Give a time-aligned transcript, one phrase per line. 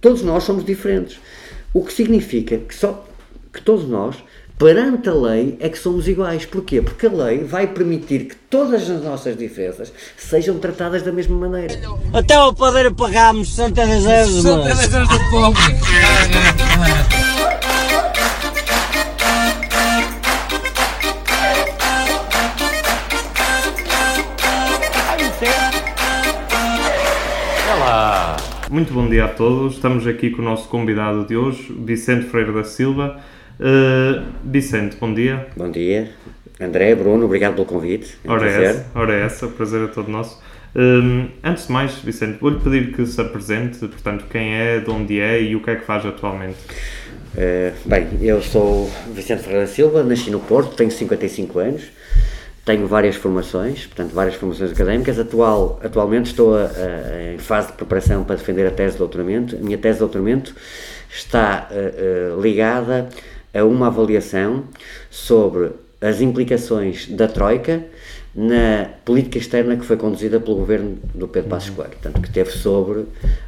[0.00, 1.18] todos nós somos diferentes.
[1.72, 3.06] O que significa que, só,
[3.52, 4.16] que todos nós,
[4.58, 6.44] perante a lei, é que somos iguais.
[6.46, 6.80] Porquê?
[6.82, 11.74] Porque a lei vai permitir que todas as nossas diferenças sejam tratadas da mesma maneira.
[12.12, 14.78] Até o poder pagámos 62 euros, mas...
[14.78, 17.17] 62 euros do povo.
[28.70, 29.76] Muito bom dia a todos.
[29.76, 33.18] Estamos aqui com o nosso convidado de hoje, Vicente Freire da Silva.
[33.58, 35.46] Uh, Vicente, bom dia.
[35.56, 36.10] Bom dia.
[36.60, 38.18] André, Bruno, obrigado pelo convite.
[38.22, 38.62] É um ora, prazer.
[38.62, 40.38] essa, ora essa, o prazer é todo nosso.
[40.76, 45.18] Um, antes de mais, Vicente, vou-lhe pedir que se apresente, portanto, quem é, de onde
[45.18, 46.58] é e o que é que faz atualmente.
[47.34, 51.84] Uh, bem, eu sou Vicente Ferreira Silva, nasci no Porto, tenho 55 anos,
[52.68, 55.18] tenho várias formações, portanto, várias formações académicas.
[55.18, 59.56] Atual, atualmente estou a, a, em fase de preparação para defender a tese de doutoramento.
[59.56, 60.54] A minha tese de doutoramento
[61.10, 63.08] está uh, uh, ligada
[63.54, 64.64] a uma avaliação
[65.08, 67.86] sobre as implicações da Troika
[68.34, 72.50] na política externa que foi conduzida pelo governo do Pedro Passos Coelho, portanto, que teve
[72.50, 73.06] sobre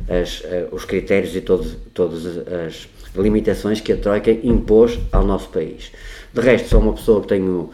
[0.08, 2.24] as, os critérios e todos, todas
[2.66, 5.92] as limitações que a Troika impôs ao nosso país.
[6.32, 7.70] De resto, sou uma pessoa que tenho uh,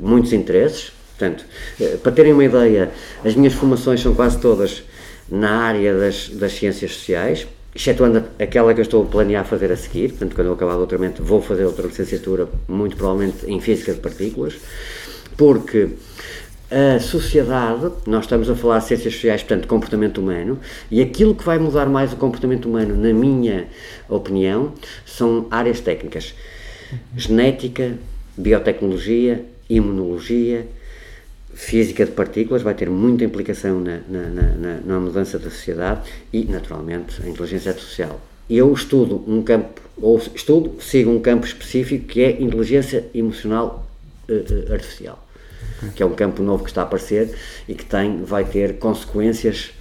[0.00, 0.92] muitos interesses.
[1.18, 1.44] Portanto,
[1.80, 2.90] uh, para terem uma ideia,
[3.24, 4.82] as minhas formações são quase todas
[5.30, 9.76] na área das, das ciências sociais, excetuando aquela que eu estou a planear fazer a
[9.76, 10.10] seguir.
[10.10, 14.00] Portanto, quando eu acabar o doutoramento, vou fazer outra licenciatura, muito provavelmente em Física de
[14.00, 14.54] Partículas,
[15.36, 15.90] porque
[16.70, 20.58] a sociedade, nós estamos a falar de ciências sociais, portanto, comportamento humano,
[20.90, 23.68] e aquilo que vai mudar mais o comportamento humano, na minha
[24.08, 24.72] opinião,
[25.06, 26.34] são áreas técnicas.
[27.16, 27.96] Genética,
[28.38, 30.66] biotecnologia, imunologia,
[31.58, 36.44] física de partículas vai ter muita implicação na, na, na, na, mudança da sociedade e,
[36.44, 38.20] naturalmente, a inteligência artificial.
[38.48, 43.86] Eu estudo um campo, ou estudo, sigo um campo específico que é inteligência emocional
[44.28, 45.22] uh, artificial,
[45.96, 47.34] que é um campo novo que está a aparecer
[47.68, 49.72] e que tem, vai ter consequências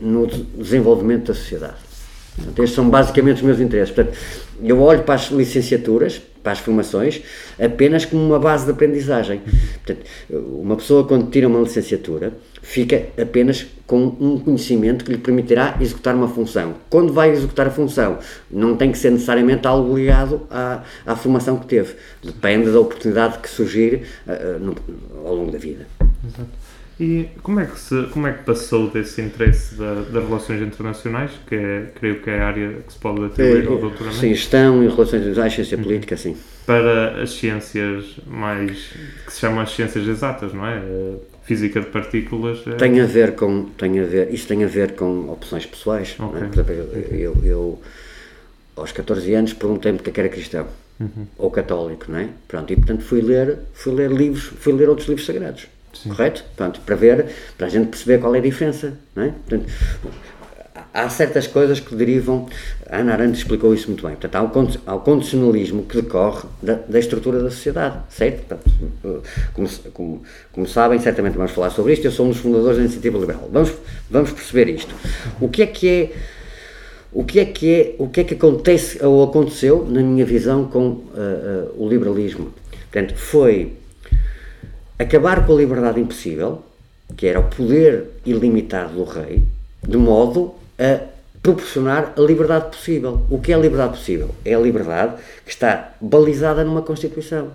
[0.00, 1.86] no desenvolvimento da sociedade.
[2.34, 3.94] Portanto, estes são basicamente os meus interesses.
[3.94, 4.18] Portanto,
[4.62, 7.20] eu olho para as licenciaturas, para as formações,
[7.60, 9.40] apenas como uma base de aprendizagem.
[9.84, 15.76] Portanto, uma pessoa, quando tira uma licenciatura, fica apenas com um conhecimento que lhe permitirá
[15.80, 16.74] executar uma função.
[16.88, 18.18] Quando vai executar a função,
[18.48, 21.96] não tem que ser necessariamente algo ligado à, à formação que teve.
[22.22, 24.76] Depende da oportunidade que surgir uh, no,
[25.26, 25.84] ao longo da vida.
[26.24, 26.65] Exato.
[26.98, 31.30] E como é que, se, como é que passou desse interesse da, das relações internacionais,
[31.46, 34.18] que é, creio que é a área que se pode atribuir é, ao doutoramento?
[34.18, 36.36] Sim, gestão e relações internacionais, ciência política, sim.
[36.64, 38.94] Para as ciências mais,
[39.26, 40.82] que se chamam as ciências exatas, não é?
[41.42, 42.66] Física de partículas.
[42.66, 42.72] É...
[42.72, 46.16] Tem a ver com, tem a ver, isso tem a ver com opções pessoais.
[46.18, 46.40] Okay.
[46.40, 46.44] É?
[46.46, 47.82] Por exemplo, eu, eu, eu,
[48.74, 50.66] aos 14 anos perguntei-me o é que era cristão.
[50.98, 51.26] Uhum.
[51.36, 52.30] Ou católico, não é?
[52.48, 55.68] Pronto, e portanto fui ler, fui ler livros, fui ler outros livros sagrados
[56.02, 56.10] Sim.
[56.10, 56.42] Correto?
[56.44, 57.26] Portanto, para ver,
[57.56, 58.94] para a gente perceber qual é a diferença.
[59.14, 59.28] Não é?
[59.28, 59.66] Portanto,
[60.96, 62.46] há certas coisas que derivam.
[62.88, 64.16] A Ana Arendt explicou isso muito bem.
[64.16, 68.46] Portanto, há o condicionalismo que decorre da, da estrutura da sociedade, certo?
[68.46, 72.06] Portanto, como, como, como, sabem, certamente vamos falar sobre isto.
[72.06, 73.48] Eu sou um dos fundadores da Iniciativa Liberal.
[73.52, 73.72] Vamos,
[74.10, 74.94] vamos perceber isto.
[75.40, 76.12] O que é que é.
[77.12, 80.66] O que é que é, o que é que acontece ou aconteceu na minha visão
[80.66, 82.52] com uh, uh, o liberalismo?
[82.90, 83.72] Portanto, foi
[84.98, 86.62] acabar com a liberdade impossível,
[87.16, 89.44] que era o poder ilimitado do rei,
[89.86, 91.00] de modo a
[91.42, 93.22] proporcionar a liberdade possível.
[93.30, 94.34] O que é a liberdade possível?
[94.44, 95.14] É a liberdade
[95.44, 97.52] que está balizada numa Constituição.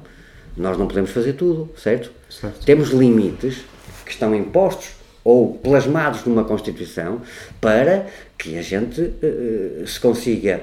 [0.56, 2.12] Nós não podemos fazer tudo, certo?
[2.30, 2.66] certo.
[2.66, 3.66] Temos limites
[4.06, 4.92] que estão impostos
[5.24, 7.22] ou plasmados numa Constituição
[7.60, 8.08] para
[8.38, 10.62] que a gente uh, se consiga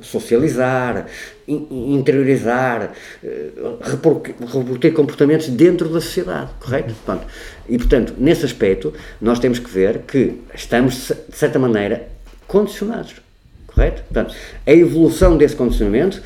[0.00, 1.06] socializar,
[1.46, 3.50] interiorizar, eh,
[3.80, 6.92] reportar comportamentos dentro da sociedade, correto?
[6.94, 7.26] Portanto,
[7.68, 12.08] e, portanto, nesse aspecto, nós temos que ver que estamos, de certa maneira,
[12.48, 13.14] condicionados,
[13.66, 14.02] correto?
[14.02, 14.34] Portanto,
[14.66, 16.20] a evolução desse condicionamento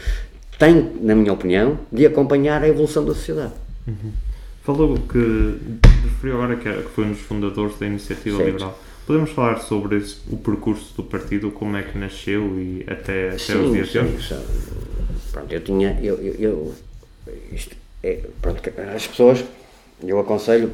[0.58, 3.52] tem, na minha opinião, de acompanhar a evolução da sociedade.
[3.86, 4.12] Uhum.
[4.62, 5.58] Falou que,
[6.04, 8.52] referiu agora que, foi um dos fundadores da Iniciativa certo.
[8.52, 8.80] Liberal.
[9.06, 13.38] Podemos falar sobre esse, o percurso do partido, como é que nasceu e até, até
[13.38, 14.36] sim, os dias de hoje?
[15.30, 15.98] Pronto, eu tinha.
[16.02, 16.74] Eu, eu, eu
[17.52, 18.60] isto é, pronto,
[18.94, 19.44] as pessoas,
[20.02, 20.72] eu aconselho,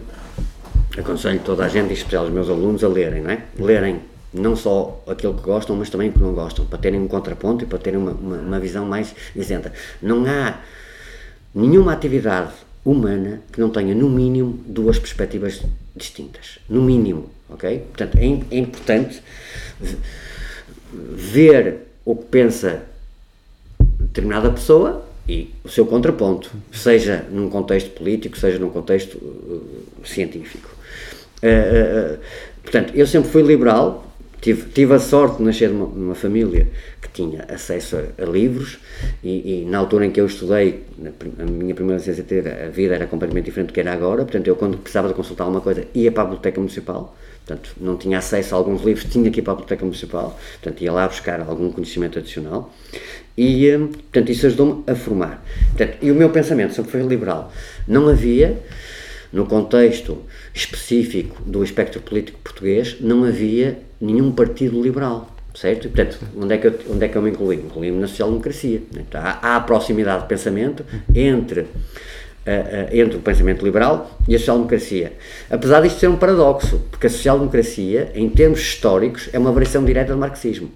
[0.97, 3.45] aconselho toda a gente, em especial os meus alunos, a lerem, não é?
[3.59, 4.01] Lerem
[4.33, 7.65] não só aquilo que gostam, mas também o que não gostam, para terem um contraponto
[7.65, 9.73] e para terem uma, uma, uma visão mais isenta.
[10.01, 10.59] Não há
[11.55, 12.53] nenhuma atividade
[12.85, 15.63] humana que não tenha, no mínimo, duas perspectivas
[15.95, 16.59] distintas.
[16.69, 17.79] No mínimo, ok?
[17.79, 19.23] Portanto, é, é importante
[20.93, 22.83] ver o que pensa
[23.99, 30.69] determinada pessoa e o seu contraponto, seja num contexto político, seja num contexto uh, científico.
[31.43, 32.19] Uh, uh,
[32.63, 36.69] portanto, eu sempre fui liberal, tive, tive a sorte de nascer numa, numa família
[37.01, 38.79] que tinha acesso a, a livros
[39.23, 40.83] e, e, na altura em que eu estudei,
[41.39, 44.57] a minha primeira licenciatura, a vida era completamente diferente do que era agora, portanto eu
[44.57, 47.17] quando precisava de consultar alguma coisa ia para a biblioteca municipal,
[47.53, 50.83] portanto não tinha acesso a alguns livros, tinha que ir para a biblioteca municipal, portanto
[50.83, 52.73] ia lá buscar algum conhecimento adicional
[53.37, 55.45] e, eh, portanto, isso ajudou-me a formar.
[55.69, 57.53] Portanto, e o meu pensamento sempre foi liberal.
[57.89, 58.59] Não havia,
[59.33, 60.19] no contexto
[60.55, 65.87] específico do espectro político português, não havia nenhum partido liberal, certo?
[65.87, 67.57] E, portanto, onde é que eu, onde é que eu me incluí?
[67.57, 68.83] Incluí-me na social-democracia.
[68.95, 70.85] Então, há, há proximidade de pensamento
[71.15, 71.67] entre
[72.45, 75.13] Uh, entre o pensamento liberal e a social-democracia.
[75.49, 80.13] Apesar disto ser um paradoxo, porque a social-democracia, em termos históricos, é uma variação direta
[80.13, 80.69] do marxismo.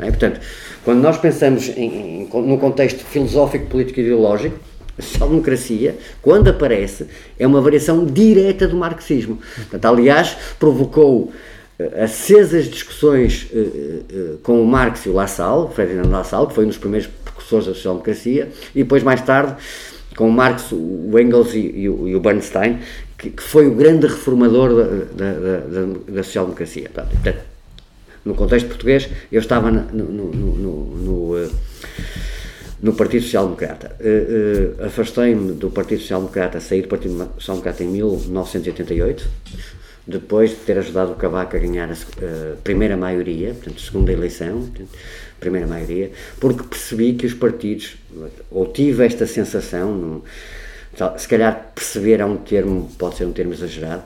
[0.00, 0.06] É?
[0.06, 0.40] Portanto,
[0.84, 4.58] quando nós pensamos em, em, no contexto filosófico, político e ideológico,
[4.98, 7.06] a social-democracia, quando aparece,
[7.38, 9.38] é uma variação direta do marxismo.
[9.54, 11.30] Portanto, aliás, provocou
[11.78, 16.64] uh, acesas discussões uh, uh, com o Marx e o Lassalle, Ferdinand Lassalle, que foi
[16.64, 19.54] um dos primeiros precursores da social-democracia, e depois, mais tarde,
[20.16, 22.78] com o Marx, o Engels e, e, o, e o, Bernstein,
[23.18, 26.90] que, que, foi o grande reformador da, da, da, da social-democracia.
[28.24, 31.48] No contexto português, eu estava no, no, no, no, eh,
[32.82, 33.94] no Partido Social Democrata.
[34.00, 39.28] Uh, uh, Afastei-me do Partido Social Democrata, saí do Partido Social Democrata em 1988,
[40.06, 44.60] depois de ter ajudado o Cavaco a ganhar a uh, primeira maioria, portanto, segunda eleição,
[44.60, 44.90] portanto,
[45.46, 46.10] primeira maioria,
[46.40, 47.96] porque percebi que os partidos,
[48.50, 50.22] ou tive esta sensação,
[51.16, 54.02] se calhar perceber é um termo, pode ser um termo exagerado,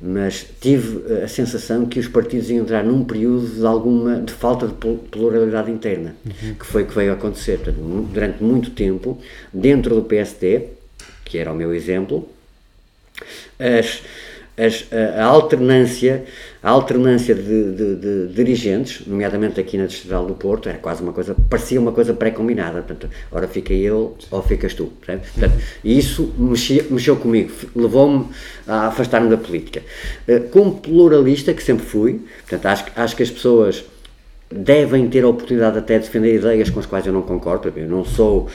[0.00, 4.68] mas tive a sensação que os partidos iam entrar num período de alguma de falta
[4.68, 6.54] de pluralidade interna, uhum.
[6.54, 7.56] que foi o que veio acontecer.
[7.56, 9.18] Portanto, durante muito tempo,
[9.52, 10.68] dentro do PSD,
[11.24, 12.28] que era o meu exemplo,
[13.58, 14.02] as,
[14.58, 16.24] as, a, a alternância
[16.62, 21.12] a alternância de, de, de, dirigentes, nomeadamente aqui na Distrital do Porto, era quase uma
[21.12, 25.28] coisa, parecia uma coisa pré-combinada, portanto, ora fica eu ou ficas tu, portanto,
[25.84, 28.26] e isso mexia, mexeu comigo, levou-me
[28.66, 29.82] a afastar-me da política.
[30.26, 33.84] Eh, como pluralista, que sempre fui, portanto, acho, acho que as pessoas
[34.50, 37.86] devem ter a oportunidade até de defender ideias com as quais eu não concordo, eu
[37.86, 38.48] não sou,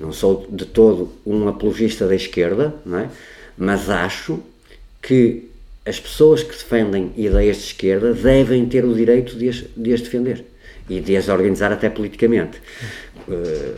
[0.00, 3.08] não sou de todo um apologista da esquerda, não é?
[3.58, 4.40] mas acho
[5.00, 5.48] que
[5.86, 10.00] as pessoas que defendem ideias de esquerda devem ter o direito de as, de as
[10.00, 10.44] defender
[10.88, 12.58] e de as organizar até politicamente.
[13.28, 13.74] Uh,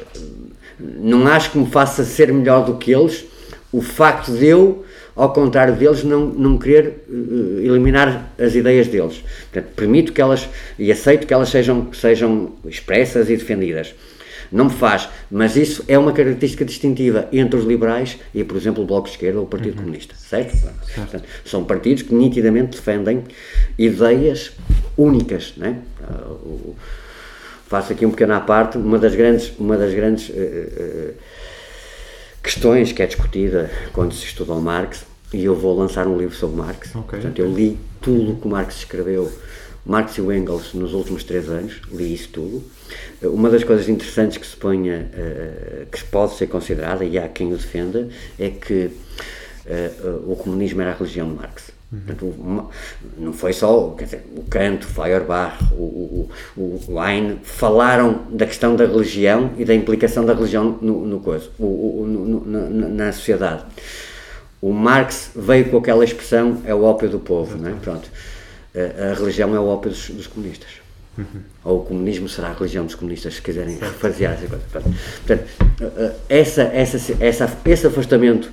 [0.79, 3.25] não acho que me faça ser melhor do que eles
[3.73, 4.85] o facto de eu,
[5.17, 9.23] ao contrário deles, não, não querer uh, eliminar as ideias deles.
[9.51, 10.49] Portanto, permito que elas
[10.79, 13.95] e aceito que elas sejam, sejam expressas e defendidas
[14.53, 18.83] não me faz, mas isso é uma característica distintiva entre os liberais e, por exemplo,
[18.83, 19.85] o Bloco de Esquerda ou o Partido uhum.
[19.85, 20.57] Comunista, certo?
[20.95, 23.25] Portanto, são partidos que nitidamente defendem
[23.79, 24.53] ideias
[24.97, 25.79] únicas, né?
[27.67, 31.15] Faço aqui um pequeno à parte, uma das grandes, uma das grandes uh, uh,
[32.43, 36.35] questões que é discutida quando se estuda o Marx, e eu vou lançar um livro
[36.35, 37.19] sobre Marx, okay.
[37.19, 39.33] portanto eu li tudo o que Marx escreveu,
[39.85, 42.63] Marx e Engels nos últimos três anos, li isso tudo,
[43.23, 47.53] uma das coisas interessantes que se ponha, uh, que pode ser considerada, e há quem
[47.53, 48.09] o defenda,
[48.39, 48.91] é que
[49.67, 51.73] uh, o comunismo era a religião de Marx.
[51.93, 52.01] Uhum.
[52.07, 52.71] Portanto,
[53.19, 58.47] não foi só, quer dizer, o Kant, o Feuerbach, o, o, o Heine falaram da
[58.47, 63.13] questão da religião e da implicação da religião no, no, coisa, o, no, no, na
[63.13, 63.65] sociedade.
[64.61, 67.73] O Marx veio com aquela expressão, é o ópio do povo, não é?
[67.75, 68.09] Pronto.
[68.75, 70.83] A, a religião é o ópio dos, dos comunistas.
[71.17, 71.43] Uhum.
[71.65, 74.65] Ou o comunismo será a religião dos comunistas, se quiserem refasear essa coisa.
[74.73, 75.45] Portanto,
[76.29, 78.51] essa, essa, essa, esse afastamento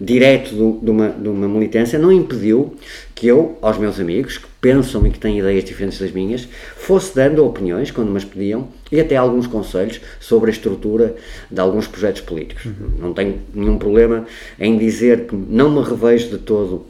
[0.00, 2.74] direto do, de, uma, de uma militância não impediu
[3.14, 7.14] que eu, aos meus amigos, que pensam e que têm ideias diferentes das minhas, fosse
[7.14, 11.14] dando opiniões, quando me as pediam, e até alguns conselhos sobre a estrutura
[11.50, 12.64] de alguns projetos políticos.
[12.64, 12.90] Uhum.
[12.98, 14.26] Não tenho nenhum problema
[14.58, 16.86] em dizer que não me revejo de todo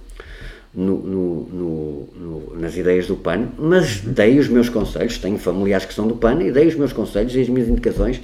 [0.75, 5.95] no, no, no, nas ideias do PAN, mas dei os meus conselhos, tenho familiares que
[5.95, 8.21] são do PAN e dei os meus conselhos e as minhas indicações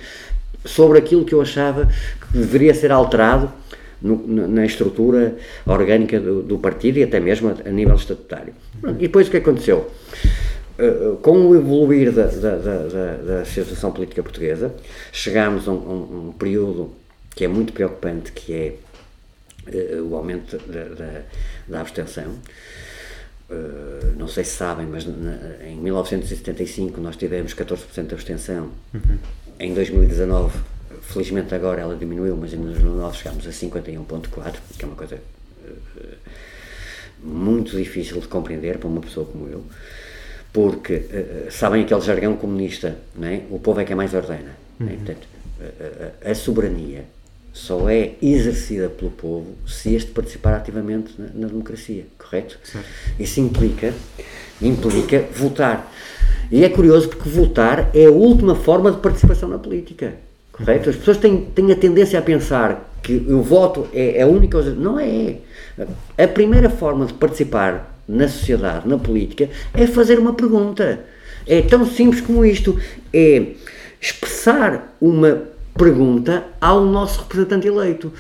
[0.65, 3.53] sobre aquilo que eu achava que deveria ser alterado
[4.03, 8.53] na estrutura orgânica do, do, partido e até mesmo a, a nível estatutário.
[8.99, 9.91] E depois o que aconteceu?
[10.79, 14.75] Uh, com o evoluir da, da, da, da, situação política portuguesa,
[15.11, 16.91] chegámos a um, um, um período
[17.35, 18.75] que é muito preocupante, que é
[20.09, 21.23] o aumento da, da,
[21.69, 22.37] da abstenção.
[23.49, 28.71] Uh, não sei se sabem, mas na, em 1975 nós tivemos 14% de abstenção.
[28.93, 29.19] Uhum.
[29.61, 30.59] Em 2019,
[31.03, 36.17] felizmente agora ela diminuiu, mas em 2019 chegámos a 51,4%, que é uma coisa uh,
[37.23, 39.65] muito difícil de compreender para uma pessoa como eu,
[40.53, 43.43] porque uh, sabem aquele jargão comunista, não é?
[43.49, 44.57] o povo é quem mais ordena.
[44.81, 44.89] Uhum.
[44.89, 44.97] É?
[44.97, 45.29] Portanto,
[46.25, 47.05] a, a, a soberania
[47.57, 52.59] só é exercida pelo povo se este participar ativamente na, na democracia, correto?
[52.63, 52.87] Certo.
[53.19, 53.95] Isso implica,
[54.61, 55.91] implica votar.
[56.53, 60.17] E é curioso porque votar é a última forma de participação na política,
[60.53, 60.91] correto?
[60.91, 64.59] As pessoas têm, têm a tendência a pensar que o voto é, é a única
[64.59, 64.75] coisa.
[64.75, 65.37] Não é.
[66.19, 71.01] A primeira forma de participar na sociedade, na política, é fazer uma pergunta.
[71.47, 72.79] É tão simples como isto.
[73.15, 73.55] É
[73.99, 78.13] expressar uma pergunta ao nosso representante eleito.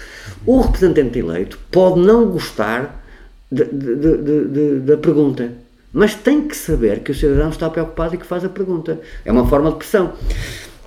[0.44, 3.04] O representante eleito pode não gostar
[3.50, 5.52] de, de, de, da pergunta,
[5.92, 9.00] mas tem que saber que o cidadão está preocupado e que faz a pergunta.
[9.24, 10.12] É uma forma de pressão.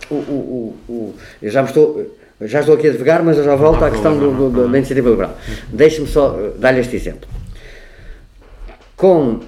[0.10, 2.16] O, o, o, eu já estou.
[2.42, 4.78] Já estou aqui a devagar, mas eu já volto à questão do, do, do, da
[4.78, 5.38] iniciativa liberal.
[5.68, 7.28] Deixe-me só eh, dar-lhe este exemplo.
[8.96, 9.42] Com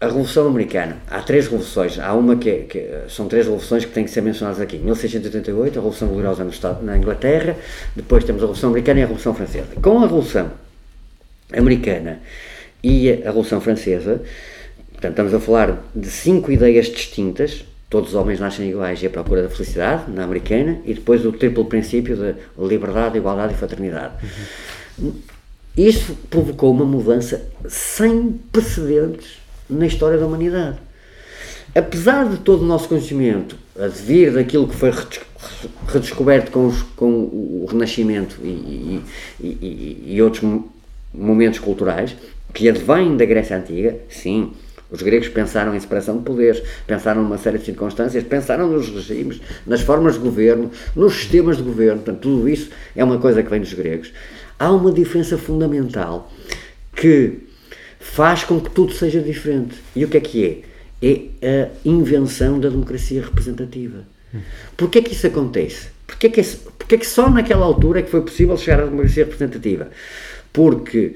[0.00, 3.90] a Revolução Americana, há três revoluções, há uma que, é, que, são três revoluções que
[3.90, 4.78] têm que ser mencionadas aqui.
[4.78, 7.56] 1688, a Revolução Gloriosa no Estado, na Inglaterra,
[7.96, 9.66] depois temos a Revolução Americana e a Revolução Francesa.
[9.82, 10.52] Com a Revolução
[11.52, 12.20] Americana
[12.80, 14.22] e a Revolução Francesa,
[14.92, 19.10] portanto, estamos a falar de cinco ideias distintas, todos os homens nascem iguais e a
[19.10, 24.14] procura da felicidade, na americana, e depois o triplo princípio de liberdade, igualdade e fraternidade.
[24.96, 25.12] Uhum.
[25.76, 29.37] Isso provocou uma mudança sem precedentes
[29.68, 30.78] na história da humanidade.
[31.74, 34.92] Apesar de todo o nosso conhecimento advir daquilo que foi
[35.86, 39.02] redescoberto com, os, com o Renascimento e,
[39.40, 40.42] e, e, e outros
[41.12, 42.16] momentos culturais,
[42.52, 44.52] que advêm da Grécia Antiga, sim,
[44.90, 49.40] os gregos pensaram em separação de poderes, pensaram numa série de circunstâncias, pensaram nos regimes,
[49.66, 53.50] nas formas de governo, nos sistemas de governo, portanto, tudo isso é uma coisa que
[53.50, 54.12] vem dos gregos.
[54.58, 56.32] Há uma diferença fundamental
[56.96, 57.47] que
[58.10, 59.76] faz com que tudo seja diferente.
[59.94, 60.64] E o que é que
[61.00, 61.28] é?
[61.40, 64.04] É a invenção da democracia representativa.
[64.76, 65.88] Porquê é que isso acontece?
[66.06, 68.86] Porquê é que, porquê é que só naquela altura é que foi possível chegar à
[68.86, 69.90] democracia representativa?
[70.52, 71.14] Porque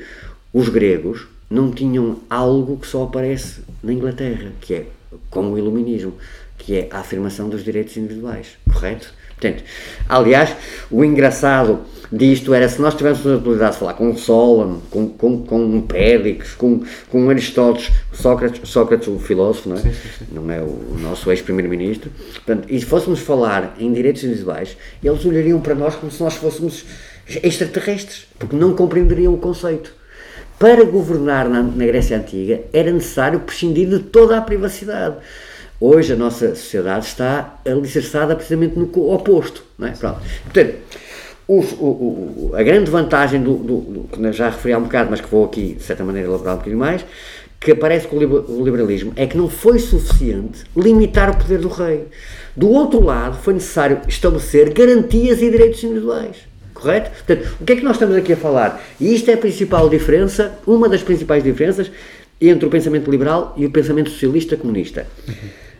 [0.53, 4.87] os gregos não tinham algo que só aparece na Inglaterra, que é
[5.29, 6.15] com o iluminismo,
[6.59, 9.13] que é a afirmação dos direitos individuais, correto?
[9.31, 9.65] Portanto,
[10.09, 10.55] aliás,
[10.91, 11.81] o engraçado
[12.13, 16.55] disto era se nós tivéssemos a possibilidade de falar com Solon, com, com, com Péricles,
[16.55, 19.81] com, com Aristóteles, Sócrates, Sócrates o filósofo, não é?
[19.81, 20.27] Sim, sim, sim.
[20.31, 22.11] Não é o, o nosso ex-primeiro-ministro.
[22.69, 26.85] E se fôssemos falar em direitos individuais, eles olhariam para nós como se nós fôssemos
[27.43, 29.95] extraterrestres, porque não compreenderiam o conceito.
[30.59, 35.17] Para governar na, na Grécia Antiga era necessário prescindir de toda a privacidade.
[35.81, 39.65] Hoje a nossa sociedade está alicerçada precisamente no oposto.
[39.77, 39.91] Não é?
[39.91, 40.21] Pronto.
[40.45, 40.75] Portanto,
[41.61, 45.21] o, o, a grande vantagem do, do, do, que já referi há um bocado, mas
[45.21, 47.05] que vou aqui de certa maneira elaborar um bocadinho mais,
[47.59, 52.07] que aparece com o liberalismo, é que não foi suficiente limitar o poder do rei.
[52.57, 56.37] Do outro lado, foi necessário estabelecer garantias e direitos individuais.
[56.75, 57.11] Correto?
[57.11, 58.83] Portanto, o que é que nós estamos aqui a falar?
[58.99, 61.91] E isto é a principal diferença, uma das principais diferenças
[62.41, 65.07] entre o pensamento liberal e o pensamento socialista comunista.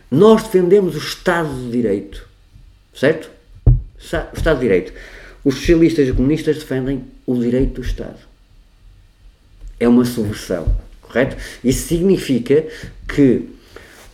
[0.09, 2.25] Nós defendemos o Estado de Direito,
[2.93, 3.29] certo?
[3.65, 4.93] O Estado de Direito.
[5.43, 8.19] Os socialistas e comunistas defendem o direito do Estado.
[9.79, 10.65] É uma subversão,
[11.01, 11.35] correto?
[11.63, 12.65] Isso significa
[13.07, 13.49] que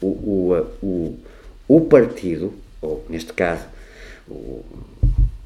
[0.02, 1.20] o, o, o,
[1.68, 3.64] o partido, ou neste caso,
[4.28, 4.64] o,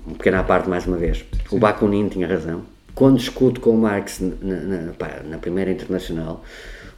[0.05, 2.63] uma pequena parte mais uma vez, o Bakunin tinha razão,
[2.95, 6.43] quando discute com Marx na, na, na Primeira Internacional,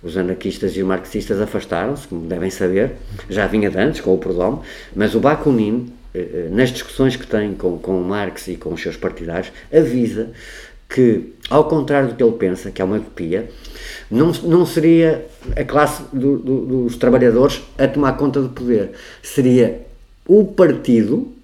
[0.04, 2.92] os anarquistas e os marxistas afastaram-se, como devem saber,
[3.30, 4.62] já vinha de antes com o Proudhon,
[4.96, 5.92] mas o Bakunin,
[6.52, 10.30] nas discussões que tem com, com Marx e com os seus partidários, avisa
[10.90, 13.50] que, ao contrário do que ele pensa, que é uma utopia,
[14.10, 18.92] não, não seria a classe do, do, dos trabalhadores a tomar conta do poder,
[19.22, 19.82] seria
[20.28, 21.36] o partido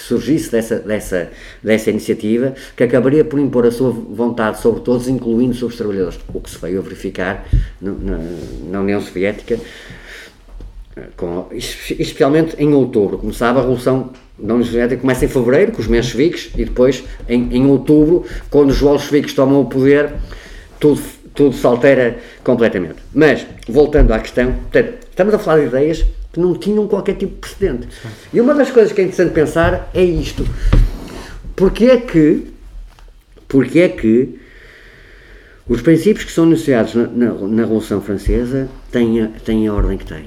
[0.00, 1.30] que surgisse dessa, dessa,
[1.62, 6.18] dessa iniciativa, que acabaria por impor a sua vontade sobre todos, incluindo sobre os trabalhadores,
[6.32, 7.46] o que se veio a verificar
[7.80, 8.18] no, na,
[8.70, 9.58] na, União Soviética,
[11.16, 13.18] com, especialmente em outubro.
[13.18, 17.04] Como sabe, a Revolução da União Soviética começa em fevereiro, com os mencheviques, e depois,
[17.28, 20.12] em, em outubro, quando os bolcheviques tomam o poder,
[20.78, 21.00] tudo,
[21.34, 22.96] tudo se altera completamente.
[23.14, 27.34] Mas, voltando à questão, portanto, estamos a falar de ideias que não tinham qualquer tipo
[27.34, 27.88] de precedente.
[28.32, 30.46] E uma das coisas que é interessante pensar é isto.
[31.56, 32.46] Porque é que,
[33.48, 34.38] porque é que
[35.70, 40.04] Os princípios que são enunciados na, na, na Revolução Francesa têm têm a ordem que
[40.04, 40.24] têm.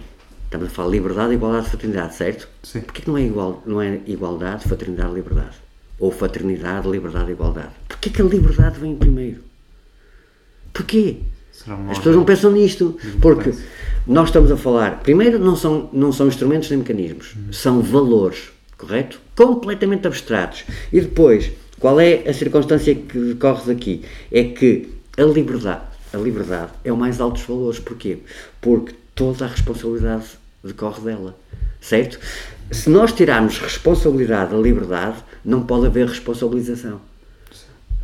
[0.53, 2.47] Estamos a falar de liberdade, igualdade, fraternidade, certo?
[2.61, 2.81] Sim.
[2.81, 5.55] Porquê que não é, igual, não é igualdade, fraternidade, liberdade?
[5.97, 7.71] Ou fraternidade, liberdade, igualdade?
[7.87, 9.41] Porquê que a liberdade vem primeiro?
[10.71, 11.21] Porquê?
[11.89, 13.51] As pessoas não pensam nisto, porque
[14.05, 19.19] nós estamos a falar, primeiro não são, não são instrumentos nem mecanismos, são valores, correto?
[19.35, 20.65] Completamente abstratos.
[20.91, 24.05] E depois, qual é a circunstância que decorre daqui?
[24.31, 25.81] É que a liberdade,
[26.13, 27.79] a liberdade é o mais alto dos valores.
[27.79, 28.19] Porquê?
[28.61, 31.35] Porque toda a responsabilidade decorre dela,
[31.81, 32.19] certo?
[32.71, 37.01] Se nós tirarmos responsabilidade da liberdade, não pode haver responsabilização.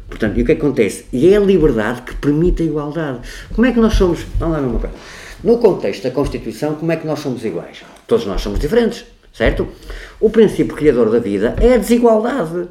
[0.07, 1.05] Portanto, e o que acontece?
[1.13, 3.19] E é a liberdade que permite a igualdade.
[3.53, 4.25] Como é que nós somos.
[4.37, 4.95] Vamos lá uma coisa.
[5.43, 7.83] No contexto da Constituição, como é que nós somos iguais?
[8.05, 9.67] Todos nós somos diferentes, certo?
[10.19, 12.67] O princípio criador da vida é a desigualdade.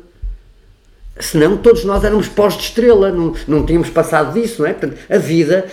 [1.19, 4.75] Senão todos nós éramos pós de estrela, não, não tínhamos passado disso, não é?
[4.75, 5.67] Portanto, a vida,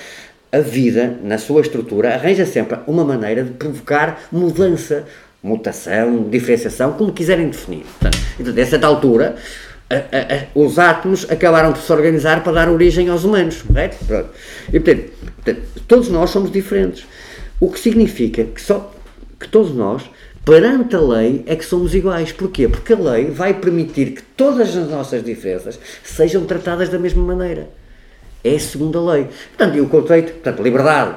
[0.56, 5.04] a vida, na sua estrutura, arranja sempre uma maneira de provocar mudança,
[5.44, 7.84] mutação, diferenciação, como quiserem definir.
[8.00, 9.36] Portanto, então, a certa altura,
[9.90, 13.98] a- a- a- os átomos acabaram por se organizar para dar origem aos humanos, correto?
[14.06, 14.30] Pronto.
[14.74, 17.06] E, portanto, portanto, todos nós somos diferentes.
[17.60, 18.94] O que significa que, só,
[19.40, 20.04] que todos nós,
[20.44, 22.32] perante a lei, é que somos iguais.
[22.32, 22.68] Porquê?
[22.68, 27.70] Porque a lei vai permitir que todas as nossas diferenças sejam tratadas da mesma maneira.
[28.46, 28.56] É
[29.00, 29.28] a lei.
[29.58, 31.16] Portanto, e o conceito, portanto, liberdade,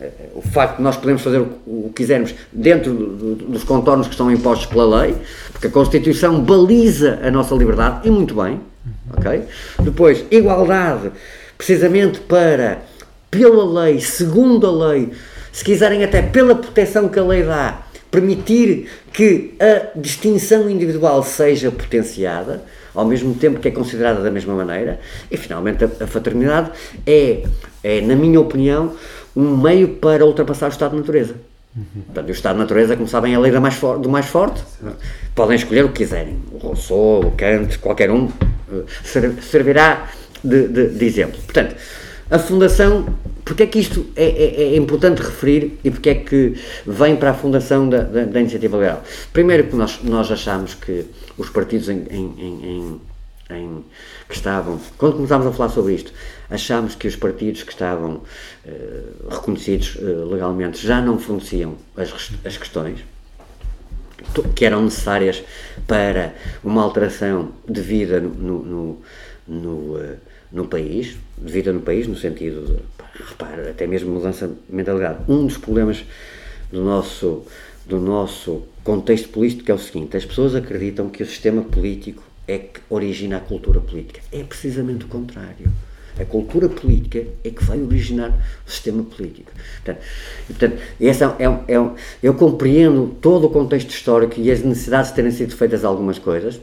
[0.00, 4.06] eh, o facto de nós podemos fazer o que- quisermos dentro do- do- dos contornos
[4.06, 5.14] que estão impostos pela lei,
[5.52, 8.60] porque a Constituição baliza a nossa liberdade, e muito bem,
[9.14, 9.42] ok?
[9.82, 11.10] Depois, igualdade,
[11.58, 12.78] precisamente para,
[13.30, 15.10] pela lei, segundo a lei,
[15.52, 21.70] se quiserem até pela proteção que a lei dá, permitir que a distinção individual seja
[21.70, 22.62] potenciada,
[23.00, 26.70] ao mesmo tempo que é considerada da mesma maneira, e finalmente a, a fraternidade
[27.06, 27.42] é,
[27.82, 28.92] é, na minha opinião,
[29.34, 31.34] um meio para ultrapassar o estado de natureza.
[32.06, 34.26] Portanto, o estado de natureza, como sabem, é a lei da mais for- do mais
[34.26, 34.60] forte.
[35.36, 36.36] Podem escolher o que quiserem.
[36.52, 38.28] O Rousseau, o Kant, qualquer um,
[38.72, 40.10] eh, ser- servirá
[40.42, 41.40] de, de- de exemplo.
[41.40, 41.76] Portanto,
[42.28, 43.06] a Fundação,
[43.44, 46.54] porque é que isto é, é- é importante referir e porque é que
[46.86, 49.04] vem para a fundação da, da- da Iniciativa Liberal?
[49.32, 51.04] Primeiro que nós, nós achamos que
[51.40, 53.00] os partidos em, em-
[53.50, 53.84] em-
[54.28, 56.12] que estavam, quando começámos a falar sobre isto,
[56.48, 58.20] achámos que os partidos que estavam
[58.64, 62.12] eh, reconhecidos eh, legalmente já não forneciam as,
[62.44, 63.00] as questões
[64.54, 65.42] que eram necessárias
[65.86, 69.02] para uma alteração de vida no, no, no,
[69.48, 70.16] no, eh,
[70.52, 75.18] no país, de vida no país, no sentido de, repara, até mesmo mudança de mentalidade.
[75.28, 76.04] Um dos problemas
[76.70, 77.42] do nosso,
[77.84, 82.58] do nosso contexto político é o seguinte: as pessoas acreditam que o sistema político é
[82.58, 84.20] que origina a cultura política.
[84.32, 85.68] É precisamente o contrário.
[86.18, 88.30] A cultura política é que vai originar
[88.66, 89.52] o sistema político.
[89.76, 90.04] Portanto,
[90.48, 95.16] portanto essa é, é um- eu compreendo todo o contexto histórico e as necessidades de
[95.16, 96.60] terem sido feitas algumas coisas,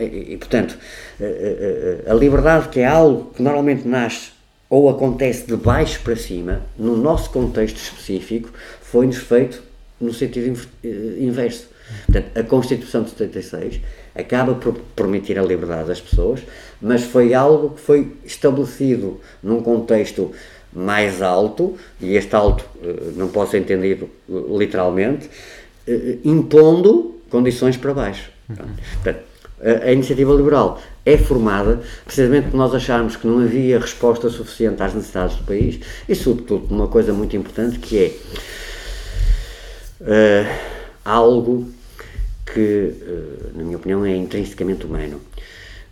[0.00, 0.76] e, portanto,
[1.20, 4.30] a, a- a- a liberdade, que é algo que normalmente nasce
[4.70, 8.48] ou acontece de baixo para cima, no nosso contexto específico,
[8.80, 9.62] foi-nos feito
[10.00, 11.68] no sentido eh, inverso.
[12.06, 13.80] Portanto, a Constituição de 76
[14.14, 16.40] acaba por permitir a liberdade das pessoas,
[16.80, 20.32] mas foi algo que foi estabelecido num contexto
[20.72, 25.28] mais alto, e este alto eh, não pode ser entendido eh, literalmente,
[26.24, 28.30] impondo condições para baixo.
[28.46, 29.24] Portanto,
[29.62, 34.94] a, iniciativa liberal é formada precisamente porque nós acharmos que não havia resposta suficiente às
[34.94, 38.12] necessidades do país e, sobretudo, uma coisa muito importante que é
[40.00, 40.46] eh,
[41.04, 41.68] algo
[42.52, 45.20] que, eh, na minha opinião, é intrinsecamente humano.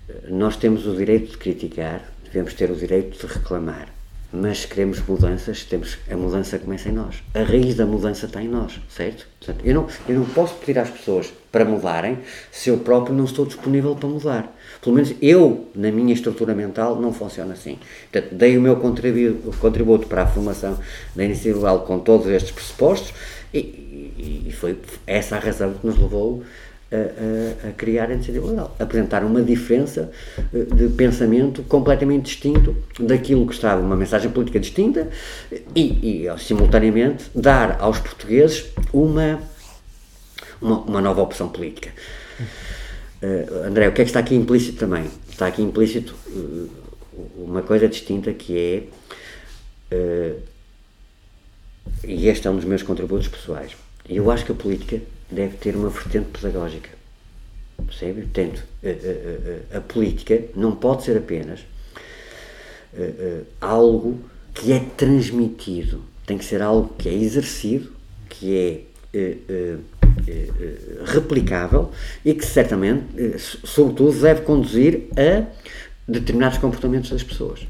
[0.09, 3.89] Eh, Nós temos o direito de criticar, devemos ter o direito de reclamar,
[4.33, 7.23] mas queremos mudanças, temos, a mudança começa em nós.
[7.35, 9.27] A raiz da mudança está em nós, certo?
[9.39, 12.19] Portanto, eu, não, eu não posso pedir às pessoas para mudarem
[12.53, 14.55] se eu próprio não estou disponível para mudar.
[14.83, 17.79] Pelo menos eu, na minha estrutura mental, não funciona assim.
[18.13, 20.79] Portanto, dei o meu contributo, contributo para a formação
[21.17, 23.15] da iniciativa com todos estes pressupostos
[23.53, 23.88] e,
[24.19, 26.43] e- foi essa a razão que nos levou
[26.91, 28.75] a, a- a criar a iniciativa liberal.
[28.79, 30.11] Apresentar uma diferença
[30.55, 35.09] eh, de pensamento completamente distinto daquilo que estava, uma mensagem política distinta
[35.75, 39.41] e, e simultaneamente, dar aos portugueses uma,
[40.61, 41.91] uma, uma nova opção política.
[43.21, 45.05] Eh, André, o que é que está aqui implícito também?
[45.29, 46.67] Está aqui implícito eh,
[47.37, 48.83] uma coisa distinta que é,
[49.91, 50.35] eh,
[52.05, 53.73] e este é um dos meus contributos pessoais,
[54.09, 56.91] eu acho que a política deve ter uma vertente pedagógica.
[57.87, 58.23] Percebe?
[58.23, 61.61] Portanto, a, a- a- política não pode ser apenas
[62.95, 64.19] uh, algo
[64.55, 67.93] que é transmitido, tem que ser algo que é exercido,
[68.29, 68.81] que é
[71.05, 71.91] replicável
[72.25, 73.05] e que certamente,
[73.65, 75.47] sobretudo, deve conduzir a
[76.11, 77.61] determinados comportamentos das pessoas.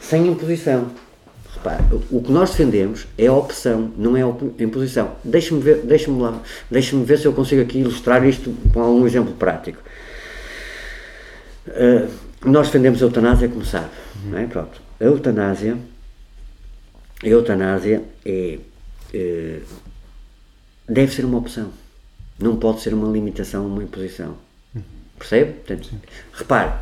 [0.00, 0.90] Sem imposição.
[1.62, 5.16] Repare, o que nós defendemos é a opção, não é a imposição.
[5.22, 9.32] Deixe-me ver, deixe lá, deixe-me ver se eu consigo aqui ilustrar isto com algum exemplo
[9.34, 9.78] prático.
[11.68, 12.10] Uh,
[12.44, 13.90] nós defendemos a eutanásia, como sabe.
[14.24, 14.38] Uhum.
[14.38, 14.46] É?
[14.46, 14.82] Pronto.
[14.98, 15.78] A eutanásia,
[17.22, 18.58] a eutanásia é,
[19.14, 19.60] é,
[20.88, 21.70] deve ser uma opção.
[22.40, 24.36] Não pode ser uma limitação, uma imposição.
[24.74, 24.82] Uhum.
[25.16, 25.52] Percebe?
[25.52, 25.90] Portanto,
[26.32, 26.72] repare,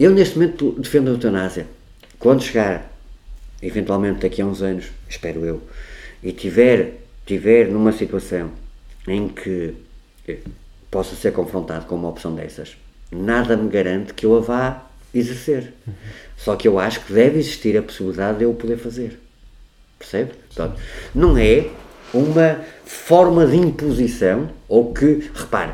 [0.00, 1.66] eu neste momento defendo a eutanásia.
[2.18, 2.93] Quando chegar,
[3.64, 5.62] eventualmente daqui a uns anos, espero eu,
[6.22, 8.50] e tiver, tiver numa situação
[9.08, 9.74] em que
[10.28, 10.38] eh,
[10.90, 12.76] possa ser confrontado com uma opção dessas,
[13.10, 15.72] nada me garante que eu a vá exercer.
[15.86, 15.94] Uhum.
[16.36, 19.18] Só que eu acho que deve existir a possibilidade de eu poder fazer.
[19.98, 20.32] Percebe?
[20.48, 20.78] Portanto,
[21.14, 21.68] não é
[22.12, 25.72] uma forma de imposição, ou que, repare,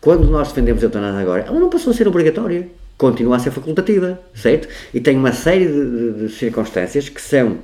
[0.00, 2.68] quando nós defendemos a eutanásia agora, ela não passou a ser obrigatória
[2.98, 4.68] continua a ser facultativa, certo?
[4.92, 7.58] E tem uma série de, de, de, circunstâncias que são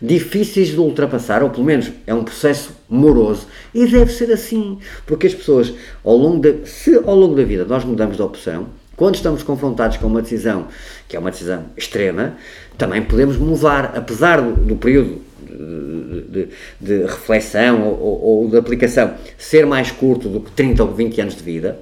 [0.00, 5.26] difíceis de ultrapassar, ou pelo menos é um processo moroso, e deve ser assim, porque
[5.26, 9.16] as pessoas, ao longo da, se ao longo da vida nós mudamos de opção, quando
[9.16, 10.68] estamos confrontados com uma decisão
[11.06, 12.34] que é uma decisão extrema,
[12.78, 16.48] também podemos mudar, apesar do, do período de, de,
[16.80, 21.20] de, reflexão ou, ou, ou de aplicação ser mais curto do que 30 ou 20
[21.20, 21.78] anos de vida,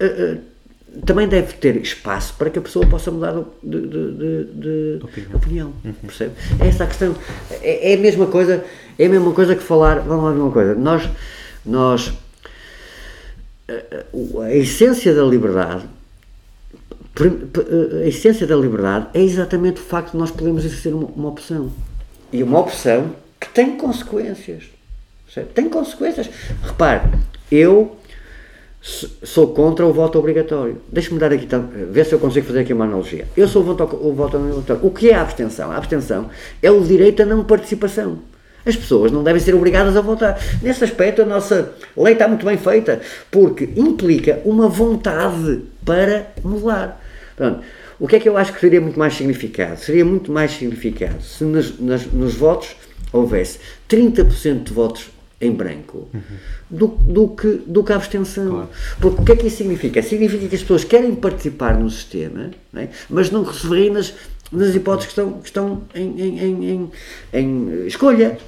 [0.00, 0.53] uh, uh,
[1.02, 5.36] também deve ter espaço para que a pessoa possa mudar de, de, de, de opinião,
[5.36, 5.92] opinião uhum.
[5.92, 6.34] percebe?
[6.60, 7.16] É essa a questão,
[7.50, 8.64] é, é, a mesma coisa,
[8.98, 11.08] é a mesma coisa que falar, vamos lá ver uma coisa, nós,
[11.64, 12.12] nós,
[13.68, 15.84] a, a essência da liberdade,
[18.02, 21.72] a essência da liberdade é exatamente o facto de nós podermos exercer uma, uma opção,
[22.32, 24.64] e uma opção que tem consequências,
[25.24, 25.52] percebe?
[25.54, 26.30] tem consequências,
[26.62, 27.10] repare,
[27.50, 27.96] eu
[28.84, 30.76] sou contra o voto obrigatório.
[30.92, 31.48] Deixa-me dar aqui,
[31.90, 33.26] ver se eu consigo fazer aqui uma analogia.
[33.34, 34.86] Eu sou o voto, o voto obrigatório.
[34.86, 35.70] O que é a abstenção?
[35.70, 36.28] A abstenção
[36.62, 38.18] é o direito à não participação.
[38.66, 40.38] As pessoas não devem ser obrigadas a votar.
[40.62, 47.02] Nesse aspecto, a nossa lei está muito bem feita, porque implica uma vontade para mudar.
[47.36, 47.64] Portanto,
[47.98, 49.78] o que é que eu acho que seria muito mais significado?
[49.78, 52.76] Seria muito mais significado se nas, nas, nos votos
[53.12, 55.10] houvesse 30% de votos
[55.44, 56.20] em branco uhum.
[56.70, 58.50] do, do, que, do que a abstenção.
[58.50, 58.68] Claro.
[59.00, 60.02] Porque o que é que isso significa?
[60.02, 62.88] Significa que as pessoas querem participar no sistema, não é?
[63.08, 64.14] mas não receberem nas,
[64.50, 66.90] nas hipóteses que estão, que estão em, em, em,
[67.32, 68.38] em escolha.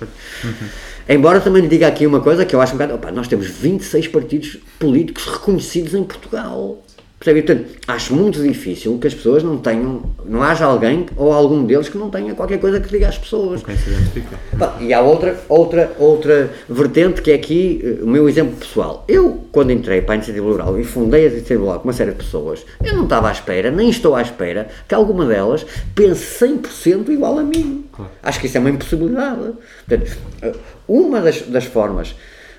[0.42, 0.68] Uhum.
[1.09, 2.94] Embora também lhe diga aqui uma coisa que eu acho um bocado.
[2.94, 6.82] Opa, nós temos 26 partidos políticos reconhecidos em Portugal.
[7.18, 11.88] Portanto, acho muito difícil que as pessoas não tenham, não haja alguém ou algum deles
[11.88, 13.62] que não tenha qualquer coisa que diga às pessoas.
[13.62, 14.38] identifica.
[14.81, 19.05] E há outra, outra, outra vertente que é aqui eh, o meu exemplo pessoal.
[19.09, 22.11] Eu, quando entrei para a Iniciativa Liberal e fundei a Iniciativa Liberal com uma série
[22.11, 26.44] de pessoas, eu não estava à espera, nem estou à espera, que alguma delas pense
[26.46, 27.87] 100% igual a mim.
[27.92, 28.11] Claro.
[28.22, 29.55] Acho que isso é uma impossibilidade.
[29.88, 30.52] Portanto, eh,
[30.87, 32.14] uma das, das formas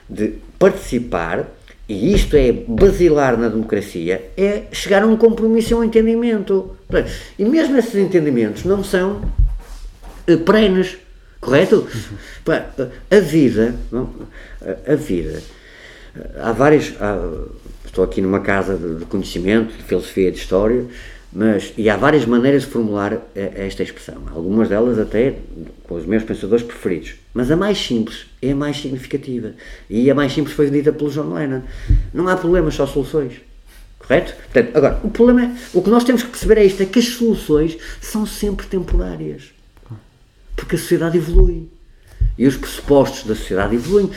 [0.10, 1.46] de participar
[1.90, 6.76] e isto é basilar na democracia, é chegar a um compromisso e a um entendimento.
[7.40, 9.22] E mesmo esses entendimentos não são
[10.28, 10.98] uh, perenes,
[11.40, 11.78] correto?
[11.78, 12.18] Uhum.
[13.10, 13.76] A vida,
[14.86, 15.42] a vida,
[16.42, 17.18] há várias, há,
[17.86, 20.86] estou aqui numa casa de conhecimento, de filosofia de história,
[21.32, 25.36] mas, e há várias maneiras de formular esta expressão, algumas delas até
[25.84, 27.16] com os meus pensadores preferidos.
[27.34, 29.54] Mas a mais simples é a mais significativa.
[29.90, 31.62] E a mais simples foi dita pelo John Lennon.
[32.14, 33.34] Não há problemas, só soluções.
[34.00, 34.34] Correto?
[34.34, 37.00] Portanto, agora, o problema é, o que nós temos que perceber é isto, é que
[37.00, 39.52] as soluções são sempre temporárias.
[40.56, 41.70] Porque a sociedade evolui.
[42.38, 44.10] E os pressupostos da sociedade evoluem.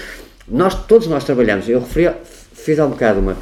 [0.48, 2.10] Nós, todos nós trabalhamos, eu referi,
[2.52, 3.36] fiz há um bocado uma,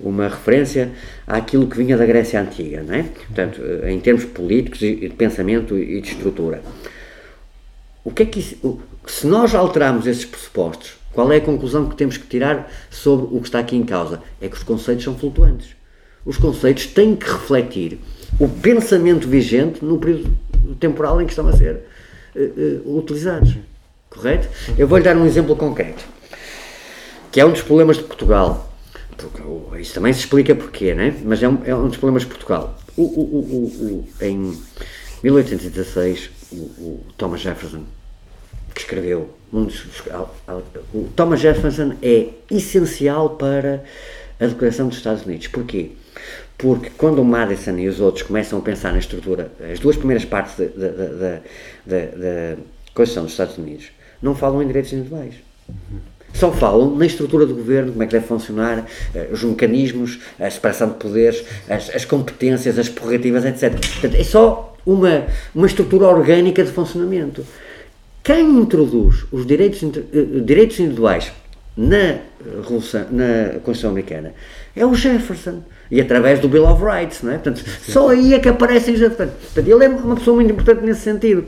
[0.00, 0.92] uma referência
[1.26, 3.02] àquilo que vinha da Grécia Antiga, não é?
[3.02, 6.62] Portanto, eh, em termos políticos de pensamento e de estrutura.
[8.04, 11.96] O que é que isso, se nós alterarmos esses pressupostos, qual é a conclusão que
[11.96, 14.22] temos que tirar sobre o que está aqui em causa?
[14.40, 15.70] É que os conceitos são flutuantes.
[16.24, 17.98] Os conceitos têm que refletir
[18.38, 20.36] o pensamento vigente no período
[20.78, 21.80] temporal em que estão a ser
[22.36, 23.56] uh, uh, utilizados.
[24.10, 24.48] Correto?
[24.76, 26.04] Eu vou-lhe dar um exemplo concreto,
[27.30, 28.67] que é um dos problemas de Portugal
[29.18, 31.14] porque, isso também se explica porquê, né?
[31.24, 32.78] mas é um, é um dos problemas de Portugal.
[32.96, 34.56] O, o, o, em
[35.22, 37.84] 1816, o, Thomas Jefferson,
[38.74, 39.84] que escreveu um dos,
[40.94, 43.82] o Thomas Jefferson é essencial para
[44.40, 45.48] a declaração dos Estados Unidos.
[45.48, 45.92] Porquê?
[46.56, 50.24] Porque quando o Madison e os outros começam a pensar na estrutura, as duas primeiras
[50.24, 51.40] partes da,
[51.86, 52.56] da,
[52.94, 55.34] Constituição dos Estados Unidos não falam em direitos individuais.
[56.32, 60.48] Só falam na estrutura do governo, como é que deve funcionar, eh, os mecanismos, a
[60.50, 63.72] separação de poderes, as, as competências, as prerrogativas, etc.
[63.72, 67.44] Portanto, é só uma, uma estrutura orgânica de funcionamento.
[68.22, 71.32] Quem introduz os direitos, uh, direitos individuais
[71.78, 74.34] na, Revolução, na Constituição Americana
[74.74, 75.62] é o Jefferson.
[75.90, 77.34] E através do Bill of Rights, não é?
[77.34, 79.32] Portanto, só aí é que aparecem Jefferson.
[79.32, 81.44] Portanto, ele é uma pessoa muito importante nesse sentido.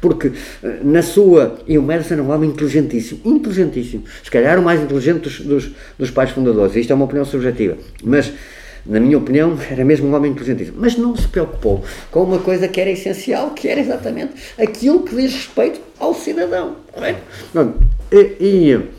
[0.00, 1.58] Porque eh, na sua.
[1.66, 3.20] E o Madison é um homem inteligentíssimo.
[3.24, 4.04] Inteligentíssimo.
[4.22, 6.76] Se calhar o mais inteligente dos, dos, dos pais fundadores.
[6.76, 7.78] Isto é uma opinião subjetiva.
[8.02, 8.32] Mas
[8.84, 10.78] na minha opinião, era mesmo um homem inteligentíssimo.
[10.80, 15.14] Mas não se preocupou com uma coisa que era essencial, que era exatamente aquilo que
[15.14, 16.76] diz respeito ao cidadão.
[16.92, 17.20] Correto?
[18.10, 18.97] E, e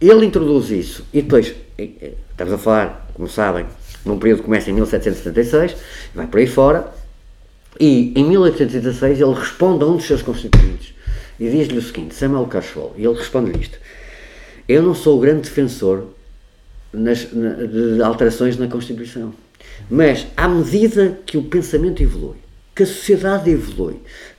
[0.00, 1.04] ele introduz isso.
[1.12, 3.66] E depois, estamos a falar, como sabem,
[4.04, 5.76] num período que começa em 1776,
[6.14, 6.92] vai por aí fora,
[7.78, 10.94] e em 1816 ele responde a um dos seus constituintes
[11.38, 13.78] e diz-lhe o seguinte: Samuel Cashwell, e ele responde-lhe isto:
[14.68, 16.04] Eu não sou o grande defensor
[16.92, 19.34] nas, na, de alterações na Constituição.
[19.90, 22.36] Mas, à medida que o pensamento evolui,
[22.74, 23.96] que a sociedade evolui,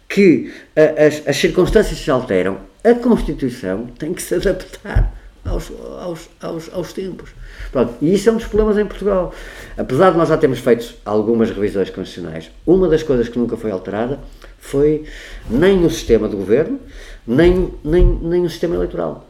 [0.09, 5.13] que a, as, as circunstâncias se alteram, a Constituição tem que se adaptar
[5.47, 7.29] aos, aos, aos, aos tempos.
[7.71, 9.33] Pronto, e isso é um dos problemas em Portugal.
[9.77, 13.71] Apesar de nós já termos feito algumas revisões constitucionais, uma das coisas que nunca foi
[13.71, 14.19] alterada
[14.59, 15.05] foi
[15.49, 16.79] nem o sistema de governo,
[17.25, 19.27] nem, nem, nem o sistema eleitoral.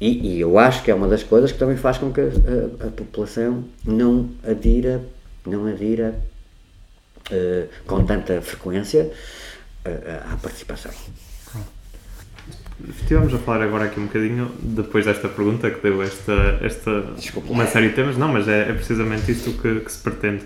[0.00, 2.86] E, e, eu acho que é uma das coisas que também faz com que a,
[2.86, 5.00] a, população não adira,
[5.46, 6.18] não adira
[7.30, 9.10] uh, com tanta frequência
[9.86, 10.90] uh, à participação.
[12.86, 17.50] Estivemos a falar agora aqui um bocadinho, depois desta pergunta que deu esta, esta Desculpa.
[17.52, 20.44] uma série de temas, não, mas é, é precisamente isto que, que se pretende.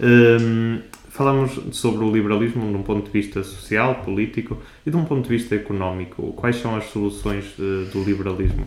[0.00, 5.04] Um, falamos sobre o liberalismo de um ponto de vista social, político e de um
[5.04, 6.32] ponto de vista económico.
[6.32, 8.66] Quais são as soluções de, do liberalismo?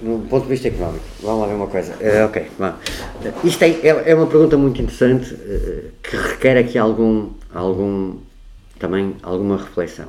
[0.00, 1.92] Do ponto de vista económico, vamos lá ver uma coisa.
[1.94, 2.80] Uh, ok, vamos.
[3.42, 8.16] Isto é, é, é, uma pergunta muito interessante uh, que requer aqui algum, algum,
[8.78, 10.06] também alguma reflexão.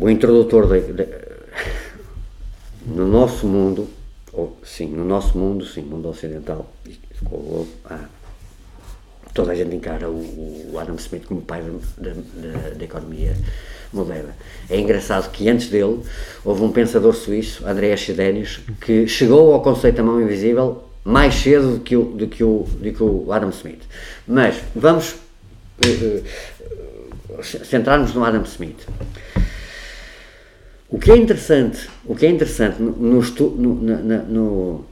[0.00, 0.68] O introdutor
[2.86, 3.88] no nosso mundo,
[4.32, 6.70] ou sim, no nosso mundo, sim, mundo ocidental,
[7.84, 7.98] há
[9.32, 11.62] toda a gente encara o, o Adam Smith como pai
[11.98, 13.36] da economia
[13.92, 14.36] moderna.
[14.68, 16.00] É engraçado que antes dele
[16.44, 21.76] houve um pensador suíço, Andreas Chedenius, que chegou ao conceito da mão invisível mais cedo
[21.76, 23.82] do que o, do que o, do que o Adam Smith.
[24.26, 26.24] Mas vamos uh,
[27.30, 28.86] uh, centrar-nos no Adam Smith.
[30.92, 34.84] O que é interessante, o que é interessante no, estu, no, no,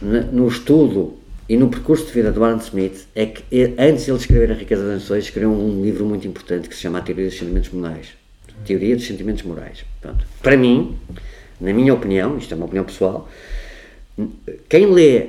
[0.00, 4.10] no estudo e no percurso de vida do Adam Smith é que ele, antes de
[4.10, 7.02] ele escrever A Riqueza das Nações, escreveu um livro muito importante que se chama A
[7.02, 8.08] Teoria dos Sentimentos Morais.
[8.64, 9.84] Teoria dos Sentimentos Morais.
[10.00, 10.24] Pronto.
[10.42, 10.96] Para mim,
[11.60, 13.28] na minha opinião, isto é uma opinião pessoal,
[14.66, 15.26] quem lê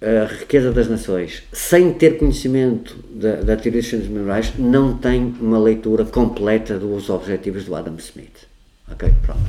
[0.00, 5.34] A Riqueza das Nações sem ter conhecimento da, da Teoria dos Sentimentos Morais não tem
[5.40, 8.51] uma leitura completa dos objetivos do Adam Smith.
[8.92, 9.12] Ok?
[9.22, 9.40] Pronto.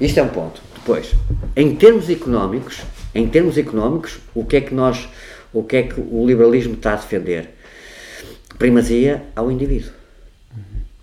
[0.00, 0.60] Isto é um ponto.
[0.74, 1.14] Depois,
[1.56, 2.82] em termos económicos,
[3.14, 5.08] em termos económicos, o que é que nós,
[5.52, 7.50] o que é que o liberalismo está a defender?
[8.58, 9.92] Primazia ao indivíduo.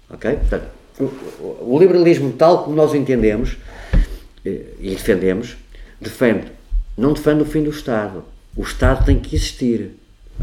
[0.10, 0.32] Ok?
[0.32, 0.68] Portanto,
[1.00, 3.58] o, o liberalismo tal como nós entendemos
[4.46, 5.58] eh, e defendemos,
[6.00, 6.52] defende,
[6.98, 8.24] não defende o fim do Estado.
[8.56, 9.92] O Estado tem que existir.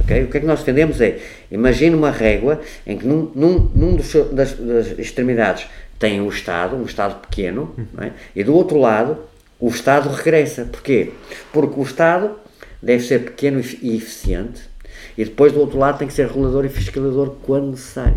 [0.04, 0.24] Okay?
[0.24, 3.96] O que é que nós defendemos é, imagine uma régua em que num, num, num
[3.96, 5.66] dos, das, das, extremidades
[6.00, 8.10] tem o Estado, um Estado pequeno, é?
[8.34, 9.18] e do outro lado
[9.60, 10.64] o Estado regressa.
[10.64, 11.12] Porquê?
[11.52, 12.30] Porque o Estado
[12.82, 14.62] deve ser pequeno e eficiente,
[15.16, 18.16] e depois do outro lado tem que ser regulador e fiscalizador quando necessário.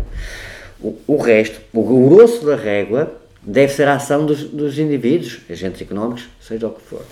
[0.80, 5.82] O, o resto, o grosso da régua, deve ser a ação dos, dos indivíduos, agentes
[5.82, 7.02] económicos, seja o que for.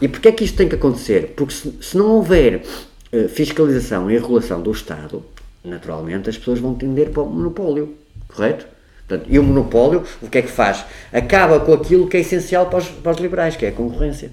[0.00, 1.34] E porquê é que isto tem que acontecer?
[1.36, 2.62] Porque se, se não houver
[3.12, 5.22] uh, fiscalização e regulação do Estado,
[5.62, 7.94] naturalmente as pessoas vão tender para o monopólio,
[8.28, 8.73] correto?
[9.06, 10.84] Portanto, e o monopólio, o que é que faz?
[11.12, 14.30] Acaba com aquilo que é essencial para os, para os liberais, que é a concorrência.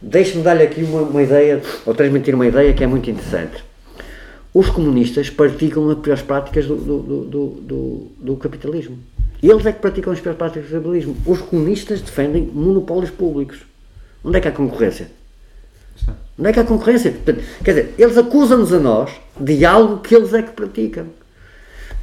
[0.00, 3.64] Deixe-me dar-lhe aqui uma, uma, ideia, ou transmitir uma ideia que é muito interessante.
[4.54, 8.98] Os comunistas praticam as piores práticas do, do, do, do, capitalismo.
[9.42, 11.16] Eles é que praticam as piores práticas do capitalismo.
[11.26, 13.60] Os comunistas defendem monopólios públicos.
[14.24, 15.10] Onde é que há concorrência?
[16.38, 17.10] Onde é que há concorrência?
[17.12, 21.06] Portanto, quer dizer, eles acusam-nos a nós de algo que eles é que praticam.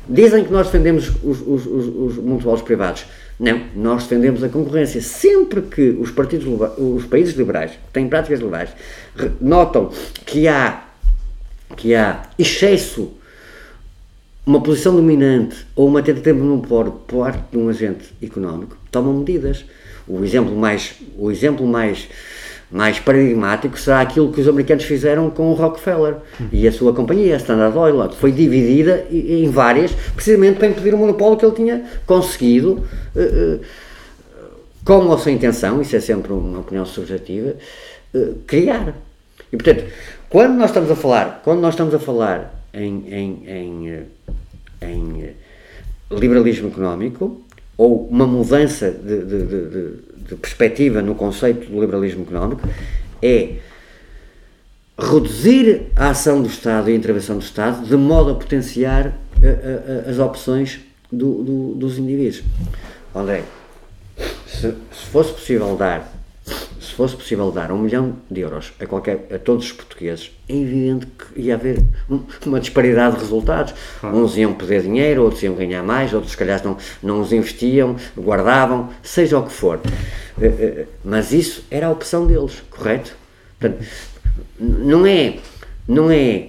[0.10, 3.06] Dizem que nós defendemos os, os, os, os privados.
[3.40, 5.00] Não, nós defendemos a concorrência.
[5.02, 8.72] Sempre que os, partidos, os países liberais, que têm práticas liberais,
[9.40, 9.92] notam
[10.26, 10.84] que há,
[11.78, 13.14] que há excesso,
[14.46, 19.14] uma posição dominante ou uma tentativa de monopólio por parte de um agente económico, tomam
[19.14, 19.64] medidas.
[20.08, 22.08] O exemplo mais, o exemplo mais
[22.72, 26.18] mais paradigmático será aquilo que os americanos fizeram com o Rockefeller
[26.52, 30.94] e a sua companhia, a Standard Oil, que foi dividida em várias, precisamente para impedir
[30.94, 32.84] o monopólio que ele tinha conseguido,
[33.16, 33.66] eh, eh,
[34.86, 37.56] com ou sem intenção, isso é sempre uma opinião subjetiva,
[38.14, 38.96] eh, criar.
[39.52, 39.86] E portanto,
[40.30, 44.06] quando nós estamos a falar, quando nós estamos a falar em, em, em,
[44.84, 45.36] em
[46.12, 47.42] liberalismo económico,
[47.76, 50.09] ou uma mudança de, de, de
[50.42, 52.68] perspectiva no conceito do liberalismo económico
[53.22, 53.56] é
[54.98, 60.08] reduzir a ação do Estado e a intervenção do Estado de modo a potenciar a,
[60.08, 60.80] a, as opções
[61.12, 62.44] do, do, dos indivíduos.
[63.16, 63.44] André,
[64.48, 66.19] se, se, fosse possível dar
[66.90, 70.56] se fosse possível dar um milhão de euros a, qualquer, a todos os portugueses, é
[70.56, 71.84] evidente que ia haver
[72.46, 73.74] uma disparidade de resultados.
[74.04, 77.96] Uns iam perder dinheiro, outros iam ganhar mais, outros, se calhar, não, não os investiam,
[78.18, 79.80] guardavam, seja o que for.
[80.42, 83.16] Eh, eh, mas isso era a opção deles, correto?
[83.60, 83.86] Portanto,
[84.60, 85.38] não é,
[85.88, 86.48] não é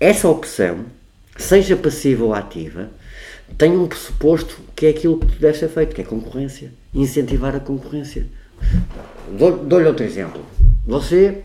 [0.00, 0.86] essa opção,
[1.36, 2.90] seja passiva ou ativa,
[3.56, 6.72] tem um pressuposto que é aquilo que deve ser feito, que é concorrência.
[6.92, 8.26] Incentivar a concorrência.
[9.66, 10.40] Dou-lhe outro exemplo.
[10.86, 11.42] Você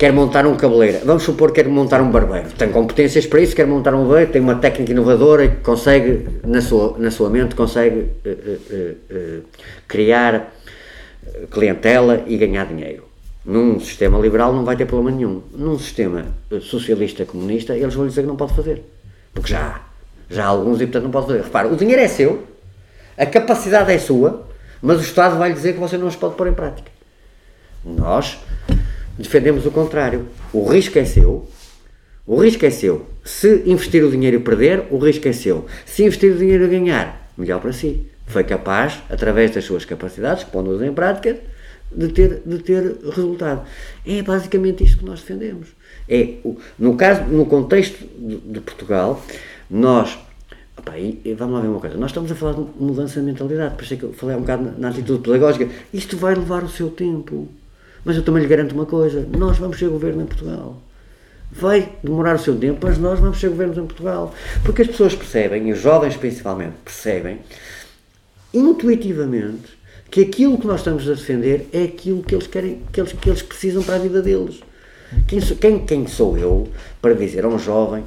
[0.00, 3.54] quer montar um cabeleireiro, vamos supor que quer montar um barbeiro, tem competências para isso,
[3.54, 7.54] quer montar um barbeiro, tem uma técnica inovadora e consegue, na sua, na sua mente,
[7.54, 9.42] consegue uh, uh, uh,
[9.86, 10.54] criar
[11.50, 13.04] clientela e ganhar dinheiro.
[13.44, 15.42] Num sistema liberal não vai ter problema nenhum.
[15.54, 16.26] Num sistema
[16.62, 18.82] socialista comunista, eles vão dizer que não pode fazer.
[19.32, 19.80] Porque já há.
[20.28, 21.42] Já há alguns e portanto não pode fazer.
[21.42, 22.46] Repara, o dinheiro é seu,
[23.16, 24.46] a capacidade é sua,
[24.80, 26.90] mas o Estado vai dizer que você não os pode pôr em prática.
[27.84, 28.38] Nós
[29.18, 30.26] defendemos o contrário.
[30.52, 31.48] O risco é seu,
[32.26, 33.06] o risco é seu.
[33.24, 35.66] Se investir o dinheiro e perder, o risco é seu.
[35.84, 38.06] Se investir o dinheiro e ganhar, melhor para si.
[38.26, 41.36] Foi capaz, através das suas capacidades, pondo-as em prática,
[41.90, 43.66] de ter, de ter resultado.
[44.06, 45.68] É basicamente isto que nós defendemos.
[46.10, 46.34] É,
[46.78, 49.22] no caso, no contexto de, de Portugal,
[49.70, 50.18] nós
[50.80, 53.74] Opa, e, vamos lá ver uma coisa, nós estamos a falar de mudança de mentalidade,
[53.74, 55.68] por isso é que eu falei um bocado na, na atitude pedagógica.
[55.92, 57.48] Isto vai levar o seu tempo.
[58.02, 60.80] Mas eu também lhe garanto uma coisa: nós vamos ser governo em Portugal.
[61.52, 64.34] Vai demorar o seu tempo, mas nós vamos ser governos em Portugal.
[64.64, 67.40] Porque as pessoas percebem, e os jovens principalmente, percebem,
[68.54, 69.78] intuitivamente,
[70.10, 73.28] que aquilo que nós estamos a defender é aquilo que eles querem, que eles, que
[73.28, 74.60] eles precisam para a vida deles.
[75.26, 76.68] Quem, quem, quem sou eu
[77.00, 78.04] para dizer a um jovem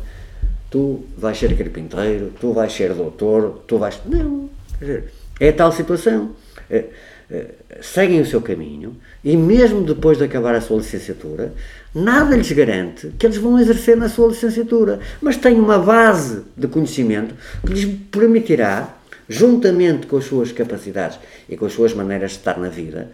[0.74, 4.02] tu vais ser carpinteiro, tu vais ser doutor, tu vais.
[4.08, 4.50] Não.
[4.80, 6.32] Quer dizer, é tal situação.
[6.68, 6.86] É,
[7.30, 11.54] é, seguem o seu caminho e, mesmo depois de acabar a sua licenciatura,
[11.94, 16.68] nada lhes garante que eles vão exercer na sua licenciatura, mas têm uma base de
[16.68, 17.36] conhecimento
[17.66, 18.98] que lhes permitirá,
[19.30, 23.12] juntamente com as suas capacidades e com as suas maneiras de estar na vida,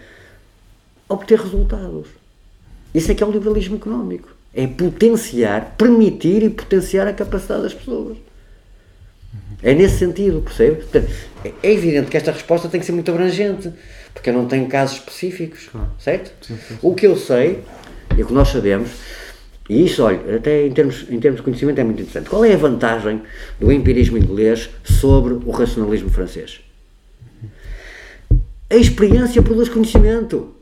[1.10, 2.19] obter resultados.
[2.94, 7.74] Isso é que é o liberalismo económico é potenciar, permitir e potenciar a capacidade das
[7.74, 8.18] pessoas.
[9.62, 10.78] É nesse sentido, percebe?
[10.78, 11.12] Portanto,
[11.62, 13.72] é evidente que esta resposta tem que ser muito abrangente,
[14.14, 16.34] porque eu não tenho casos específicos, certo?
[16.46, 16.78] Sim, sim, sim.
[16.82, 17.60] O que eu sei,
[18.18, 18.90] e o que nós sabemos,
[19.70, 22.30] e isso, olha, até em termos, em termos de conhecimento é muito interessante.
[22.30, 23.22] Qual é a vantagem
[23.60, 26.62] do empirismo inglês sobre o racionalismo francês?
[28.70, 30.56] A experiência produz conhecimento.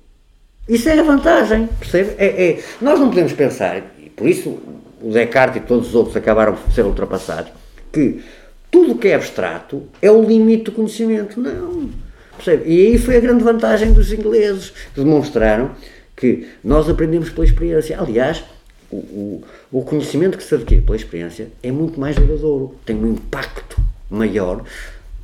[0.68, 2.16] Isso é a vantagem, percebe?
[2.18, 4.60] É, é, nós não podemos pensar, e por isso
[5.02, 7.52] o Descartes e todos os outros acabaram por ser ultrapassados,
[7.92, 8.22] que
[8.70, 11.40] tudo que é abstrato é o limite do conhecimento.
[11.40, 11.90] Não.
[12.36, 12.70] Percebe?
[12.70, 15.72] E aí foi a grande vantagem dos ingleses, que demonstraram
[16.16, 18.00] que nós aprendemos pela experiência.
[18.00, 18.44] Aliás,
[18.92, 23.14] o, o, o conhecimento que se adquire pela experiência é muito mais duradouro, tem um
[23.14, 23.78] impacto
[24.10, 24.64] maior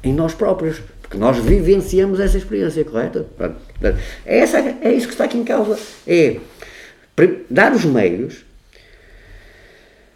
[0.04, 0.82] em nós próprios
[1.14, 3.28] que nós vivenciamos essa experiência, correto?
[4.26, 5.78] É, essa, é isso que está aqui em causa.
[6.08, 6.38] É
[7.48, 8.44] dar os meios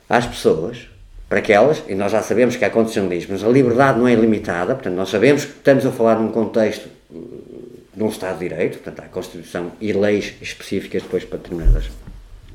[0.09, 0.89] às pessoas
[1.29, 4.13] para que elas, e nós já sabemos que há condicionalismo, mas a liberdade não é
[4.13, 8.79] ilimitada, portanto, nós sabemos que estamos a falar num contexto de um Estado de Direito,
[8.79, 11.91] portanto, há Constituição e leis específicas depois para determinadas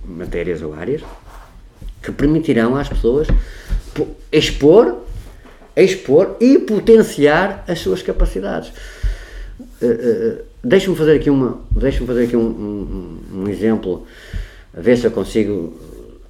[0.04, 1.02] matérias ou áreas,
[2.02, 3.28] que permitirão às pessoas
[4.32, 5.04] expor
[5.76, 8.72] expor e potenciar as suas capacidades.
[9.80, 14.06] Uh, uh, deixa-me fazer aqui, uma, deixa fazer aqui um, um, um, exemplo,
[14.76, 15.78] a ver se eu consigo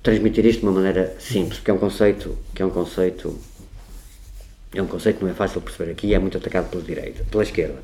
[0.03, 3.39] transmitir isto de uma maneira simples, porque é um conceito que é um conceito
[4.75, 6.83] é um conceito que não é fácil de perceber aqui e é muito atacado pela
[6.83, 7.77] direita, pela esquerda.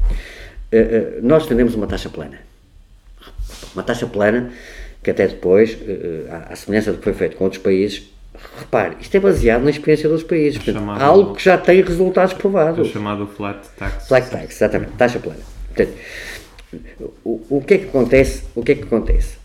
[0.72, 2.38] Uh, nós defendemos uma taxa plana.
[3.74, 4.50] Uma taxa plana
[5.02, 5.78] que até depois,
[6.50, 8.10] à semelhança do que foi feito com outros países,
[8.58, 10.58] repare, isto é baseado na experiência dos países.
[10.58, 12.88] Portanto, chamado, algo que já tem resultados provados.
[12.88, 14.08] É chamado flat tax.
[14.08, 15.40] Flat tax, exatamente, taxa plana.
[15.74, 15.96] Portanto,
[17.24, 18.44] o, o que é que acontece?
[18.54, 19.38] O que é que acontece?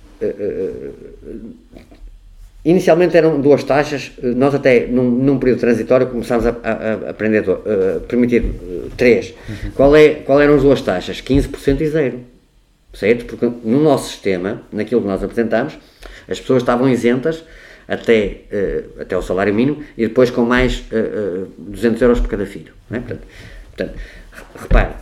[2.65, 7.43] Inicialmente eram duas taxas, nós até num, num período transitório começámos a, a, a aprender,
[7.49, 9.33] a permitir uh, três.
[9.49, 9.71] Uhum.
[9.75, 11.21] Qual, é, qual eram as duas taxas?
[11.21, 12.19] 15% e zero.
[12.93, 13.25] Certo?
[13.25, 15.77] Porque no nosso sistema, naquilo que nós apresentámos,
[16.29, 17.43] as pessoas estavam isentas
[17.87, 22.29] até, uh, até o salário mínimo e depois com mais uh, uh, 200 euros por
[22.29, 22.73] cada filho.
[22.91, 22.99] É?
[22.99, 23.27] portanto,
[23.75, 23.99] portanto,
[24.55, 24.93] repare.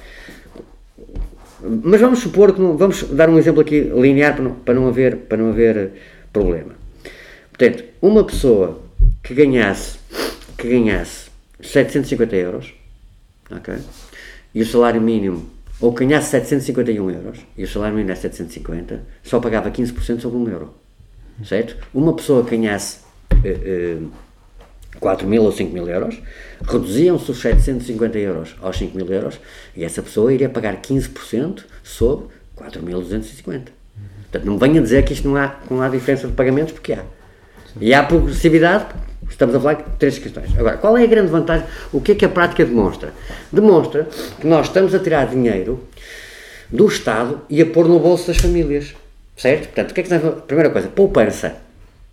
[1.83, 4.87] Mas vamos supor que não, vamos dar um exemplo aqui linear para não, para não
[4.87, 5.91] haver, para não haver
[6.33, 6.73] problema.
[7.49, 8.81] Portanto, uma pessoa
[9.21, 9.99] que ganhasse,
[10.57, 11.29] que ganhasse
[11.61, 12.73] 750 euros,
[13.51, 13.75] ok?
[14.53, 15.47] E o salário mínimo,
[15.79, 20.49] ou ganhasse 751 euros, e o salário mínimo é 750, só pagava 15% sobre 1
[20.49, 20.73] euro,
[21.43, 21.77] certo?
[21.93, 22.99] Uma pessoa que ganhasse
[23.33, 24.11] uh, uh,
[24.99, 26.21] 4 mil ou 5 mil euros,
[26.63, 29.39] reduziam-se os 750 euros aos 5 mil euros,
[29.75, 32.27] e essa pessoa iria pagar 15% sobre
[32.57, 33.69] 4.250.
[34.31, 37.03] Portanto, não venha dizer que isto não há, não há diferença de pagamentos, porque há.
[37.79, 38.87] E há progressividade,
[39.29, 40.57] estamos a falar de três questões.
[40.57, 41.65] Agora, qual é a grande vantagem?
[41.91, 43.13] O que é que a prática demonstra?
[43.51, 44.07] Demonstra
[44.39, 45.87] que nós estamos a tirar dinheiro
[46.69, 48.93] do Estado e a pôr no bolso das famílias.
[49.35, 49.65] Certo?
[49.67, 51.55] Portanto, o que é que a Primeira coisa, poupança.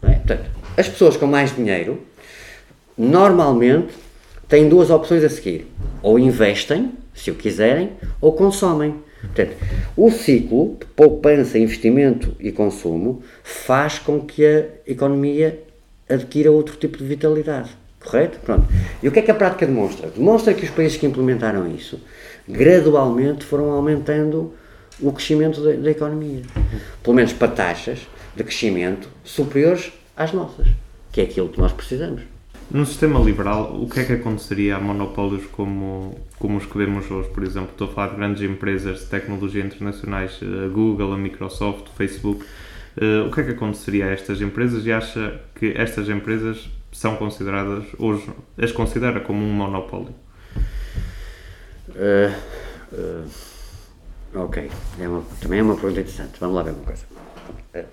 [0.02, 0.12] É?
[0.12, 2.00] Portanto, as pessoas com mais dinheiro,
[2.96, 3.92] normalmente,
[4.48, 5.66] têm duas opções a seguir.
[6.02, 7.90] Ou investem, se o quiserem,
[8.20, 8.94] ou consomem.
[9.20, 9.56] Portanto,
[9.96, 15.60] o ciclo de poupança, investimento e consumo faz com que a economia
[16.08, 17.70] adquira outro tipo de vitalidade.
[18.00, 18.38] Correto?
[18.40, 18.66] Pronto.
[19.02, 20.08] E o que é que a prática demonstra?
[20.08, 22.00] Demonstra que os países que implementaram isso
[22.48, 24.54] gradualmente foram aumentando
[25.00, 26.42] o crescimento da, da economia.
[27.02, 30.68] Pelo menos para taxas de crescimento superiores às nossas,
[31.12, 32.22] que é aquilo que nós precisamos.
[32.70, 37.10] Num sistema liberal, o que é que aconteceria a monopólios como, como os que vemos
[37.10, 37.30] hoje?
[37.30, 41.86] Por exemplo, estou a falar de grandes empresas de tecnologia internacionais, a Google, a Microsoft,
[41.88, 42.44] o Facebook.
[43.00, 47.16] Uh, o que é que aconteceria a estas empresas e acha que estas empresas são
[47.16, 48.28] consideradas, hoje,
[48.60, 50.14] as considera como um monopólio?
[51.88, 52.34] Uh,
[52.92, 53.47] uh,
[54.34, 54.70] ok,
[55.00, 56.38] é uma, também é uma pergunta interessante.
[56.40, 57.04] Vamos lá ver uma coisa.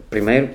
[0.10, 0.50] primeiro,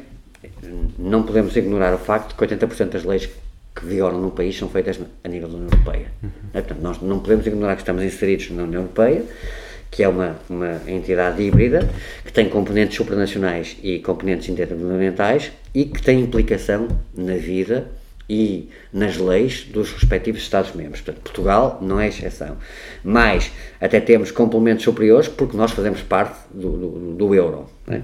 [0.99, 3.29] não podemos ignorar o facto de que 80% das leis
[3.75, 6.07] que vigoram no país são feitas a nível da União Europeia.
[6.23, 6.31] Uhum.
[6.53, 9.25] É, portanto, nós não podemos ignorar que estamos inseridos na União Europeia,
[9.91, 11.89] que é uma, uma entidade híbrida,
[12.25, 17.89] que tem componentes supranacionais e componentes intergovernamentais e que tem implicação na vida
[18.31, 21.01] e nas leis dos respectivos Estados-membros.
[21.01, 22.57] Portanto, Portugal não é exceção.
[23.03, 23.51] Mas
[23.81, 27.69] até temos complementos superiores porque nós fazemos parte do, do, do euro.
[27.89, 28.01] É?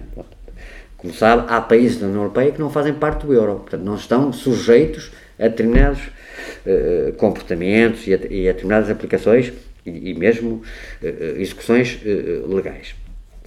[0.97, 3.61] Como sabe, há países da União Europeia que não fazem parte do euro.
[3.61, 9.53] Portanto, não estão sujeitos a determinados uh, comportamentos e a, e a, determinadas aplicações
[9.85, 10.61] e, e mesmo
[11.03, 12.97] uh, execuções uh, legais.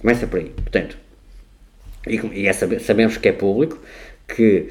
[0.00, 0.48] Começa por aí.
[0.48, 0.96] Portanto,
[2.06, 3.78] e, e é sabemos que é público
[4.26, 4.70] que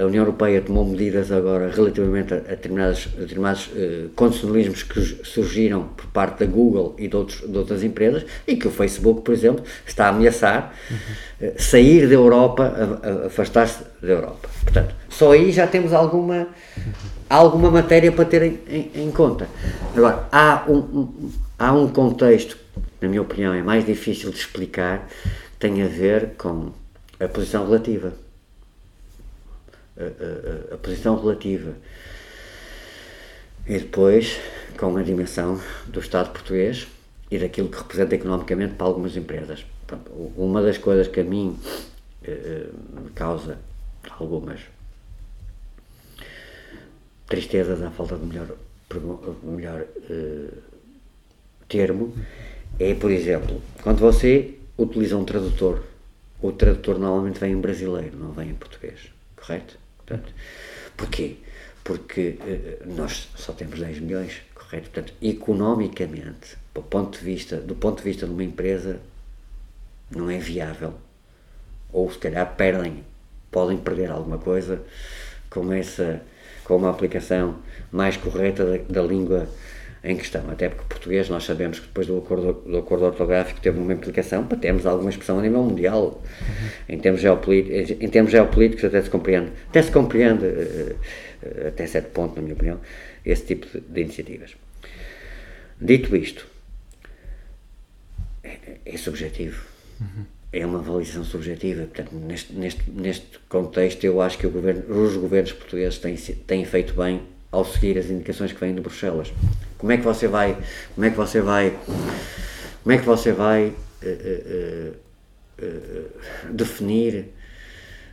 [0.00, 5.88] a União Europeia tomou medidas agora relativamente a, determinados, a determinados uh, condicionalismos que surgiram
[5.96, 9.34] por parte da Google e de, outros, de outras empresas e que o Facebook, por
[9.34, 11.48] exemplo, está a ameaçar uhum.
[11.48, 12.72] uh, sair da Europa,
[13.26, 14.48] afastar-se da Europa.
[14.62, 16.46] Portanto, só aí já temos alguma,
[17.28, 19.48] alguma matéria para ter em, em, em conta.
[19.96, 22.56] Agora, há um, um, há um contexto,
[23.00, 25.08] na minha opinião, é mais difícil de explicar,
[25.58, 26.70] tem a ver com
[27.18, 28.12] a posição relativa
[29.98, 31.74] a, a, posição relativa
[33.66, 34.38] e depois
[34.78, 36.86] com a dimensão do Estado português
[37.30, 39.64] e daquilo que representa economicamente para algumas empresas.
[39.86, 41.58] Pronto, uma das coisas que a mim
[42.22, 43.58] eh, me causa
[44.18, 44.60] algumas
[47.26, 48.48] tristezas à falta de melhor,
[49.42, 50.48] melhor eh,
[51.68, 52.14] termo
[52.78, 55.82] é, por exemplo, quando você utiliza um tradutor,
[56.42, 59.78] o tradutor normalmente vem em brasileiro, não vem em português, correto?
[60.06, 60.32] Portanto,
[60.96, 61.36] porquê?
[61.82, 64.90] Porque uh, nós só temos 10 milhões, correto?
[64.90, 69.00] Portanto, economicamente, do ponto de vista, do ponto de vista de uma empresa,
[70.10, 70.94] não é viável.
[71.92, 73.04] Ou se calhar perdem,
[73.50, 74.82] podem perder alguma coisa
[75.50, 76.22] com essa
[76.66, 77.58] com uma aplicação
[77.92, 79.48] mais correta da, da língua
[80.06, 83.76] em questão, até porque português nós sabemos que depois do acordo, do acordo ortográfico teve
[83.76, 86.22] uma implicação para termos alguma expressão a nível mundial.
[86.88, 90.96] Em, termos geopolíticos, em termos geopolíticos até se compreende, até se compreende, uh,
[91.66, 92.80] até certo ponto, na minha opinião,
[93.24, 94.54] esse tipo de, de iniciativas.
[95.80, 96.46] Dito isto,
[98.44, 99.64] é, é subjetivo.
[100.00, 100.24] Uhum.
[100.52, 101.82] É uma avaliação subjetiva.
[101.82, 106.94] Portanto, neste, neste, neste contexto, eu acho que governo, os governos portugueses têm, têm feito
[106.94, 107.22] bem
[107.56, 109.32] ao seguir as indicações que vêm de Bruxelas.
[109.78, 110.58] Como é que você vai,
[110.94, 111.78] como é que você vai,
[112.82, 114.96] como é que você vai uh, uh,
[115.62, 117.32] uh, definir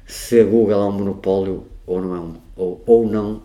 [0.07, 3.43] se a Google é um monopólio ou não é um, ou, ou não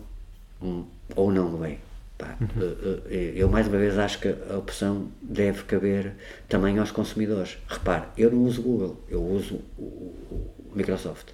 [0.61, 0.85] um,
[1.15, 1.77] ou não é?
[2.17, 3.01] Pá, uhum.
[3.09, 6.13] Eu mais uma vez acho que a opção deve caber
[6.47, 7.57] também aos consumidores.
[7.67, 11.29] Repare, eu não uso Google, eu uso o, o Microsoft.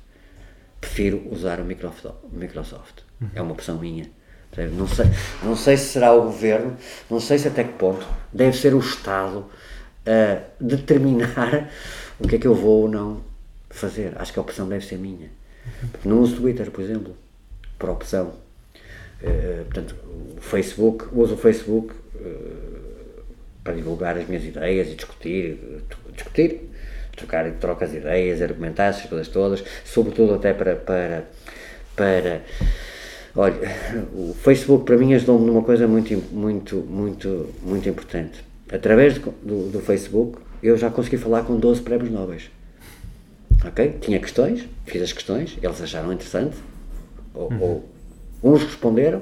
[0.80, 3.00] Prefiro usar o Microsoft.
[3.20, 3.30] Uhum.
[3.34, 4.10] É uma opção minha.
[4.58, 5.06] Não sei,
[5.44, 6.78] não sei se será o governo,
[7.10, 9.46] não sei se até que ponto deve ser o Estado
[10.06, 11.70] a determinar
[12.20, 13.22] o que é que eu vou ou não
[13.70, 14.14] fazer.
[14.16, 15.30] Acho que a opção deve ser minha.
[16.04, 17.16] Não uso Twitter, por exemplo,
[17.78, 18.34] por opção.
[19.22, 19.96] Uh, portanto,
[20.38, 23.24] o Facebook, uso o Facebook uh,
[23.64, 25.84] para divulgar as minhas ideias e discutir,
[26.14, 26.70] discutir,
[27.16, 31.26] trocar de ideias, argumentar essas coisas todas, sobretudo até para, para,
[31.96, 32.42] para
[33.36, 33.56] Olha,
[34.14, 38.44] o Facebook para mim ajudou-me numa coisa muito, muito, muito, muito importante.
[38.72, 42.50] Através do, do, do Facebook eu já consegui falar com 12 prémios nobres.
[43.66, 43.98] Ok?
[44.00, 46.56] Tinha questões, fiz as questões, eles acharam interessante,
[47.34, 47.62] ou, uhum.
[47.62, 47.90] ou
[48.44, 49.22] uns responderam,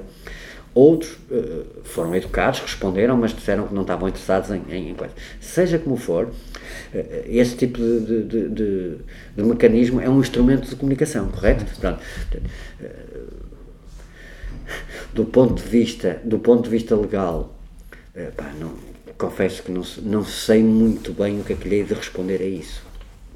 [0.74, 5.16] outros uh, foram educados, responderam, mas disseram que não estavam interessados em, em, em coisas.
[5.40, 6.32] Seja como for, uh,
[7.26, 8.96] esse tipo de, de, de,
[9.36, 11.64] de, mecanismo é um instrumento de comunicação, correto?
[11.80, 12.00] Pronto.
[12.80, 13.53] Uh,
[15.12, 17.54] do ponto de vista, do ponto de vista legal,
[18.14, 18.74] eh, pá, não,
[19.16, 22.40] confesso que não, não sei muito bem o que é que lhe hei de responder
[22.40, 22.82] a isso.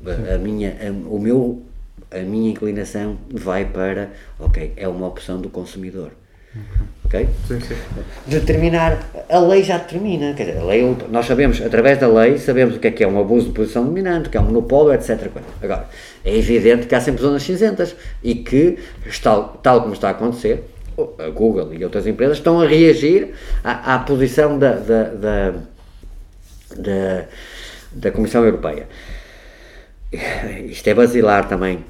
[0.04, 1.62] A, a minha, a, o meu,
[2.10, 6.12] a minha inclinação vai para, ok, é uma opção do consumidor.
[7.04, 7.28] Ok?
[7.46, 7.74] Sim, sim.
[8.26, 8.98] Determinar,
[9.28, 12.78] a lei já determina, quer dizer, a lei, nós sabemos, através da lei, sabemos o
[12.78, 15.30] que é que é um abuso de posição dominante, o que é um monopólio, etc.
[15.62, 15.88] Agora,
[16.24, 18.78] é evidente que há sempre zonas cinzentas e que,
[19.22, 20.64] tal, tal como está a acontecer,
[21.18, 25.54] a Google e outras empresas estão a reagir à, à posição da, da, da,
[26.76, 27.24] da,
[27.92, 28.88] da Comissão Europeia.
[30.66, 31.84] Isto é basilar também.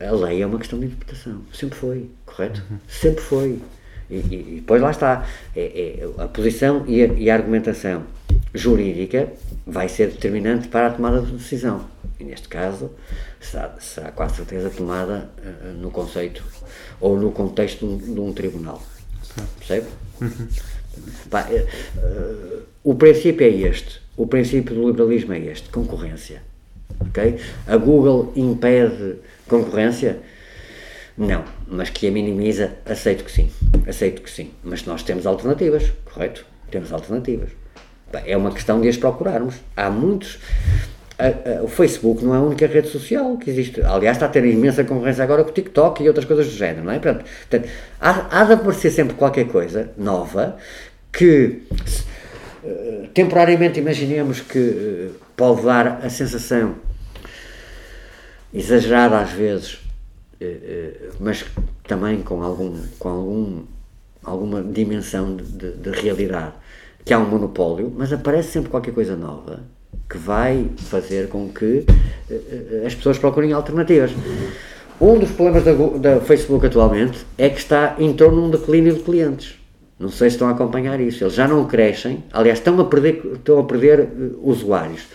[0.00, 1.40] A lei é uma questão de interpretação.
[1.52, 2.62] Sempre foi, correto?
[2.70, 2.78] Uhum.
[2.86, 3.58] Sempre foi.
[4.10, 5.26] E, e, e, depois lá está.
[5.54, 8.04] É, é a posição e a, e a, argumentação
[8.54, 9.28] jurídica
[9.66, 11.86] vai ser determinante para a tomada de decisão.
[12.20, 12.90] E neste caso,
[13.40, 16.44] será, será com certeza tomada uh, no conceito
[17.00, 18.82] ou no contexto de um, tribunal.
[19.58, 19.86] Percebe?
[20.20, 20.48] Uhum.
[21.30, 24.00] Pá, uh, o princípio é este.
[24.16, 26.42] O princípio do liberalismo é este: concorrência.
[27.08, 27.38] Okay?
[27.66, 29.16] A Google impede
[29.46, 30.20] concorrência?
[31.16, 33.50] Não, mas que a minimiza, aceito que sim.
[33.86, 34.50] Aceito que sim.
[34.62, 36.44] Mas nós temos alternativas, correto?
[36.70, 37.50] Temos alternativas.
[38.24, 39.56] É uma questão de as procurarmos.
[39.76, 40.38] Há muitos
[41.18, 43.80] a, a, o Facebook não é a única rede social que existe.
[43.82, 46.84] Aliás, está a ter imensa concorrência agora com o TikTok e outras coisas do género,
[46.84, 46.98] não é?
[46.98, 50.56] Portanto, portanto há, há de aparecer sempre qualquer coisa nova
[51.12, 51.62] que,
[52.62, 56.74] uh, temporariamente, imaginemos que uh, pode dar a sensação
[58.52, 59.74] exagerada às vezes,
[60.40, 61.46] uh, mas
[61.88, 63.62] também com, algum, com algum,
[64.22, 66.52] alguma dimensão de, de, de realidade,
[67.06, 69.75] que há um monopólio, mas aparece sempre qualquer coisa nova
[70.08, 71.84] que vai fazer com que
[72.30, 74.12] uh, as pessoas procurem alternativas.
[75.00, 78.94] Um dos problemas da, da, Facebook atualmente é que está em torno de um declínio
[78.94, 79.56] de clientes.
[79.98, 81.24] Não sei se estão a acompanhar isso.
[81.24, 85.06] Eles já não crescem, aliás, estão a perder, estão a perder uh, usuários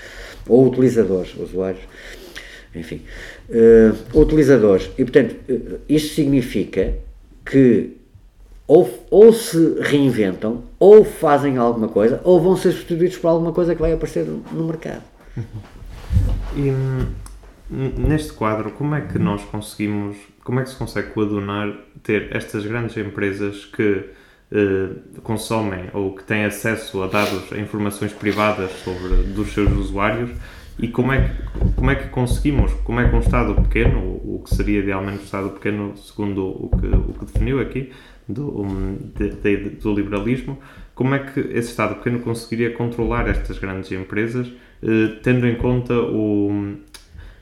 [0.48, 1.34] ou utilizadores.
[1.36, 1.84] Usuários,
[2.76, 3.02] enfim,
[3.50, 4.90] uh, utilizadores.
[4.98, 5.36] E portanto,
[5.88, 6.94] isso significa
[7.46, 8.01] que
[8.68, 13.76] ou, ou se reinventam, ou fazem alguma coisa, ou vão ser substituídos por alguma coisa
[13.76, 15.04] que vai aparecer no mercado.
[16.54, 17.06] E hum,
[17.70, 22.66] neste quadro, como é que nós conseguimos, como é que se consegue coadunar ter estas
[22.66, 24.10] grandes empresas que
[24.52, 24.90] eh,
[25.24, 30.32] consomem ou que têm acesso a dados, a informações privadas sobre dos seus usuários
[30.82, 34.42] e como é que, como é que conseguimos, como é que um Estado pequeno, o
[34.44, 37.92] que seria idealmente um Estado pequeno segundo o que, o que definiu aqui,
[38.28, 38.66] do,
[39.16, 40.58] de, de, do liberalismo,
[40.96, 44.52] como é que esse Estado pequeno conseguiria controlar estas grandes empresas,
[44.84, 46.76] eh, tendo em conta o.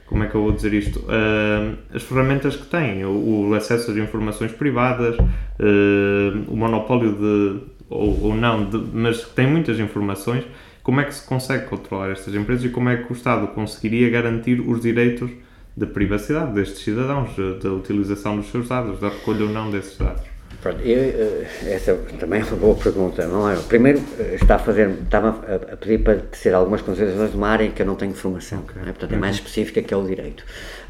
[0.06, 1.02] Como é que eu vou dizer isto?
[1.02, 7.62] Uh, as ferramentas que têm, o, o, acesso às informações privadas, uh, o monopólio de
[7.90, 10.44] ou, ou não, de, mas têm muitas informações,
[10.84, 14.10] como é que se consegue controlar estas empresas e como é que o Estado conseguiria
[14.10, 15.32] garantir os direitos
[15.76, 20.29] de privacidade destes cidadãos, da utilização dos seus dados, da recolha ou não desses dados?
[20.62, 23.56] Pronto, eu, eh, essa também é uma boa pergunta, não é?
[23.56, 27.64] Primeiro, eh, está a fazer, estava a pedir para tecer algumas considerações de uma área
[27.64, 28.82] em que eu não tenho formação, okay.
[28.82, 28.86] é?
[28.86, 29.44] portanto é mais uhum.
[29.44, 30.44] específica que é o direito.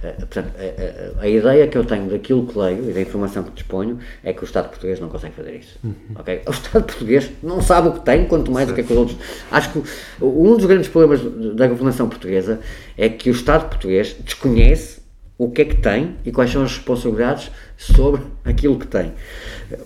[0.04, 3.44] Uh, portanto, a, a, a, ideia que eu tenho daquilo que leio e da informação
[3.44, 5.78] que disponho é que o Estado português não consegue fazer isso.
[5.84, 5.94] Uhum.
[6.48, 8.98] O Estado português não sabe o que tem, quanto mais o que é que os
[8.98, 9.18] outros.
[9.52, 9.84] Acho que
[10.22, 11.22] um dos grandes problemas
[11.56, 12.60] da governação portuguesa
[12.98, 14.99] é que o Estado português desconhece
[15.40, 19.14] o que é que tem e quais são as responsabilidades sobre aquilo que tem.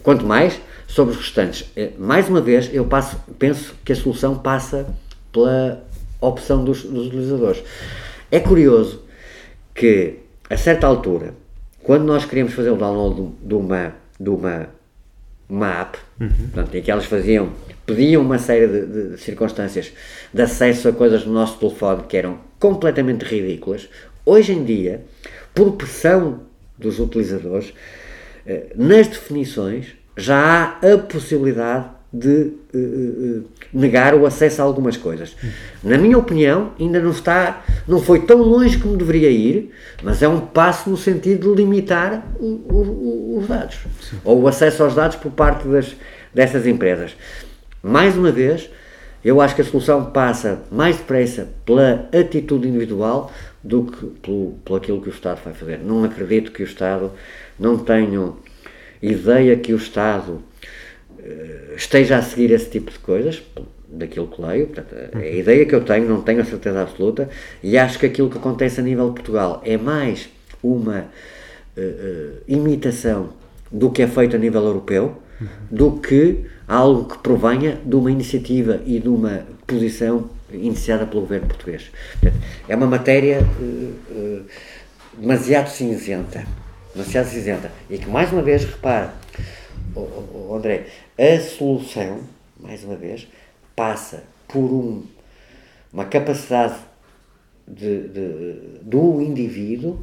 [0.02, 1.72] Quanto mais sobre os restantes.
[1.78, 4.88] Eh, mais uma vez, eu passo, penso que a solução passa
[5.32, 5.86] pela
[6.20, 7.64] opção dos, dos utilizadores.
[8.32, 9.04] É curioso
[9.76, 10.16] que,
[10.50, 11.36] a certa altura,
[11.84, 14.70] quando nós queríamos fazer o download de uma, de uma,
[15.48, 16.30] uma app, uhum.
[16.30, 17.52] portanto, em que elas faziam,
[17.86, 19.92] pediam uma série de, de circunstâncias
[20.34, 23.88] de acesso a coisas no nosso telefone que eram completamente ridículas,
[24.26, 25.04] hoje em dia,
[25.54, 26.42] por pressão
[26.78, 27.74] dos utilizadores,
[28.46, 33.44] eh, nas definições já há a possibilidade de uh, uh,
[33.74, 35.36] negar o acesso a algumas coisas.
[35.84, 39.72] Na minha opinião, ainda não está, não foi tão longe como deveria ir,
[40.04, 44.18] mas é um passo no sentido de limitar o, o, os dados Sim.
[44.24, 45.96] ou o acesso aos dados por parte das,
[46.32, 47.16] dessas empresas.
[47.82, 48.70] Mais uma vez,
[49.24, 53.32] eu acho que a solução passa mais depressa pela atitude individual
[53.64, 55.80] do que pelo, pelo aquilo que o Estado vai fazer.
[55.80, 57.12] Não acredito que o Estado,
[57.58, 58.38] não tenho
[59.02, 60.42] ideia que o Estado
[61.20, 63.42] uh, esteja a seguir esse tipo de coisas,
[63.88, 65.40] daquilo que leio, portanto, é a uhum.
[65.40, 67.30] ideia que eu tenho, não tenho a certeza absoluta,
[67.62, 70.30] e acho que aquilo que acontece a nível de Portugal é mais
[70.62, 73.30] uma uh, uh, imitação
[73.72, 75.22] do que é feito a nível europeu,
[75.70, 81.48] do que algo que provenha de uma iniciativa e de uma posição iniciada pelo governo
[81.48, 81.92] português.
[82.68, 84.46] É uma matéria uh, uh,
[85.18, 86.46] demasiado cinzenta,
[86.94, 89.14] demasiado cinzenta, e que mais uma vez, repara,
[89.96, 92.22] oh, oh, André, a solução,
[92.60, 93.28] mais uma vez,
[93.76, 95.04] passa por um,
[95.92, 96.76] uma capacidade
[97.68, 100.00] de, de, do indivíduo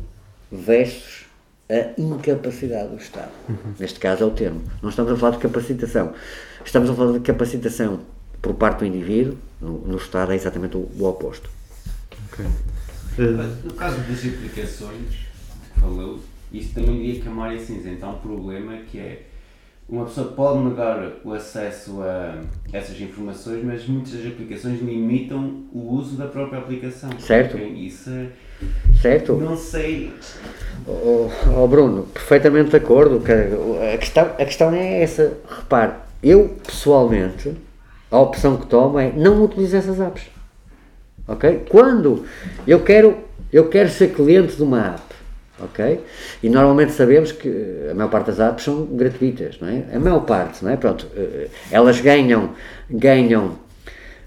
[0.51, 1.30] versus
[1.70, 3.30] a incapacidade do Estado.
[3.48, 3.74] Uhum.
[3.78, 4.62] Neste caso é o termo.
[4.82, 6.12] Não estamos a falar de capacitação.
[6.64, 8.00] Estamos a falar de capacitação
[8.42, 11.48] por parte do indivíduo, no, no Estado é exatamente o, o oposto.
[12.32, 12.46] Okay.
[13.64, 15.26] No caso das aplicações
[15.74, 16.20] que falou,
[16.52, 19.26] isso também diria que a área cinzenta há um problema que é
[19.88, 22.40] uma pessoa pode negar o acesso a
[22.72, 27.10] essas informações, mas muitas das aplicações limitam o uso da própria aplicação.
[27.18, 27.58] Certo.
[27.58, 28.28] Isso é,
[29.00, 29.34] certo.
[29.34, 30.12] Não sei.
[30.86, 33.22] Oh, oh, Bruno, perfeitamente de acordo.
[33.92, 35.34] A questão, a questão é essa.
[35.48, 35.92] Repare,
[36.22, 37.54] eu pessoalmente
[38.11, 40.24] a opção que tomo é não utilizo essas apps.
[41.28, 41.66] Ok?
[41.68, 42.24] Quando
[42.66, 43.16] eu quero,
[43.52, 45.02] eu quero ser cliente de uma app,
[45.61, 46.00] ok?
[46.42, 47.48] E normalmente sabemos que
[47.88, 49.84] a maior parte das apps são gratuitas, não é?
[49.94, 50.76] A maior parte, não é?
[50.76, 52.50] Pronto, eh, elas ganham,
[52.90, 53.58] ganham,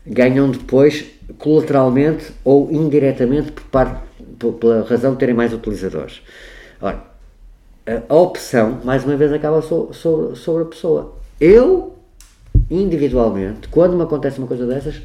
[0.07, 1.05] ganham depois
[1.37, 4.01] colateralmente ou indiretamente por parte,
[4.51, 6.21] pela razão de terem mais utilizadores.
[6.81, 7.03] Ora,
[8.09, 11.15] a opção, mais uma vez, acaba sobre, sobre a pessoa.
[11.39, 11.93] Eu
[12.69, 15.01] individualmente, quando me acontece uma coisa dessas,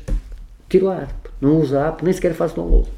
[0.68, 1.12] tiro a app.
[1.40, 2.88] Não uso a app, nem sequer faço download.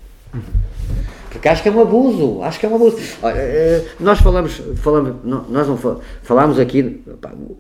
[1.31, 2.99] Porque acho que é um abuso, acho que é um abuso.
[3.23, 5.79] Eh, nós falamos, falamos nós não
[6.23, 7.03] falamos aqui,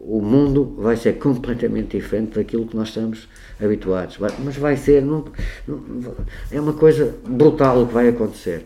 [0.00, 3.28] o mundo vai ser completamente diferente daquilo que nós estamos
[3.62, 5.24] habituados, mas vai ser, não,
[5.68, 6.14] não,
[6.50, 8.64] é uma coisa brutal o que vai acontecer.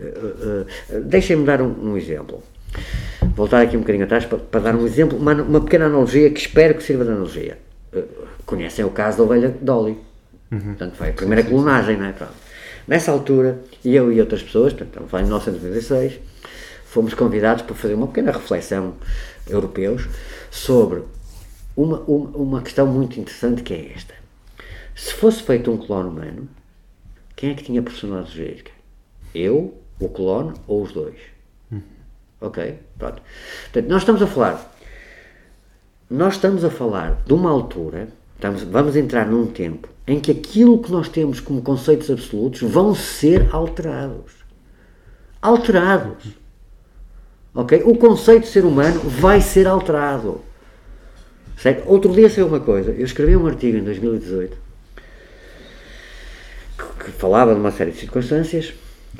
[0.00, 2.42] Eh, eh, deixem-me dar um, um, exemplo.
[3.34, 6.40] Voltar aqui um bocadinho atrás para, para dar um exemplo, uma, uma pequena analogia que
[6.40, 7.58] espero que sirva de analogia.
[8.46, 9.98] Conhecem o caso da ovelha Dolly.
[10.50, 10.60] Uhum.
[10.60, 12.12] Portanto, foi a primeira sim, clonagem, não é?
[12.12, 12.46] Pronto.
[12.86, 13.58] Nessa altura,
[13.94, 16.20] eu e outras pessoas, portanto, em 1996,
[16.86, 18.94] fomos convidados para fazer uma pequena reflexão
[19.48, 20.08] europeus
[20.50, 21.02] sobre
[21.76, 24.14] uma, uma, uma questão muito interessante que é esta.
[24.94, 26.48] Se fosse feito um clone humano,
[27.34, 28.72] quem é que tinha personalidade jurídica?
[29.34, 31.18] Eu, o clone ou os dois?
[32.40, 32.78] Ok?
[32.98, 33.22] Pronto.
[33.64, 34.76] Portanto, nós estamos a falar
[36.08, 40.80] nós estamos a falar de uma altura, estamos, vamos entrar num tempo em que aquilo
[40.80, 44.32] que nós temos como conceitos absolutos vão ser alterados.
[45.42, 46.24] Alterados.
[47.54, 47.82] Ok?
[47.84, 50.40] O conceito de ser humano vai ser alterado.
[51.56, 51.88] Certo?
[51.88, 52.92] Outro dia saiu uma coisa.
[52.92, 54.56] Eu escrevi um artigo em 2018
[56.78, 58.74] que, que falava de uma série de circunstâncias,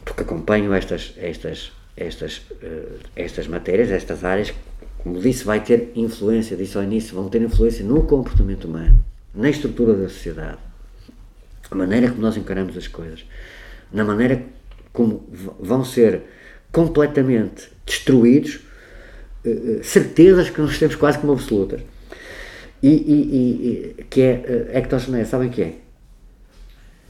[0.05, 4.53] porque acompanho estas, estas, estas, uh, estas matérias, estas áreas
[5.07, 9.49] como disse, vai ter influência, disse ao início, vão ter influência no comportamento humano, na
[9.49, 10.59] estrutura da sociedade,
[11.71, 13.25] a maneira como nós encaramos as coisas,
[13.93, 14.43] na maneira
[14.93, 15.29] como
[15.61, 16.23] vão ser
[16.73, 18.61] completamente destruídos
[19.45, 21.81] uh, certezas que nós temos quase como absolutas.
[22.83, 25.75] E, e, e que é uh, sabem o que é?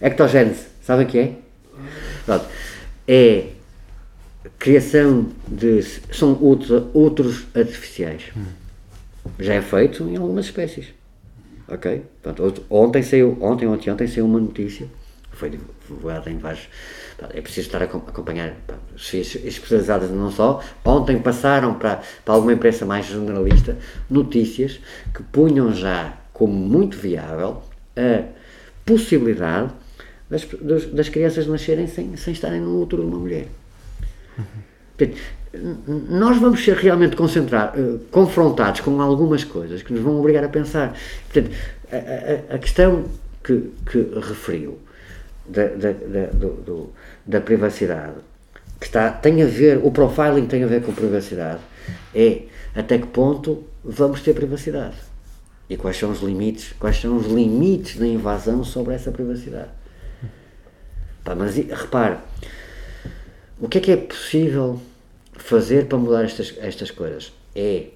[0.01, 1.33] Ectogênese, sabem o que é?
[2.25, 2.47] Pronto.
[3.09, 3.49] É
[4.59, 5.83] criação de.
[6.13, 8.25] são outros, outros artificiais.
[9.39, 10.87] Já é feito em algumas espécies.
[11.69, 12.05] Ok?
[12.23, 14.87] Pronto, ontem saiu, ontem, ontem, ontem saiu uma notícia,
[15.33, 16.69] foi divulgada em vários.
[17.31, 18.55] É preciso estar a acompanhar
[18.97, 20.63] especializadas não só.
[20.85, 23.77] Ontem passaram para, para alguma imprensa mais generalista
[24.09, 24.81] notícias
[25.15, 27.63] que punham já como muito viável
[27.97, 28.25] a
[28.85, 29.73] possibilidade
[30.29, 30.45] das,
[30.93, 33.47] das crianças nascerem sem, sem estarem no útero de uma mulher.
[34.97, 35.19] Portanto,
[36.09, 40.97] nós vamos ser realmente uh, confrontados com algumas coisas que nos vão obrigar a pensar.
[41.33, 41.55] Portanto,
[41.91, 43.05] a, a, a questão
[43.43, 44.79] que, que referiu
[45.49, 46.93] da, da, da, do, do,
[47.25, 48.17] da privacidade,
[48.81, 51.61] que está, tem a ver, o profiling tem a ver com privacidade,
[52.15, 52.43] é
[52.75, 54.97] até que ponto vamos ter privacidade.
[55.69, 59.71] E quais são os limites, quais são os limites da invasão sobre essa privacidade.
[61.25, 62.19] Pá, mas repare,
[63.61, 64.81] o que é que é possível
[65.39, 67.33] fazer para mudar estas, estas coisas?
[67.55, 67.89] É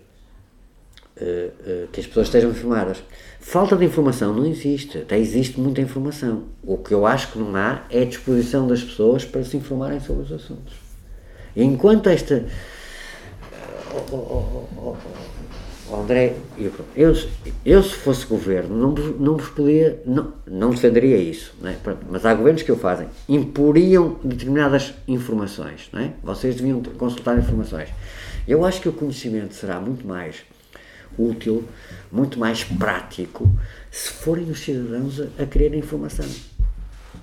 [1.21, 3.03] uh, uh, que as pessoas estejam informadas.
[3.41, 6.45] Falta de informação não existe, até existe muita informação.
[6.63, 10.01] O que eu acho que não há é a disposição das pessoas para se informarem
[10.01, 10.75] sobre os assuntos.
[11.57, 12.45] enquanto esta.
[13.93, 14.97] Oh, oh, oh,
[15.93, 17.15] André, eu, eu,
[17.65, 21.77] eu, se fosse governo não, não vos podia, não, não defenderia isso, não é?
[22.09, 26.13] mas há governos que o fazem, imporiam determinadas informações, não é?
[26.23, 27.89] vocês deviam consultar informações.
[28.47, 30.37] Eu acho que o conhecimento será muito mais
[31.19, 31.65] útil,
[32.11, 33.51] muito mais prático,
[33.91, 36.27] se forem os cidadãos a, a querer informação.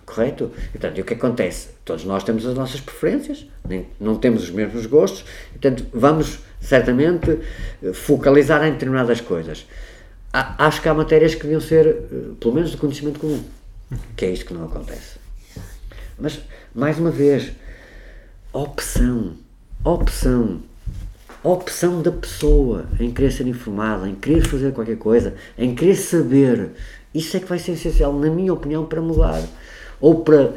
[0.05, 0.51] Correto?
[0.71, 1.69] Portanto, e o que acontece?
[1.83, 7.39] Todos nós temos as nossas preferências, nem, não temos os mesmos gostos, portanto, vamos certamente
[7.93, 9.65] focalizar em determinadas coisas.
[10.33, 11.95] Acho que há matérias que deviam ser, eh,
[12.39, 13.41] pelo menos, de conhecimento comum,
[14.15, 15.17] que é isto que não acontece.
[16.19, 16.39] Mas,
[16.75, 17.53] mais uma vez,
[18.51, 19.35] opção,
[19.83, 20.61] opção,
[21.43, 26.71] opção da pessoa em querer ser informada, em querer fazer qualquer coisa, em querer saber.
[27.13, 29.41] Isso é que vai ser essencial, na minha opinião, para mudar
[29.99, 30.53] ou para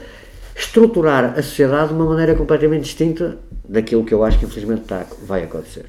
[0.54, 5.06] estruturar a sociedade de uma maneira completamente distinta daquilo que eu acho que infelizmente está,
[5.22, 5.86] vai acontecer.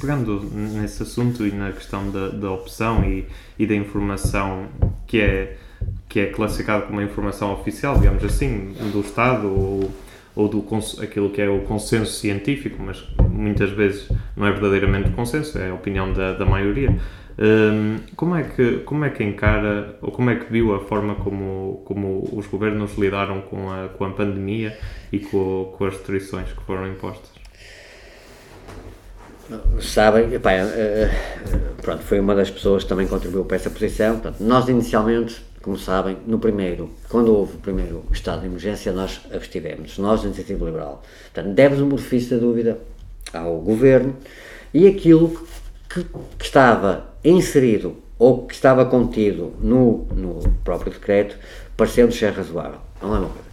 [0.00, 3.26] Pegando nesse assunto e na questão da, da opção e,
[3.58, 4.66] e da informação
[5.06, 5.56] que é,
[6.08, 9.90] que é classificada como informação oficial, digamos assim, do Estado ou,
[10.34, 10.64] ou do
[11.02, 15.74] aquilo que é o consenso científico, mas muitas vezes não é verdadeiramente consenso, é a
[15.74, 16.96] opinião da, da maioria.
[17.40, 21.14] Um, como, é que, como é que encara, ou como é que viu a forma
[21.14, 24.76] como, como os governos lidaram com a, com a pandemia
[25.12, 27.37] e com, com as restrições que foram impostas?
[29.80, 34.18] Sabem, epá, uh, pronto, foi uma das pessoas que também contribuiu para essa posição.
[34.18, 39.20] Portanto, nós inicialmente, como sabem, no primeiro, quando houve o primeiro estado de emergência, nós
[39.32, 41.02] abstivemos, nós, Iniciativa Liberal.
[41.32, 42.78] Portanto, demos um benefício da dúvida
[43.32, 44.16] ao governo
[44.74, 45.30] e aquilo
[45.88, 51.36] que, que estava inserido ou que estava contido no, no próprio decreto,
[51.76, 52.80] parecendo ser razoável.
[53.00, 53.48] Não é uma coisa.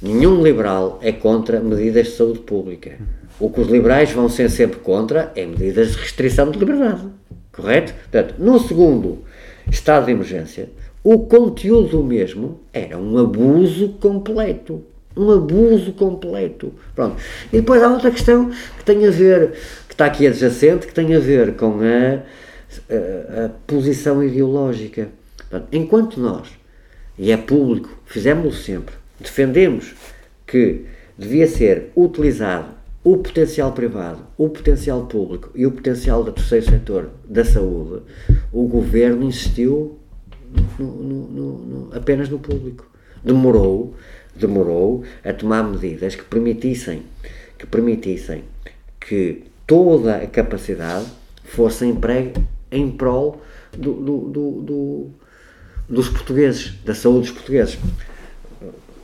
[0.00, 2.96] Nenhum liberal é contra medidas de saúde pública.
[3.40, 7.06] O que os liberais vão ser sempre contra é medidas de restrição de liberdade.
[7.52, 7.94] Correto?
[7.94, 9.24] Portanto, no segundo
[9.70, 10.68] estado de emergência,
[11.04, 14.82] o conteúdo do mesmo era um abuso completo.
[15.16, 16.72] Um abuso completo.
[16.94, 17.16] Pronto.
[17.52, 19.52] E depois há outra questão que tem a ver,
[19.88, 22.22] que está aqui adjacente, que tem a ver com a
[22.88, 25.08] a, a posição ideológica.
[25.72, 26.48] Enquanto nós,
[27.18, 29.94] e é público, fizemos-lo sempre, defendemos
[30.46, 30.84] que
[31.16, 32.77] devia ser utilizado
[33.10, 38.02] o potencial privado, o potencial público e o potencial do terceiro setor da saúde,
[38.52, 39.98] o governo insistiu
[40.78, 42.86] no, no, no, apenas no público.
[43.24, 43.94] Demorou,
[44.36, 47.02] demorou a tomar medidas que permitissem
[47.58, 48.44] que permitissem
[49.00, 51.06] que toda a capacidade
[51.44, 52.34] fosse empregue
[52.70, 53.40] em prol
[53.72, 55.10] do, do, do,
[55.88, 57.78] dos portugueses, da saúde dos portugueses.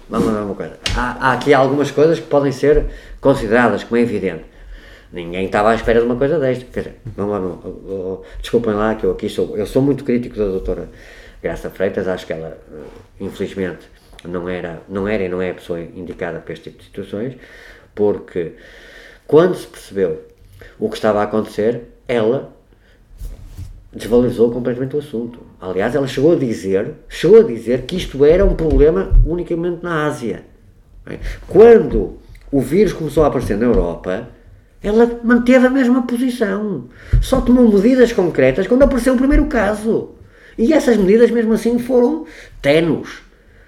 [0.09, 0.79] Vamos lá uma coisa.
[0.97, 2.87] Há, há, aqui algumas coisas que podem ser
[3.21, 4.45] consideradas, como é evidente.
[5.13, 6.65] Ninguém estava à espera de uma coisa desta.
[6.67, 10.05] Quer dizer, vamos lá, não, oh, desculpem lá que eu aqui sou, eu sou muito
[10.05, 10.89] crítico da doutora
[11.43, 12.81] Graça Freitas, acho que ela, eh,
[13.21, 13.87] infelizmente,
[14.25, 17.37] não era, não era e não é a pessoa indicada para este tipo de situações,
[17.95, 18.55] porque
[19.27, 20.25] quando se percebeu
[20.79, 22.53] o que estava a acontecer, ela
[23.93, 25.44] desvalorizou completamente o assunto.
[25.67, 30.05] Aliás, ela chegou a dizer, chegou a dizer que isto era um problema unicamente na
[30.05, 30.43] Ásia.
[31.49, 32.19] Quando
[32.53, 34.29] o vírus começou a aparecer na Europa,
[34.83, 36.85] ela manteve a mesma posição.
[37.23, 40.11] Só tomou medidas concretas quando apareceu o primeiro caso.
[40.59, 42.27] E essas medidas, mesmo assim, foram
[42.61, 43.23] tenues,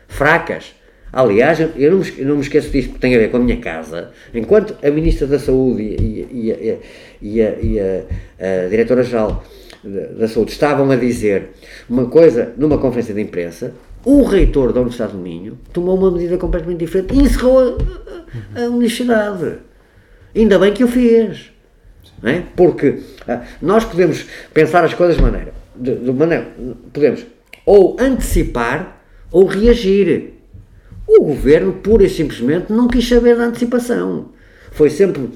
[0.07, 0.75] fracas.
[1.11, 3.41] Aliás, eu não, me, eu não me esqueço disso porque tem a ver com a
[3.41, 4.11] minha casa.
[4.35, 6.79] Enquanto a Ministra da Saúde e, e,
[7.23, 9.43] e, e a, a, a Diretora-Geral
[9.87, 11.51] da Saúde estavam a dizer
[11.89, 13.75] uma coisa numa conferência de imprensa,
[14.05, 17.77] o reitor da Universidade do Minho tomou uma medida completamente diferente e encerrou
[18.55, 19.59] a, a, universidade.
[20.35, 21.51] Ainda bem que o fez.
[22.23, 22.43] É?
[22.55, 24.25] Porque ah, nós podemos
[24.55, 26.47] pensar as coisas de maneira, de, de maneira,
[26.93, 27.27] podemos
[27.65, 30.35] ou antecipar ou reagir.
[31.09, 34.31] O governo, pura e simplesmente, não quis saber da antecipação.
[34.73, 35.31] Foi sempre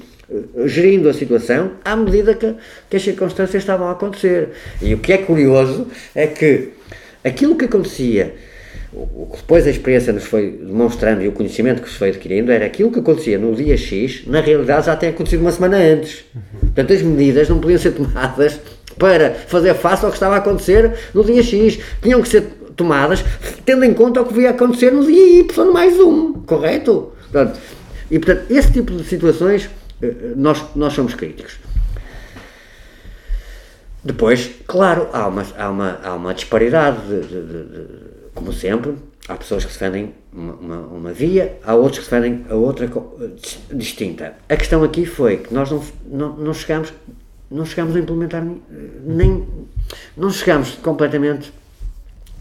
[0.65, 2.55] gerindo a situação à medida que,
[2.89, 4.49] que as circunstâncias estavam a acontecer.
[4.81, 6.69] E o que é curioso é que
[7.23, 8.33] aquilo que acontecia,
[8.93, 12.51] o que depois a experiência nos foi demonstrando e o conhecimento que se foi adquirindo,
[12.51, 16.23] era aquilo que acontecia no dia X, na realidade já tem acontecido uma semana antes.
[16.59, 18.59] Portanto, as medidas não podiam ser tomadas
[18.97, 21.79] para fazer face ao que estava a acontecer no dia X.
[22.01, 22.43] Tinham que ser
[22.75, 23.23] tomadas
[23.65, 27.11] tendo em conta o que ia acontecer no dia Y mais um, correto?
[27.31, 27.59] Portanto,
[28.09, 29.80] e portanto, esse tipo de situações eh,
[30.35, 31.59] nós, nós somos críticos.
[34.03, 37.87] Depois, claro, há uma, há uma, há uma disparidade, de, de, de,
[38.33, 38.95] como sempre,
[39.27, 42.89] há pessoas que defendem uma, uma, uma, via, há outros que defendem a outra
[43.71, 44.33] distinta.
[44.49, 46.91] A questão aqui foi que nós não, não, não chegamos
[47.51, 48.43] não chegamos a implementar
[49.03, 49.45] nem
[50.15, 51.51] não chegamos completamente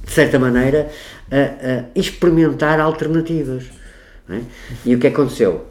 [0.04, 0.88] de certa maneira
[1.30, 3.64] a, a experimentar alternativas
[4.28, 4.40] é?
[4.86, 5.66] e o que aconteceu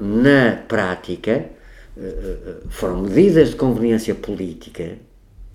[0.00, 1.48] na prática eh,
[1.98, 4.96] eh, foram medidas de conveniência política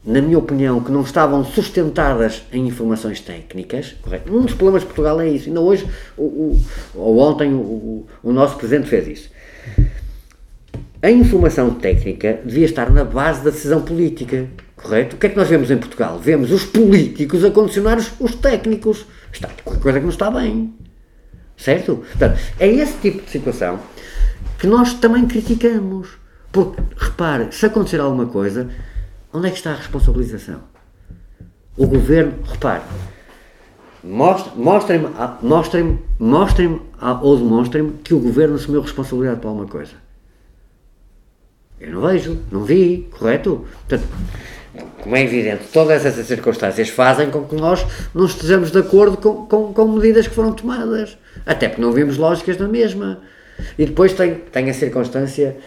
[0.03, 4.35] na minha opinião, que não estavam sustentadas em informações técnicas, correto?
[4.35, 5.47] Um dos problemas de Portugal é isso.
[5.47, 5.87] Ainda hoje,
[6.17, 6.61] o, o,
[6.95, 9.29] ou ontem, o, o nosso Presidente fez isso.
[11.03, 15.15] A informação técnica devia estar na base da decisão política, correto?
[15.15, 16.19] O que é que nós vemos em Portugal?
[16.19, 19.05] Vemos os políticos a condicionar os, os técnicos.
[19.31, 20.73] Está qualquer coisa que não está bem.
[21.57, 21.97] Certo?
[21.97, 23.79] Portanto, é esse tipo de situação
[24.61, 26.07] que nós também criticamos.
[26.51, 28.69] Porque, repare, se acontecer alguma coisa,
[29.33, 30.59] onde é que está a responsabilização?
[31.75, 32.83] O governo, repare,
[34.03, 35.07] mostrem-me
[35.41, 36.81] mostrem mostrem
[37.23, 39.93] ou demonstrem-me que o governo assumiu responsabilidade para alguma coisa.
[41.79, 43.65] Eu não vejo, não vi, correto?
[43.87, 44.07] Portanto,
[45.01, 47.83] como é evidente, todas essas circunstâncias fazem com que nós
[48.13, 51.17] não estejamos de acordo com, com, com medidas que foram tomadas.
[51.47, 53.21] Até porque não vimos lógicas na mesma.
[53.77, 55.57] E depois tem, tem, a circunstância,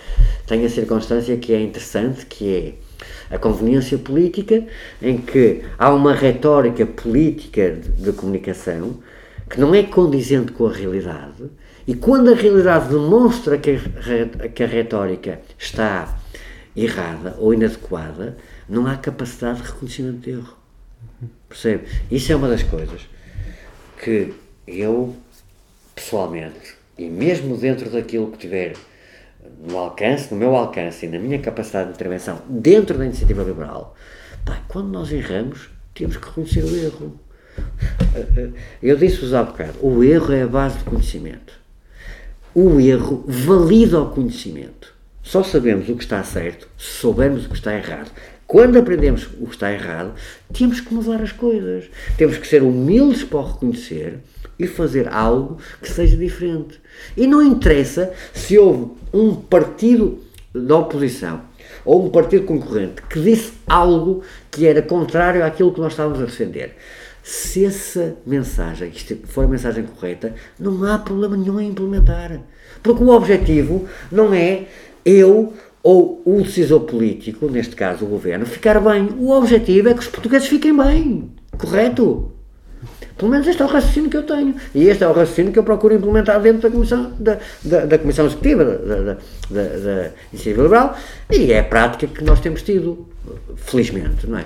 [0.46, 2.76] tem a circunstância que é interessante, que
[3.30, 4.64] é a conveniência política,
[5.02, 9.00] em que há uma retórica política de, de comunicação
[9.48, 11.50] que não é condizente com a realidade
[11.86, 16.18] e quando a realidade demonstra que a, que a retórica está
[16.74, 18.36] errada ou inadequada,
[18.68, 20.56] não há capacidade de reconhecimento de erro.
[21.48, 21.84] Percebe?
[22.10, 23.02] Isso é uma das coisas
[24.02, 24.32] que
[24.66, 25.14] eu,
[25.94, 28.74] pessoalmente, e mesmo dentro daquilo que tiver
[29.66, 33.94] no alcance, no meu alcance e na minha capacidade de intervenção dentro da iniciativa liberal,
[34.44, 37.20] pá, quando nós erramos, temos que reconhecer o erro.
[38.82, 41.64] Eu disse-vos há bocado, o erro é a base do conhecimento
[42.54, 44.94] o erro valida o conhecimento.
[45.22, 48.10] Só sabemos o que está certo se soubermos o que está errado.
[48.54, 50.14] Quando aprendemos o que está errado,
[50.56, 51.90] temos que mudar as coisas.
[52.16, 54.20] Temos que ser humildes para o reconhecer
[54.56, 56.80] e fazer algo que seja diferente.
[57.16, 60.20] E não interessa se houve um partido
[60.54, 61.40] da oposição
[61.84, 66.26] ou um partido concorrente que disse algo que era contrário àquilo que nós estávamos a
[66.26, 66.76] defender.
[67.24, 68.92] Se essa mensagem
[69.24, 72.40] for a mensagem correta, não há problema nenhum em implementar.
[72.84, 74.66] Porque o objetivo não é
[75.04, 75.52] eu
[75.84, 79.10] ou o decisor político, neste caso o governo, ficar bem.
[79.18, 81.30] O objetivo é que os portugueses fiquem bem.
[81.58, 82.32] Correto?
[83.18, 84.54] Pelo menos este é o raciocínio que eu tenho.
[84.74, 87.98] E este é o raciocínio que eu procuro implementar dentro da Comissão, da, da, da
[87.98, 90.96] comissão Executiva da, Iniciativa Liberal.
[91.30, 93.06] E é a prática que nós temos tido,
[93.56, 94.44] felizmente, não é?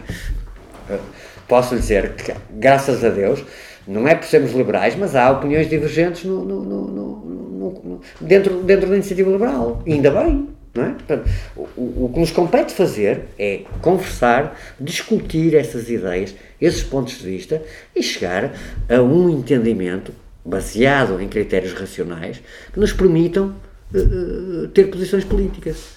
[1.47, 3.43] posso dizer que, graças a Deus,
[3.87, 8.97] não é por sermos liberais, mas há opiniões divergentes no, no, no, dentro, dentro da
[8.97, 9.83] iniciativa liberal.
[9.87, 10.58] E ainda bem.
[10.85, 11.23] É?
[11.57, 17.63] O, o que nos compete fazer é conversar, discutir essas ideias, esses pontos de vista
[17.95, 18.53] e chegar
[18.89, 20.13] a um entendimento
[20.45, 22.41] baseado em critérios racionais
[22.73, 23.55] que nos permitam
[23.95, 25.97] uh, ter posições políticas.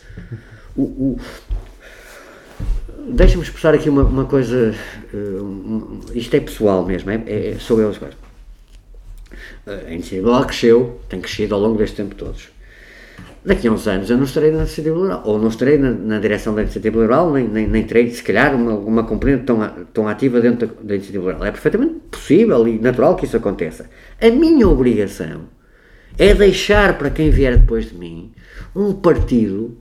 [0.75, 1.19] o, o
[3.13, 4.75] Deixa-me expressar aqui uma, uma coisa,
[5.13, 8.13] uh, isto é pessoal mesmo, é, é, sou eu agora.
[9.65, 12.49] A iniciativa cresceu, tem crescido ao longo deste tempo todos.
[13.43, 16.19] Daqui a uns anos eu não estarei na iniciativa liberal, ou não estarei na, na
[16.19, 20.07] direção da iniciativa liberal, nem, nem, nem terei, se calhar, uma, uma componente tão, tão
[20.07, 21.47] ativa dentro da, da iniciativa liberal.
[21.47, 23.89] É perfeitamente possível e natural que isso aconteça.
[24.21, 25.41] A minha obrigação
[26.19, 28.31] é deixar para quem vier depois de mim
[28.75, 29.75] um partido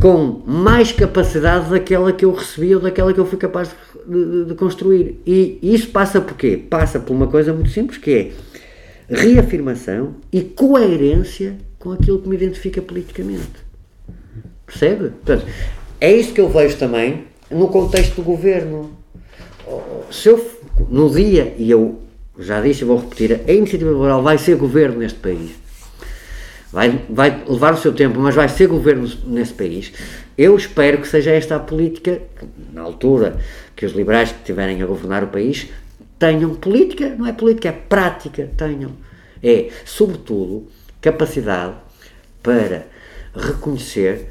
[0.00, 3.70] com mais capacidade daquela que eu recebi ou daquela que eu fui capaz
[4.06, 5.20] de, de, de, construir.
[5.24, 6.56] E isso passa por quê?
[6.68, 8.32] Passa por uma coisa muito simples que é
[9.08, 13.64] reafirmação e coerência com aquilo que me identifica politicamente.
[14.66, 15.10] Percebe?
[15.10, 15.46] Portanto,
[16.00, 18.90] é isso que eu vejo também no contexto do governo.
[20.10, 20.50] Se eu,
[20.90, 22.00] no dia, e eu
[22.38, 25.64] já disse e vou repetir, a iniciativa liberal vai ser governo neste país
[26.74, 29.92] vai, vai levar o seu tempo, mas vai ser governo nesse país.
[30.36, 32.20] Eu espero que seja esta a política,
[32.72, 33.38] na altura
[33.76, 35.68] que os liberais que estiverem a governar o país
[36.18, 38.90] tenham política, não é política, é prática, tenham.
[39.40, 40.66] É, sobretudo,
[41.04, 41.74] capacidade
[42.42, 42.86] para
[43.34, 44.28] reconhecer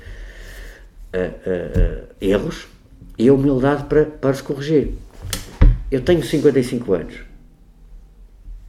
[1.14, 2.68] uh, uh, erros
[3.18, 4.94] e a humildade para, para os corrigir.
[5.92, 7.16] Eu tenho 55 anos.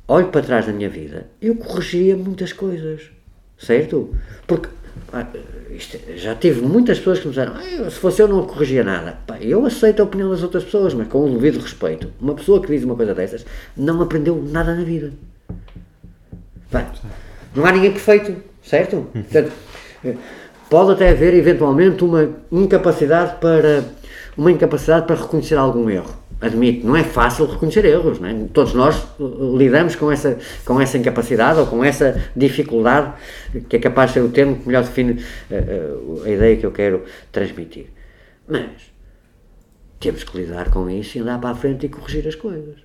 [0.06, 3.14] Olho para trás da minha vida, eu corrigia muitas coisas
[3.58, 4.14] certo?
[4.46, 4.68] Porque
[5.10, 5.28] pá,
[5.70, 9.18] isto, já tive muitas pessoas que me disseram ah, se fosse eu não corrigia nada.
[9.26, 12.12] Pá, eu aceito a opinião das outras pessoas, mas com o devido respeito.
[12.20, 13.44] Uma pessoa que diz uma coisa dessas
[13.76, 15.12] não aprendeu nada na vida.
[16.70, 16.92] Pá,
[17.54, 19.06] não há ninguém perfeito, certo?
[19.12, 19.52] Portanto,
[20.68, 23.84] pode até haver eventualmente uma incapacidade para
[24.36, 28.34] uma incapacidade para reconhecer algum erro admito, não é fácil reconhecer erros, não é?
[28.52, 33.12] todos nós uh, lidamos com essa, com essa incapacidade ou com essa dificuldade
[33.68, 36.66] que é capaz de ser o termo que melhor define uh, uh, a ideia que
[36.66, 37.86] eu quero transmitir.
[38.46, 38.92] Mas
[39.98, 42.76] temos que lidar com isso e andar para a frente e corrigir as coisas.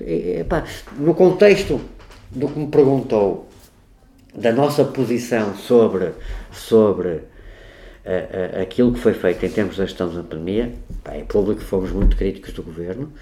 [0.00, 0.64] É, é, pá,
[0.98, 1.80] no contexto
[2.34, 3.48] do que me perguntou
[4.34, 6.10] da nossa posição sobre,
[6.52, 7.20] sobre
[8.04, 10.72] a, a, aquilo que foi feito em termos da gestão da pandemia,
[11.02, 13.12] pá, é público que fomos muito críticos do governo,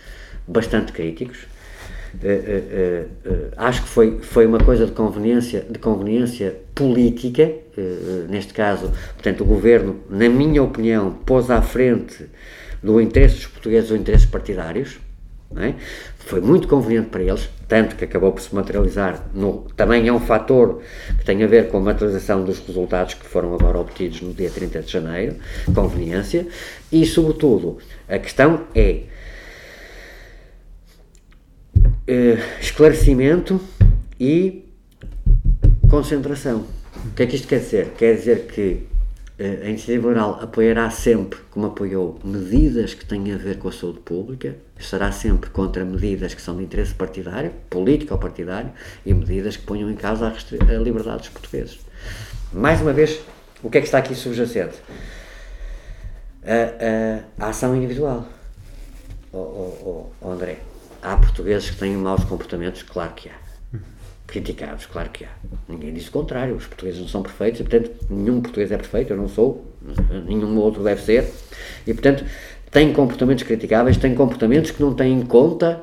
[0.46, 1.46] bastante críticos.
[2.14, 7.50] Uh, uh, uh, acho que foi, foi uma coisa de conveniência, de conveniência política,
[8.28, 12.26] neste caso, portanto, o governo, na minha opinião, pôs à frente
[12.82, 14.98] do interesse dos portugueses os interesses partidários,
[15.56, 15.74] é?
[16.18, 19.30] Foi muito conveniente para eles, tanto que acabou por se materializar.
[19.32, 20.82] No, também é um fator
[21.18, 24.50] que tem a ver com a materialização dos resultados que foram agora obtidos no dia
[24.50, 25.36] 30 de janeiro,
[25.74, 26.46] conveniência,
[26.92, 29.04] e, sobretudo, a questão é
[31.74, 33.58] uh, esclarecimento
[34.20, 34.68] e
[35.88, 36.66] concentração.
[37.06, 37.92] O que é que isto quer dizer?
[37.96, 38.86] Quer dizer que
[39.44, 43.98] a Iniciativa Liberal apoiará sempre, como apoiou, medidas que têm a ver com a saúde
[44.00, 48.70] pública, estará sempre contra medidas que são de interesse partidário, político ou partidário,
[49.04, 51.80] e medidas que ponham em causa a, a liberdade dos portugueses.
[52.52, 53.20] Mais uma vez,
[53.62, 54.76] o que é que está aqui subjacente?
[56.44, 58.28] A, a, a ação individual.
[59.32, 60.58] Oh, oh, oh, André,
[61.02, 62.82] há portugueses que têm maus comportamentos?
[62.82, 63.41] Claro que há
[64.32, 65.28] criticados, claro que há.
[65.68, 69.12] Ninguém diz o contrário, os portugueses não são perfeitos e, portanto, nenhum português é perfeito,
[69.12, 69.66] eu não sou,
[70.26, 71.30] nenhum outro deve ser,
[71.86, 72.24] e, portanto,
[72.70, 75.82] têm comportamentos criticáveis, têm comportamentos que não têm em conta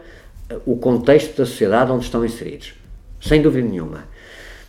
[0.49, 2.73] eh, o contexto da sociedade onde estão inseridos.
[3.21, 4.05] Sem dúvida nenhuma.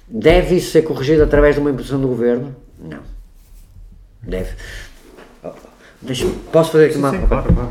[0.06, 2.54] Deve isso ser corrigido através de uma imposição do governo?
[2.78, 3.00] Não.
[4.22, 4.50] Deve.
[5.42, 5.52] Oh,
[6.02, 7.12] deixa, posso fazer aqui uma.
[7.12, 7.70] Sim, claro, claro.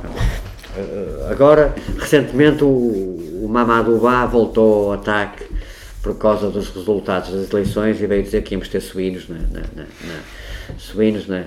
[0.76, 5.59] Eh, agora, recentemente, o, o Mamadou Ba voltou ao ataque
[6.02, 9.62] por causa dos resultados das eleições e veio dizer que íamos ter suínos na, na,
[9.76, 11.46] na, na suínos na,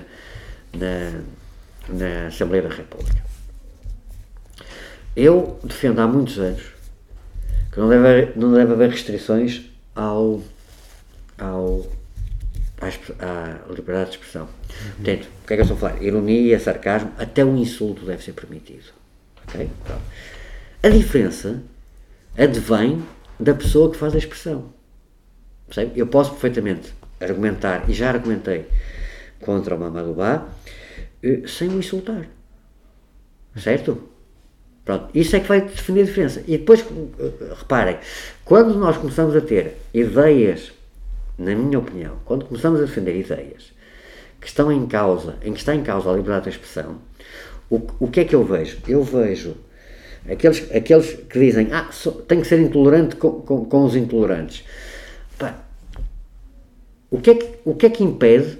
[1.89, 3.23] na, Assembleia da República.
[5.15, 6.61] Eu defendo há muitos anos
[7.71, 9.63] que não deve haver, não deve haver restrições
[9.95, 10.41] ao,
[11.37, 11.87] ao,
[13.19, 14.43] à, liberdade de expressão.
[14.43, 15.03] Uhum.
[15.03, 16.03] Portanto, o que é que eu estou a falar?
[16.03, 18.91] Ironia, sarcasmo, até o insulto deve ser permitido.
[19.47, 19.69] Okay?
[20.81, 21.61] A diferença
[22.37, 23.03] advém
[23.43, 24.73] da pessoa que faz a expressão.
[25.95, 28.65] Eu posso perfeitamente argumentar, e já argumentei
[29.41, 30.47] contra o Mamadou Ba,
[31.21, 32.25] eh, sem o insultar.
[33.55, 34.09] Certo?
[34.85, 36.43] Pronto, isso é que vai definir a diferença.
[36.47, 37.97] E depois, eh, reparem,
[38.45, 40.71] quando nós começamos a ter ideias,
[41.37, 43.73] na minha opinião, quando começamos a defender ideias
[44.39, 46.97] que estão em causa, em que está em causa a liberdade de expressão,
[47.69, 48.77] o, o que é que eu vejo?
[48.87, 49.55] Eu vejo
[50.29, 54.63] Aqueles, aqueles que dizem, ah, só, tem que ser intolerante com, com, com os intolerantes.
[55.37, 55.59] Pá,
[57.11, 58.59] o, que é que, o que é que impede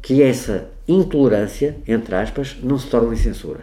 [0.00, 3.60] que essa intolerância, entre aspas, não se torne censura.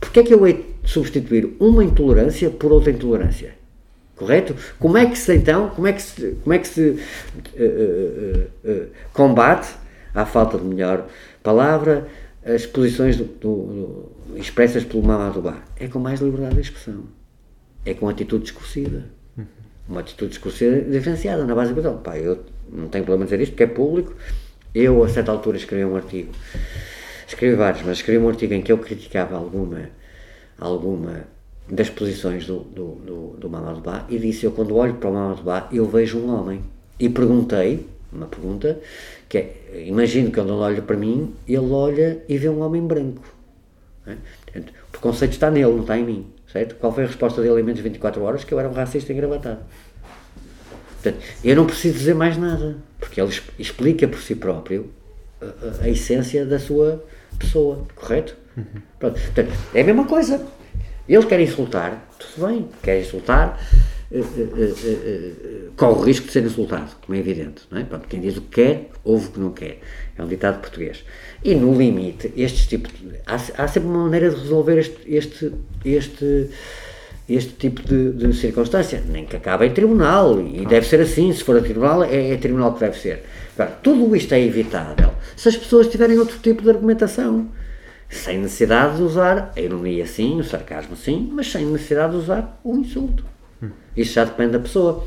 [0.00, 3.54] Porquê é que eu hei de substituir uma intolerância por outra intolerância?
[4.16, 4.54] Correto?
[4.78, 6.98] Como é que se então, como é que se, como é que se uh,
[7.56, 9.74] uh, uh, combate,
[10.14, 11.06] à falta de melhor
[11.42, 12.06] palavra,
[12.44, 15.62] as posições do, do, expressas pelo Mamadubá?
[15.76, 17.04] É com mais liberdade de expressão.
[17.84, 19.04] É com atitude discursiva.
[19.88, 23.52] Uma atitude discursiva diferenciada na base do Pá, eu não tenho problema em dizer isto
[23.52, 24.14] porque é público.
[24.74, 26.32] Eu, a certa altura, escrevi um artigo.
[27.26, 29.90] Escrevi vários, mas escrevi um artigo em que eu criticava alguma,
[30.58, 31.24] alguma
[31.68, 33.50] das posições do, do, do, do
[34.08, 36.62] e disse: Eu, quando olho para o Mamadou Ba, eu vejo um homem.
[36.98, 38.80] E perguntei, uma pergunta,
[39.28, 43.22] que é: imagino que ele olha para mim, ele olha e vê um homem branco.
[44.06, 44.16] É?
[44.44, 46.32] Portanto, o preconceito está nele, não está em mim.
[46.52, 46.74] Certo?
[46.76, 48.44] Qual foi a resposta dele em menos de 24 horas?
[48.44, 49.60] Que eu era um racista engravatado.
[51.02, 54.90] Portanto, eu não preciso dizer mais nada, porque ele explica por si próprio
[55.40, 57.04] a, a, a essência da sua
[57.38, 58.36] pessoa, correto?
[58.56, 58.64] Uhum.
[59.00, 60.46] Portanto, é a mesma coisa.
[61.08, 63.60] Ele quer insultar, tudo bem, quer insultar,
[64.12, 67.62] uh, uh, uh, corre o risco de ser insultado, como é evidente.
[67.70, 67.84] Não é?
[67.84, 69.80] Pronto, quem diz o que quer, ouve o que não quer.
[70.16, 71.04] É um ditado português.
[71.44, 72.92] E no limite, estes tipos.
[72.92, 75.52] De, há, há, sempre uma maneira de resolver este, este,
[75.84, 76.50] este,
[77.28, 79.02] este tipo de, de circunstância.
[79.08, 81.32] Nem que acabe em tribunal, e deve ser assim.
[81.32, 83.24] Se for a tribunal, é, é tribunal que deve ser.
[83.54, 87.48] Agora, tudo isto é evitável se as pessoas tiverem outro tipo de argumentação
[88.08, 92.60] sem necessidade de usar a ironia sim, o sarcasmo sim, mas sem necessidade de usar
[92.62, 93.24] o insulto.
[93.96, 95.04] Isso já depende da pessoa.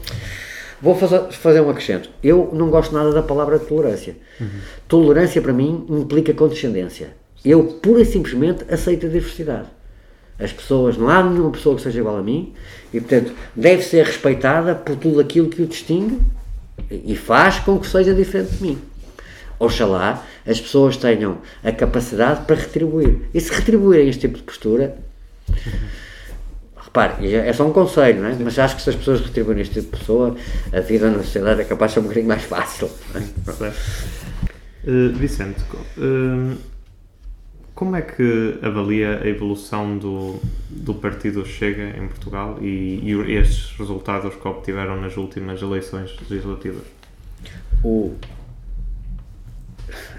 [0.86, 2.12] Vou fazer, um acrescento.
[2.24, 4.16] Eu não gosto nada da palavra tolerância.
[4.40, 4.48] Uhum.
[4.88, 7.10] Tolerância para mim implica condescendência.
[7.44, 9.68] Eu pura e simplesmente aceito a diversidade.
[10.38, 12.54] As pessoas, não há nenhuma pessoa que seja igual a mim
[12.94, 16.22] e, portanto, deve ser respeitada por tudo aquilo que o distingue
[16.92, 18.78] e faz com que seja diferente de mim.
[19.58, 23.22] Oxalá as pessoas tenham a capacidade para retribuir.
[23.34, 24.96] E se retribuírem este tipo de postura,
[26.96, 28.36] repare, é só um conselho, não é?
[28.40, 30.36] mas acho que se as pessoas retribuírem este tipo de pessoa,
[30.72, 32.90] a vida na sociedade é capaz de ser um bocadinho mais fácil.
[33.14, 34.90] É?
[34.90, 35.62] Uh, Vicente,
[35.98, 36.58] uh,
[37.74, 40.40] como é que avalia a evolução do,
[40.70, 46.84] do partido Chega em Portugal e, e estes resultados que obtiveram nas últimas eleições legislativas?
[47.84, 48.16] O,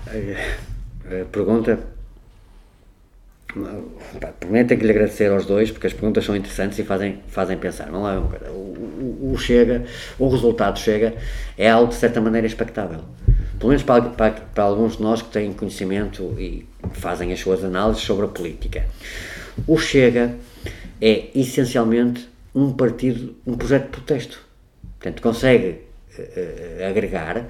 [0.09, 1.96] a pergunta.
[4.41, 7.57] Primeiro tenho que lhe agradecer aos dois, porque as perguntas são interessantes e fazem, fazem
[7.57, 7.91] pensar.
[7.91, 9.85] Não é o, o, chega,
[10.19, 11.15] o resultado chega,
[11.57, 13.01] é algo de certa maneira expectável.
[13.59, 17.65] Pelo menos para, para, para alguns de nós que têm conhecimento e fazem as suas
[17.65, 18.85] análises sobre a política.
[19.67, 20.35] O Chega
[21.01, 24.41] é essencialmente um partido, um projeto de protesto.
[24.99, 25.81] Portanto, consegue
[26.19, 27.47] uh, agregar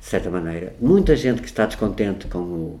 [0.00, 2.80] de certa maneira, muita gente que está descontente com, o,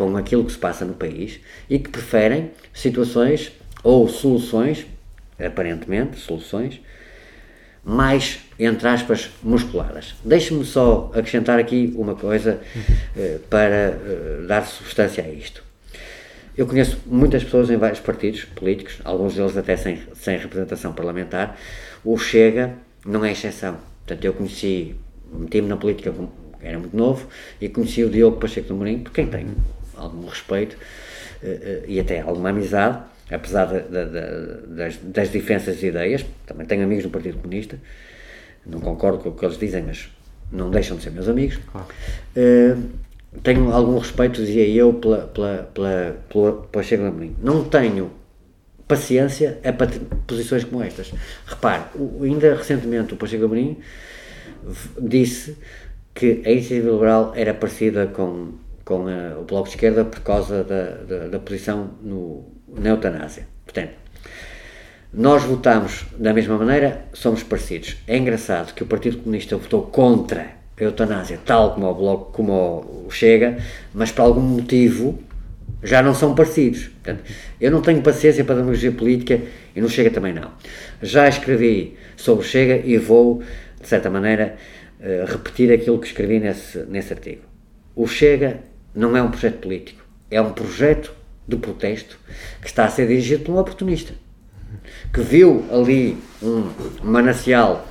[0.00, 3.52] com aquilo que se passa no país e que preferem situações
[3.84, 4.86] ou soluções,
[5.38, 6.80] aparentemente, soluções,
[7.84, 10.14] mais, entre aspas, musculadas.
[10.24, 12.62] Deixe-me só acrescentar aqui uma coisa
[13.14, 15.62] eh, para eh, dar substância a isto.
[16.56, 21.58] Eu conheço muitas pessoas em vários partidos políticos, alguns deles até sem, sem representação parlamentar.
[22.02, 22.72] O Chega
[23.04, 23.76] não é exceção.
[24.06, 24.94] Portanto, eu conheci,
[25.30, 26.10] meti-me na política
[26.62, 27.26] era muito novo,
[27.60, 29.54] e conheci o Diogo Pacheco do Mourinho, por quem tenho
[30.00, 30.74] algum respeito
[31.42, 32.98] uh, e até alguma amizade,
[33.30, 37.78] apesar de, de, de, das, das diferenças de ideias, também tenho amigos no Partido Comunista,
[38.66, 40.10] não concordo com o que eles dizem, mas
[40.50, 41.58] não deixam de ser meus amigos.
[41.70, 41.86] Claro.
[42.36, 42.82] Uh,
[43.42, 47.36] tenho algum respeito, dizia eu, pela, pela, pela, pela Pacheco do Mourinho.
[47.40, 48.10] Não tenho
[48.90, 49.88] paciência para
[50.26, 51.12] posições como estas.
[51.46, 51.84] Repare,
[52.22, 53.78] ainda recentemente o Pacheco Amorim
[55.00, 55.56] disse
[56.12, 58.54] que a iniciativa liberal era parecida com,
[58.90, 63.46] com a, o Bloco de Esquerda por causa da, da, da posição no, na eutanásia.
[63.64, 63.92] Portanto,
[65.14, 67.98] nós votamos da mesma maneira, somos parecidos.
[68.08, 73.04] É engraçado que o Partido Comunista votou contra a eutanásia, tal como o Bloco, como
[73.06, 73.58] o Chega,
[73.94, 75.20] mas por algum motivo
[75.84, 76.88] já não são parecidos.
[76.88, 77.22] Portanto,
[77.60, 79.40] eu não tenho paciência para demagogia política
[79.76, 80.50] e não Chega também não.
[81.00, 83.40] Já escrevi sobre o Chega e vou,
[83.80, 84.56] de certa maneira,
[85.00, 87.42] eh, repetir aquilo que escrevi nesse, nesse artigo.
[87.94, 91.12] O Chega não é um projeto político, é um projeto
[91.46, 92.18] de protesto
[92.60, 94.12] que está a ser dirigido por um oportunista
[95.12, 96.70] que viu ali um
[97.02, 97.86] manancial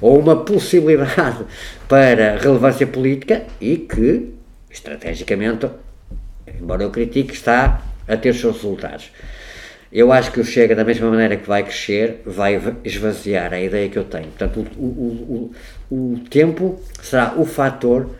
[0.00, 1.44] ou uma possibilidade
[1.88, 4.34] para relevância política e que,
[4.70, 5.68] estrategicamente,
[6.60, 9.10] embora eu critique, está a ter os seus resultados.
[9.90, 13.88] Eu acho que o Chega, da mesma maneira que vai crescer, vai esvaziar a ideia
[13.88, 14.26] que eu tenho.
[14.26, 15.54] Portanto, o, o,
[15.90, 18.10] o, o tempo será o fator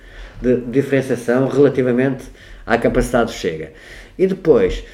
[0.41, 2.25] de diferenciação relativamente
[2.67, 3.73] à capacidade do Chega.
[4.19, 4.85] E depois,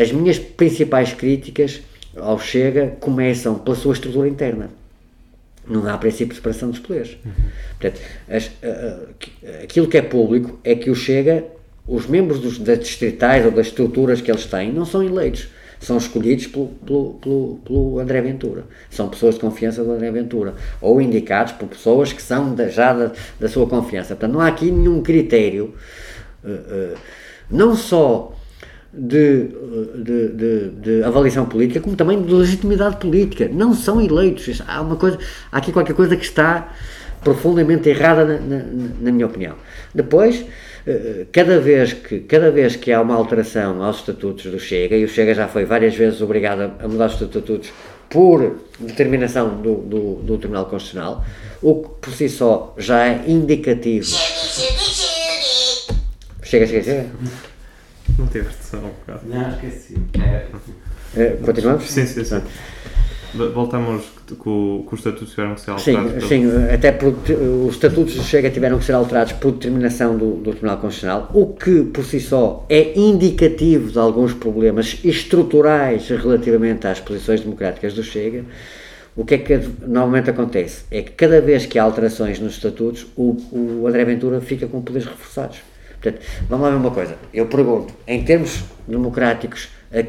[0.00, 1.82] as minhas principais críticas
[2.16, 4.70] ao Chega começam pela sua estrutura interna.
[5.66, 7.16] Não há princípio de separação dos poderes.
[7.24, 7.32] Uhum.
[7.78, 11.44] Portanto, as, uh, aquilo que é público é que o Chega,
[11.86, 15.48] os membros dos, das distritais ou das estruturas que eles têm, não são eleitos.
[15.82, 18.64] São escolhidos pelo, pelo, pelo, pelo André Ventura.
[18.88, 20.54] São pessoas de confiança do André Ventura.
[20.80, 23.10] Ou indicados por pessoas que são da, já da,
[23.40, 24.14] da sua confiança.
[24.14, 25.74] Portanto, não há aqui nenhum critério,
[26.44, 26.98] uh, uh,
[27.50, 28.32] não só
[28.92, 29.48] de,
[29.96, 33.50] de, de, de, avaliação política, como também de legitimidade política.
[33.52, 34.62] Não são eleitos.
[34.66, 35.18] Há, uma coisa,
[35.50, 36.72] há aqui qualquer coisa que está
[37.24, 38.64] profundamente errada, na, na,
[39.00, 39.56] na minha opinião.
[39.94, 40.46] Depois, eh,
[41.30, 45.08] cada vez, que, cada vez que há uma alteração aos estatutos do Chega, e o
[45.08, 47.72] Chega já foi várias vezes obrigado a mudar os estatutos
[48.10, 51.24] por determinação do, do, do Tribunal Constitucional,
[51.62, 54.06] o que por si só já é indicativo.
[56.42, 57.06] Chega, chega, chega.
[58.18, 59.20] Não tiveste só um bocado.
[59.24, 59.96] Não, esqueci.
[60.20, 60.46] É.
[61.16, 61.84] É, continuamos?
[61.90, 62.42] Sim, sim, sim.
[63.54, 64.04] Voltamos
[64.36, 66.24] com, os estatutos tiveram que ser alterados?
[66.24, 67.14] Sim, sim até por,
[67.66, 71.46] os estatutos do Chega tiveram que ser alterados por determinação do, do, Tribunal Constitucional, o
[71.48, 78.02] que por si só é indicativo de alguns problemas estruturais relativamente às posições democráticas do
[78.02, 78.44] Chega.
[79.14, 80.84] O que é que normalmente acontece?
[80.90, 84.80] É que cada vez que há alterações nos estatutos, o, o André Ventura fica com
[84.80, 85.58] poderes reforçados.
[86.00, 87.16] Portanto, vamos lá ver uma coisa.
[87.32, 90.02] Eu pergunto, em termos democráticos, a,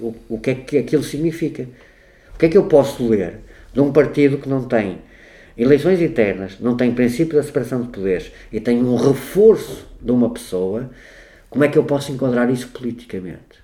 [0.00, 1.68] o, o que é que aquilo significa?
[2.34, 3.40] O que é que eu posso ler
[3.72, 4.98] de um partido que não tem
[5.56, 10.30] eleições internas, não tem princípio da separação de poderes e tem um reforço de uma
[10.30, 10.90] pessoa?
[11.50, 13.62] Como é que eu posso enquadrar isso politicamente?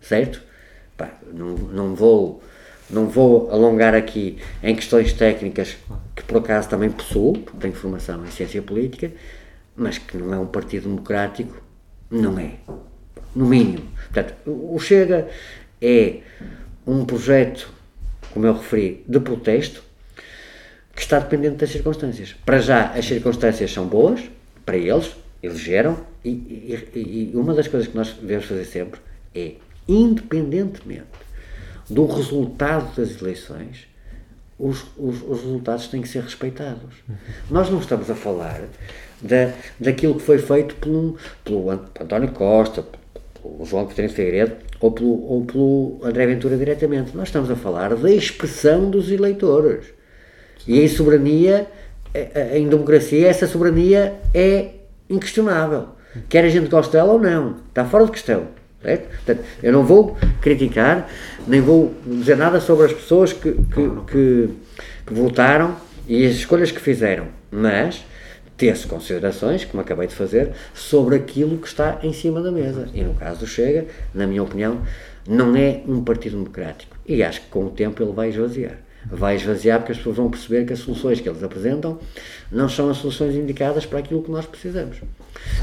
[0.00, 0.42] Certo?
[0.96, 2.42] Pá, não, não vou
[2.88, 5.76] não vou alongar aqui em questões técnicas
[6.14, 9.10] que por acaso também possuo, porque tenho formação em ciência política,
[9.74, 11.60] mas que não é um partido democrático,
[12.10, 12.54] não é.
[13.34, 13.86] No mínimo.
[14.12, 15.28] Portanto, o Chega
[15.82, 16.20] é
[16.86, 17.70] um projeto,
[18.36, 19.82] como eu referi, de protesto,
[20.94, 22.36] que está dependente das circunstâncias.
[22.44, 24.20] Para já, as circunstâncias são boas,
[24.62, 29.00] para eles, elegeram, e, e, e uma das coisas que nós devemos fazer sempre
[29.34, 29.52] é,
[29.88, 31.06] independentemente
[31.88, 33.86] do resultado das eleições,
[34.58, 36.94] os, os, os, resultados têm que ser respeitados.
[37.50, 38.60] Nós não estamos a falar
[39.22, 42.84] da, daquilo que foi feito pelo, pelo António Costa,
[43.40, 47.16] pelo João Coutinho Figueiredo ou pelo, ou pelo André Ventura diretamente.
[47.16, 49.86] Nós estamos a falar da expressão dos eleitores.
[50.66, 51.66] E em soberania,
[52.12, 54.70] eh, eh, em democracia, essa soberania é
[55.08, 55.88] inquestionável.
[56.28, 57.56] Quer a gente goste dela ou não.
[57.68, 58.48] Está fora de questão.
[58.82, 59.08] Certo?
[59.08, 61.08] Portanto, eu não vou criticar,
[61.46, 64.48] nem vou dizer nada sobre as pessoas que, que, que,
[65.06, 65.76] que votaram
[66.06, 67.26] e as escolhas que fizeram.
[67.50, 68.04] Mas
[68.56, 72.88] ter-se considerações, como acabei de fazer, sobre aquilo que está em cima da mesa.
[72.94, 74.80] E no caso do Chega, na minha opinião,
[75.28, 76.96] não é um partido democrático.
[77.06, 78.78] E acho que com o tempo ele vai esvaziar.
[79.08, 81.98] Vai esvaziar porque as pessoas vão perceber que as soluções que eles apresentam
[82.50, 84.96] não são as soluções indicadas para aquilo que nós precisamos.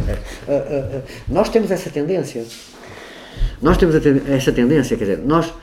[0.08, 0.18] Eh,
[0.48, 2.46] eh, eh, nós temos essa tendência.
[3.62, 5.54] Nós temos essa tendência, quer dizer, nós.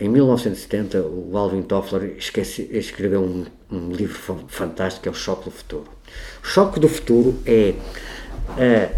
[0.00, 4.16] Em 1970, o Alvin Toffler esqueci, escreveu um, um, livro
[4.48, 5.90] fantástico que é O Choque do Futuro.
[6.42, 7.74] O Choque do Futuro é
[8.56, 8.90] a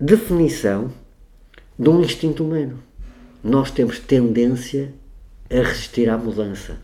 [0.00, 0.92] definição
[1.78, 2.82] de um instinto humano.
[3.44, 4.92] Nós temos tendência
[5.48, 6.76] a resistir à mudança.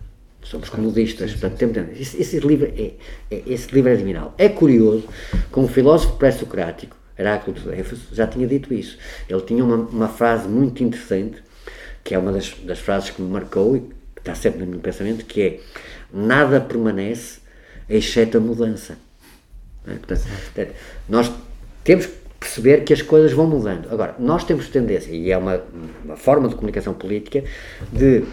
[0.44, 2.02] Somos comodistas, portanto, temos tendência.
[2.02, 2.92] Esse, esse, livro é,
[3.32, 4.32] é, esse livro é admirável.
[4.38, 5.08] É curioso,
[5.50, 8.96] como filósofo pré-socrático, Heráclito de Éfeso já tinha dito isso.
[9.28, 11.42] Ele tinha uma, uma frase muito interessante
[12.04, 14.80] que é uma das, das frases que me marcou e que está sempre no meu
[14.80, 15.60] pensamento, que é
[16.12, 17.40] nada permanece
[17.88, 18.96] exceto a mudança.
[19.86, 19.94] É?
[19.94, 20.74] Portanto,
[21.08, 21.32] nós
[21.84, 23.88] temos que perceber que as coisas vão mudando.
[23.90, 25.62] Agora, nós temos tendência, e é uma,
[26.04, 27.44] uma forma de comunicação política,
[27.92, 28.24] de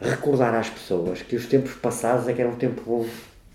[0.00, 3.06] recordar às pessoas que os tempos passados é que eram um tempo bom.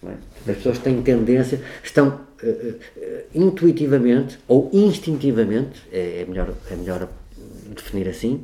[0.05, 0.51] É?
[0.51, 7.07] As pessoas têm tendência, estão uh, uh, intuitivamente ou instintivamente, é, é, melhor, é melhor
[7.73, 8.43] definir assim,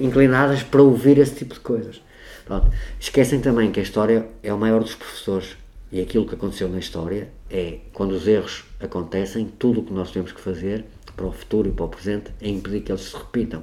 [0.00, 2.02] inclinadas para ouvir esse tipo de coisas.
[2.44, 2.70] Pronto.
[2.98, 5.56] Esquecem também que a história é o maior dos professores
[5.92, 10.10] e aquilo que aconteceu na história é quando os erros acontecem, tudo o que nós
[10.10, 10.84] temos que fazer
[11.16, 13.62] para o futuro e para o presente é impedir que eles se repitam.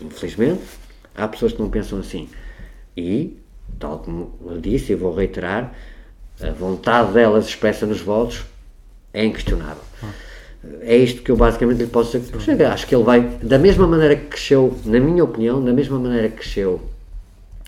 [0.00, 0.62] Infelizmente,
[1.14, 2.28] há pessoas que não pensam assim.
[2.96, 3.36] E,
[3.78, 5.74] tal como eu disse e vou reiterar,
[6.40, 8.44] a vontade delas expressa nos votos
[9.12, 9.87] é inquestionável.
[10.80, 12.64] É isto que eu basicamente lhe posso dizer.
[12.64, 16.28] Acho que ele vai, da mesma maneira que cresceu, na minha opinião, da mesma maneira
[16.28, 16.80] que cresceu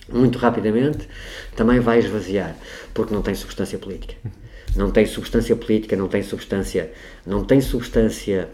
[0.09, 1.09] muito rapidamente,
[1.55, 2.57] também vai esvaziar,
[2.93, 4.15] porque não tem substância política.
[4.77, 6.93] Não tem substância política, não tem substância,
[7.27, 8.49] não tem substância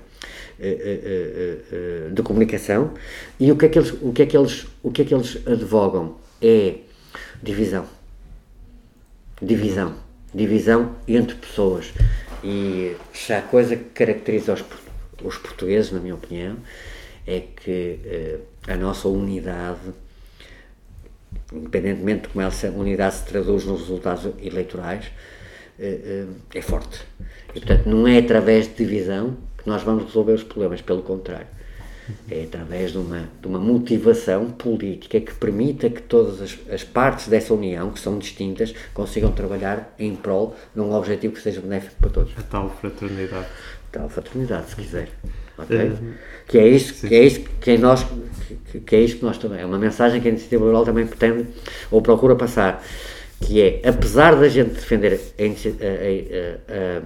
[0.58, 2.92] uh, uh, uh, de comunicação.
[3.38, 5.14] E o que é que eles, o que é que eles, o que é que
[5.14, 6.76] eles advogam é
[7.42, 7.86] divisão.
[9.40, 9.94] Divisão.
[10.34, 11.92] Divisão entre pessoas.
[12.44, 14.64] E se há coisa que caracteriza os,
[15.22, 16.56] os portugueses, na minha opinião,
[17.26, 18.38] é que
[18.68, 19.80] a nossa unidade
[21.52, 25.06] independentemente de como essa unidade se traduz nos resultados eleitorais,
[25.78, 27.00] eh, eh, é forte.
[27.54, 31.46] E, portanto, não é através de divisão que nós vamos resolver os problemas, pelo contrário.
[32.30, 37.28] É através de uma, de uma motivação política que permita que todas as, as partes
[37.28, 41.96] dessa união, que são distintas, consigam trabalhar em prol de um objetivo que seja benéfico
[42.00, 42.32] para todos.
[42.36, 43.46] A tal fraternidade.
[43.46, 45.08] A tal fraternidade, se quiser.
[45.58, 45.88] Okay?
[45.88, 46.14] Uh,
[46.46, 48.06] que é isso, que é isso que é nós,
[48.70, 49.60] que, que, é isso que nós também.
[49.60, 51.46] É uma mensagem que a Iniciativa Liberal também pretende
[51.90, 52.84] ou procura passar,
[53.40, 57.02] que é, apesar da gente defender a, a, a, a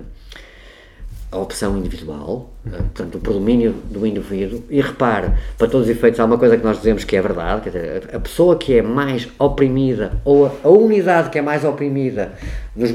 [1.32, 6.36] opção individual, portanto, o predomínio do indivíduo, e repare, para todos os efeitos, há uma
[6.36, 10.20] coisa que nós dizemos que é verdade, quer dizer, a pessoa que é mais oprimida,
[10.24, 12.32] ou a, a unidade que é mais oprimida,
[12.74, 12.90] nos,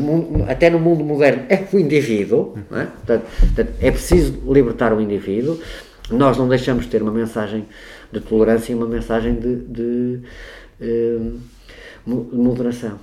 [0.49, 2.86] até no mundo moderno, é o indivíduo, é?
[2.86, 3.26] Portanto,
[3.80, 5.57] é preciso libertar o indivíduo,
[6.12, 7.66] nós não deixamos de ter uma mensagem
[8.12, 10.20] de tolerância e uma mensagem de, de,
[10.80, 11.40] de uh,
[12.06, 12.99] moderação,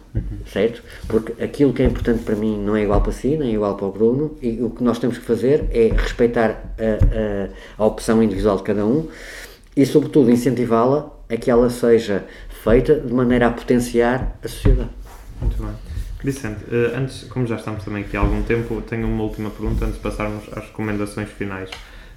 [0.46, 0.82] certo?
[1.08, 3.76] Porque aquilo que é importante para mim não é igual para si, nem é igual
[3.76, 7.86] para o Bruno, e o que nós temos que fazer é respeitar a, a, a
[7.86, 9.08] opção individual de cada um
[9.76, 12.24] e, sobretudo, incentivá-la a que ela seja
[12.62, 14.90] feita de maneira a potenciar a sociedade.
[15.40, 15.74] Muito bem.
[16.22, 19.84] Vicente, eh, antes, como já estamos também aqui há algum tempo, tenho uma última pergunta
[19.84, 21.70] antes de passarmos às recomendações finais.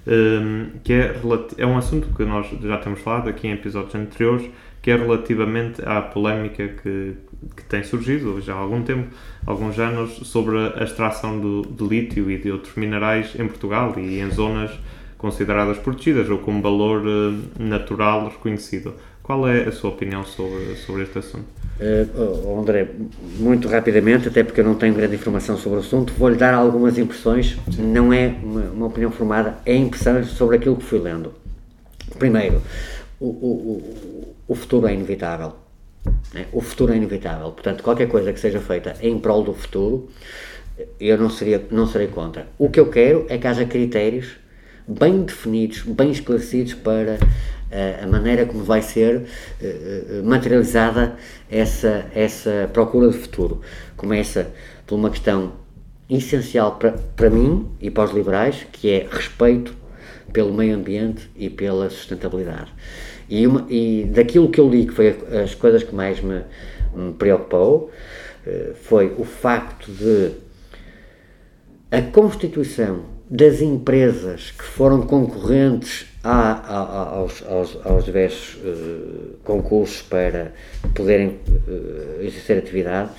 [0.06, 1.16] Um, que é,
[1.58, 4.48] é um assunto que nós já temos falado aqui em episódios anteriores,
[4.86, 7.14] que é relativamente à polémica que,
[7.56, 9.08] que tem surgido já há algum tempo,
[9.44, 14.20] alguns anos, sobre a extração do, de lítio e de outros minerais em Portugal e
[14.20, 14.70] em zonas
[15.18, 18.94] consideradas protegidas ou com valor uh, natural reconhecido.
[19.24, 21.46] Qual é a sua opinião sobre, sobre este assunto?
[21.80, 22.88] Uh, André,
[23.40, 26.96] muito rapidamente, até porque eu não tenho grande informação sobre o assunto, vou-lhe dar algumas
[26.96, 27.92] impressões, Sim.
[27.92, 31.34] não é uma, uma, opinião formada, é impressões sobre aquilo que fui lendo.
[32.20, 32.62] Primeiro,
[33.18, 34.15] o, o,
[34.48, 35.54] o futuro é inevitável.
[36.32, 36.46] Né?
[36.52, 37.50] O futuro é inevitável.
[37.52, 40.08] Portanto, qualquer coisa que seja feita em prol do futuro,
[41.00, 42.46] eu não, seria, não serei contra.
[42.58, 44.36] O que eu quero é que haja critérios
[44.86, 51.16] bem definidos, bem esclarecidos para uh, a maneira como vai ser uh, materializada
[51.50, 53.60] essa, essa procura de futuro.
[53.96, 54.52] Começa
[54.86, 55.54] por uma questão
[56.08, 59.74] essencial para, para mim e para os liberais, que é respeito
[60.36, 62.70] pelo meio ambiente e pela sustentabilidade.
[63.26, 66.42] E, uma, e daquilo que eu li, que foi as coisas que mais me,
[66.94, 67.90] me preocupou,
[68.46, 70.32] eh, foi o facto de
[71.90, 80.02] a constituição das empresas que foram concorrentes a, a, aos, aos, aos diversos uh, concursos
[80.02, 80.52] para
[80.94, 83.10] poderem uh, exercer atividade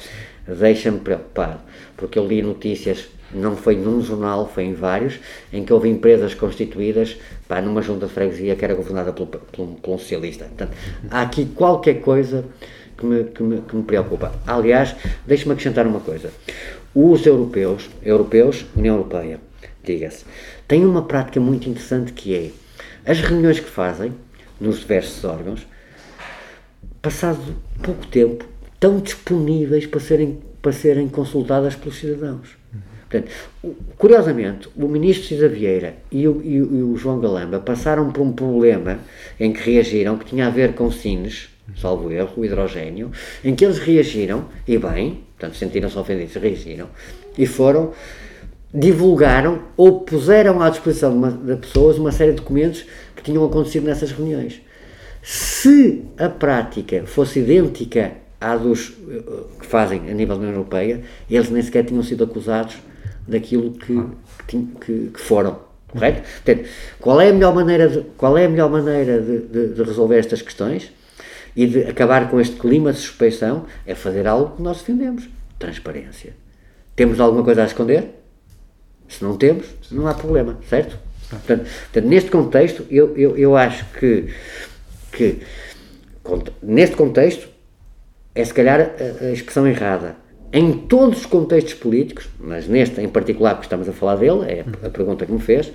[0.48, 1.62] deixa-me preocupado,
[1.98, 5.20] porque eu li notícias não foi num jornal, foi em vários,
[5.52, 7.18] em que houve empresas constituídas
[7.48, 10.46] pá, numa junta de freguesia que era governada pelo, pelo, pelo socialista.
[10.46, 10.72] Portanto,
[11.10, 12.46] há aqui qualquer coisa
[12.98, 14.32] que me, que me, que me preocupa.
[14.46, 14.96] Aliás,
[15.26, 16.32] deixe-me acrescentar uma coisa.
[16.94, 19.40] Os europeus, europeus, União Europeia,
[19.84, 20.26] diga-se,
[20.68, 22.52] têm uma prática muito interessante que é
[23.10, 24.14] as reuniões que fazem
[24.60, 25.66] nos diversos órgãos,
[27.02, 27.40] passado
[27.82, 32.57] pouco tempo, estão disponíveis para serem, para serem consultadas pelos cidadãos.
[33.10, 33.32] Portanto,
[33.98, 38.34] curiosamente, o ministro Cisa Vieira e o, e, e o, João Galamba passaram por um
[38.34, 39.00] problema
[39.40, 43.10] em que reagiram, que tinha a ver com Sines, salvo erro, o hidrogênio,
[43.44, 46.90] em que eles reagiram, e bem, portanto, sentiram-se ofendidos, reagiram,
[47.38, 47.94] e foram,
[48.74, 52.86] divulgaram ou puseram à disposição de, uma, de pessoas uma série de documentos
[53.16, 54.62] que tinham acontecido nessas reuniões.
[55.22, 59.24] Se a prática fosse idêntica à dos eh,
[59.60, 62.78] que fazem a nível da União Europeia, eles nem sequer tinham sido acusados
[63.28, 64.04] daquilo que,
[64.48, 65.60] que, que, que foram.
[65.88, 66.22] Correto?
[66.44, 69.84] Portanto, qual é a melhor maneira de, qual é a melhor maneira de, de, de,
[69.84, 70.92] resolver estas questões
[71.56, 73.66] e de acabar com este clima de suspeição?
[73.86, 75.28] É fazer algo que nós defendemos:
[75.58, 76.34] transparência.
[76.96, 78.10] Temos alguma coisa a esconder?
[79.08, 80.98] Se não temos, não há problema, certo?
[81.30, 84.34] Portanto, portanto neste contexto, eu, eu, eu acho que,
[85.12, 85.42] que
[86.62, 87.48] neste contexto
[88.36, 90.16] é se calhar a, a expressão errada
[90.52, 94.66] em todos os contextos políticos, mas neste em particular que estamos a falar dele, é
[94.86, 95.72] a, pergunta que me fez, uh,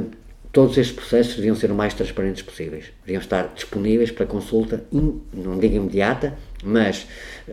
[0.00, 0.06] uh,
[0.50, 2.92] todos estes processos deviam ser o mais transparentes possíveis.
[3.04, 7.06] Deviam estar disponíveis para consulta, in, não digo imediata, mas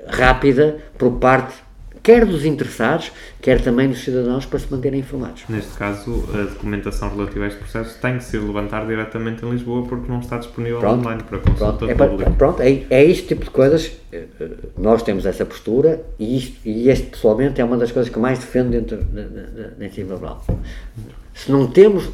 [0.07, 1.55] rápida, por parte
[2.01, 3.11] quer dos interessados,
[3.41, 5.43] quer também dos cidadãos para se manterem informados.
[5.49, 9.85] Neste caso, a documentação relativa a este processo tem que ser levantada diretamente em Lisboa
[9.87, 12.31] porque não está disponível Pronto, online para consulta pronto, é, pública.
[12.31, 16.57] pronto, é, é este tipo de coisas, eh, eh, nós temos essa postura e, isto,
[16.65, 20.45] e este pessoalmente é uma das coisas que mais defendo dentro da, ensino laboral.
[21.33, 22.09] Se não temos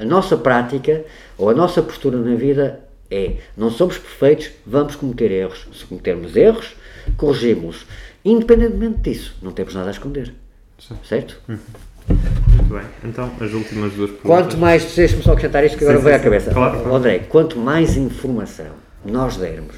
[0.00, 1.04] a nossa prática
[1.36, 2.80] ou a nossa postura na vida
[3.10, 5.66] é não somos perfeitos, vamos cometer erros.
[5.72, 6.74] Se cometermos erros,
[7.16, 7.86] corrigimos.
[8.24, 10.34] Independentemente disso, não temos nada a esconder.
[10.78, 10.96] Sim.
[11.04, 11.40] Certo?
[11.48, 12.82] Muito bem.
[13.04, 14.20] Então, as últimas duas perguntas.
[14.22, 16.50] Quanto mais, deixe-me só acrescentar isto que agora Sim, veio à cabeça.
[16.52, 16.94] Claro, claro.
[16.96, 18.72] André, quanto mais informação
[19.04, 19.76] nós dermos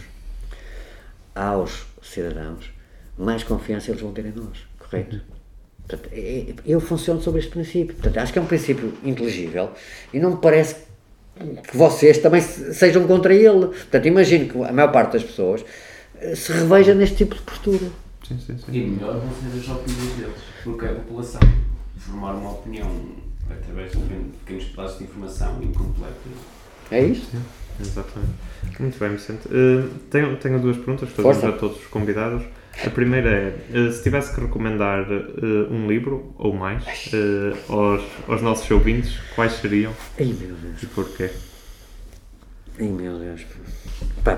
[1.34, 2.70] aos cidadãos,
[3.18, 5.20] mais confiança eles vão ter em nós, correto?
[5.86, 6.18] Portanto, é-
[6.50, 7.94] é- eu funciono sobre este princípio.
[7.94, 9.70] Portanto, acho que é um princípio inteligível
[10.12, 10.76] e não me parece
[11.68, 13.66] que vocês também se- sejam contra ele.
[13.66, 15.64] Portanto, imagino que a maior parte das pessoas
[16.18, 17.86] eh, se reveja neste tipo de postura.
[18.26, 18.72] Sim, sim, sim.
[18.72, 21.40] E melhor vão ser as opiniões deles, porque a população
[21.98, 22.90] formar uma opinião
[23.50, 23.98] através de
[24.44, 26.14] pequenos- pedaços de informação incompleta.
[26.90, 27.30] É isso?
[27.80, 28.32] Exatamente.
[28.80, 29.48] Muito bem, Vicente.
[29.50, 32.42] Eh, tenho, tenho duas perguntas para a todos os convidados.
[32.84, 38.02] A primeira é, eh, se tivesse que recomendar eh, um livro, ou mais, eh, aos,
[38.28, 41.30] aos nossos ouvintes, quais seriam Ai meu Deus, e porquê?
[42.78, 43.46] Ai meu Deus.
[44.22, 44.36] Pá,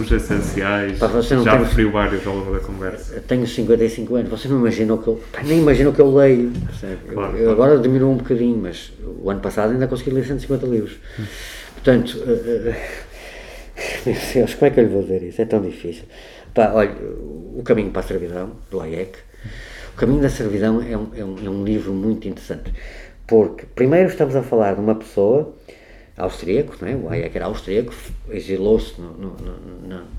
[0.00, 3.14] Os essenciais, Pá, você não já tem- referiu vários ao longo da conversa.
[3.14, 5.22] Eu tenho 55 anos, você não imagina o que eu.
[5.32, 6.52] pá, nem imagina o que eu leio.
[6.82, 7.50] Eu- Claro, eu, claro.
[7.50, 8.92] agora diminuo um bocadinho, mas
[9.22, 10.96] o ano passado ainda consegui ler 150 livros.
[11.74, 12.74] Portanto, eh,
[13.76, 15.40] eh, meu Deus, como é que eu lhe vou dizer isso?
[15.40, 16.04] É tão difícil.
[16.52, 16.94] Pá, olha,
[17.56, 19.18] O Caminho para a Servidão, do Hayek.
[19.94, 22.72] O Caminho da Servidão é um, é um, é um livro muito interessante,
[23.26, 25.54] porque primeiro estamos a falar de uma pessoa
[26.18, 26.94] austríaco, não é?
[26.96, 27.94] o Hayek era austríaco,
[28.30, 29.08] exilou-se na,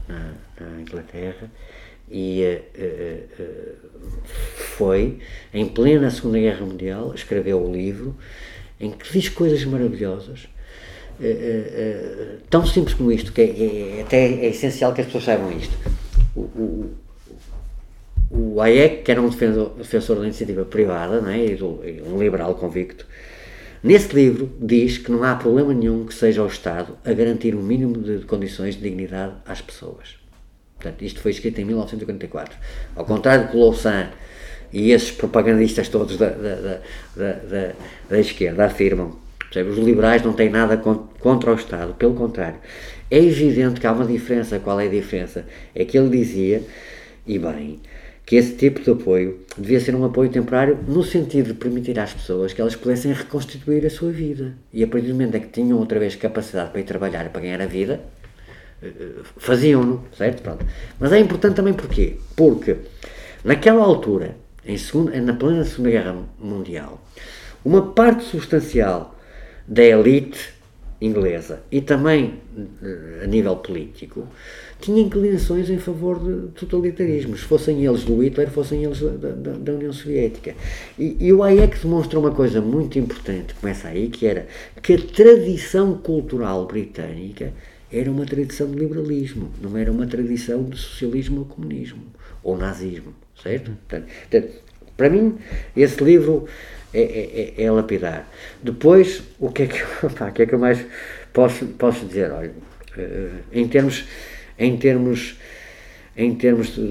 [0.10, 0.34] na-
[0.82, 1.50] Inglaterra
[2.10, 3.24] e eh, eh,
[4.78, 5.20] foi,
[5.54, 8.16] em plena Segunda Guerra Mundial, escreveu o livro
[8.80, 10.48] em que diz coisas maravilhosas,
[11.22, 15.52] eh, tão simples como isto, que é, é- até é essencial que as pessoas saibam
[15.52, 15.76] isto.
[16.36, 16.90] O, o,
[18.32, 21.38] o Hayek, que era um defensor, defensor da iniciativa privada, não é?
[22.08, 23.06] um liberal convicto,
[23.84, 27.62] nesse livro diz que não há problema nenhum que seja o Estado a garantir um
[27.62, 30.18] mínimo de condições de dignidade às pessoas.
[30.76, 32.58] Portanto, isto foi escrito em 1944.
[32.96, 34.10] Ao contrário que Louçã
[34.72, 36.82] e esses propagandistas todos da, da, da,
[37.16, 37.74] da, da-
[38.10, 39.18] da esquerda afirmam,
[39.70, 42.60] os liberais não têm nada con- contra o Estado, pelo contrário.
[43.10, 44.60] É evidente que há uma diferença.
[44.60, 45.46] Qual é a diferença?
[45.74, 46.62] É que ele dizia,
[47.26, 47.80] e bem,
[48.30, 52.14] que esse tipo de apoio devia ser um apoio temporário no sentido de permitir às
[52.14, 54.54] pessoas que elas pudessem reconstituir a sua vida.
[54.72, 57.30] E a partir do momento em que tinham outra vez capacidade para ir trabalhar e
[57.30, 58.00] para ganhar a vida,
[59.36, 60.44] faziam-no, certo?
[60.44, 60.64] Pronto.
[61.00, 62.18] Mas é importante também porquê?
[62.36, 62.76] Porque
[63.44, 67.04] naquela altura, em segunda, na plena Segunda Guerra Mundial,
[67.66, 69.16] uma parte substancial
[69.68, 70.54] da elite
[71.02, 72.36] inglesa e também
[72.84, 74.28] eh, a nível político
[74.82, 79.74] tinha inclinações em favor de totalitarismos, fossem eles do Hitler, fossem eles da, da- da
[79.74, 80.56] União Soviética.
[80.98, 84.48] E, e o Hayek demonstra uma coisa muito importante, começa aí, que era
[84.82, 87.54] que a tradição cultural britânica
[87.92, 92.04] era uma tradição de liberalismo, não era uma tradição de socialismo ou comunismo,
[92.44, 93.72] ou nazismo, certo?
[93.90, 94.08] Portanto,
[94.96, 95.38] para mim,
[95.76, 96.46] esse livro
[96.94, 98.30] é, é- é- é lapidar.
[98.64, 99.80] Depois, o que é que,
[100.18, 100.86] pá, o que, é que eu mais
[101.34, 102.32] posso, posso dizer?
[102.32, 102.52] Olha,
[102.98, 104.06] eh, em termos,
[104.60, 105.36] em termos,
[106.18, 106.82] em termos de,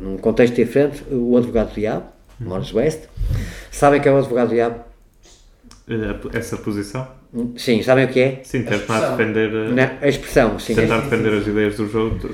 [0.00, 2.06] num contexto diferente, o advogado do diabo,
[2.40, 3.00] Morris West,
[3.70, 4.84] sabem que é o advogado do diabo?
[5.88, 7.08] Eh, Essa posição?
[7.56, 8.40] Sim, sabem o que é?
[8.42, 10.74] Sim, tentar defender, eh, Na- a expressão, sim.
[10.74, 12.32] tentar defender as ideias dos outros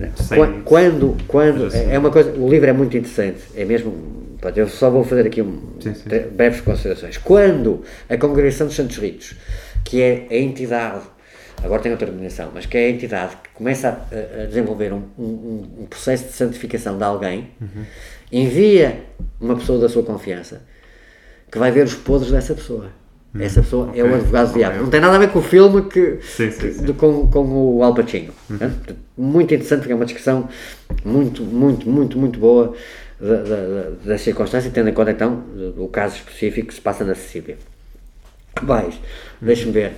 [0.00, 0.38] eh, sem...
[0.38, 3.92] Qua- Quando, quando assim- é uma coisa, o livro é muito interessante, é mesmo,
[4.56, 6.08] eu só vou fazer aqui um, Sim, sim.
[6.32, 7.18] breves considerações.
[7.18, 9.34] Quando a Congregação dos Santos Ritos,
[9.84, 11.02] que é a entidade,
[11.62, 15.02] agora tem outra denominação, mas que é a entidade que começa a, a desenvolver um,
[15.18, 17.84] um- um processo de santificação de alguém, Uhum.
[18.32, 19.02] envia
[19.40, 20.62] uma pessoa da sua confiança
[21.50, 22.88] que vai ver os podres dessa pessoa.
[23.38, 24.14] Essa pessoa é o Uhum.
[24.16, 24.58] advogado do ok.
[24.64, 24.82] diabo.
[24.82, 26.84] Não tem nada a ver com o filme que, Sim, sim, sim.
[26.84, 28.32] de- com, com o Al Pacino.
[28.48, 28.72] né?
[29.16, 30.48] Muito interessante, porque é uma descrição
[31.04, 32.74] muito, muito, muito, muito boa
[33.20, 35.44] da, da, da- das circunstâncias, tendo em conta então
[35.76, 37.56] o caso específico que se passa na Sicília.
[38.62, 38.94] Mais,
[39.40, 39.92] deixa-me ver.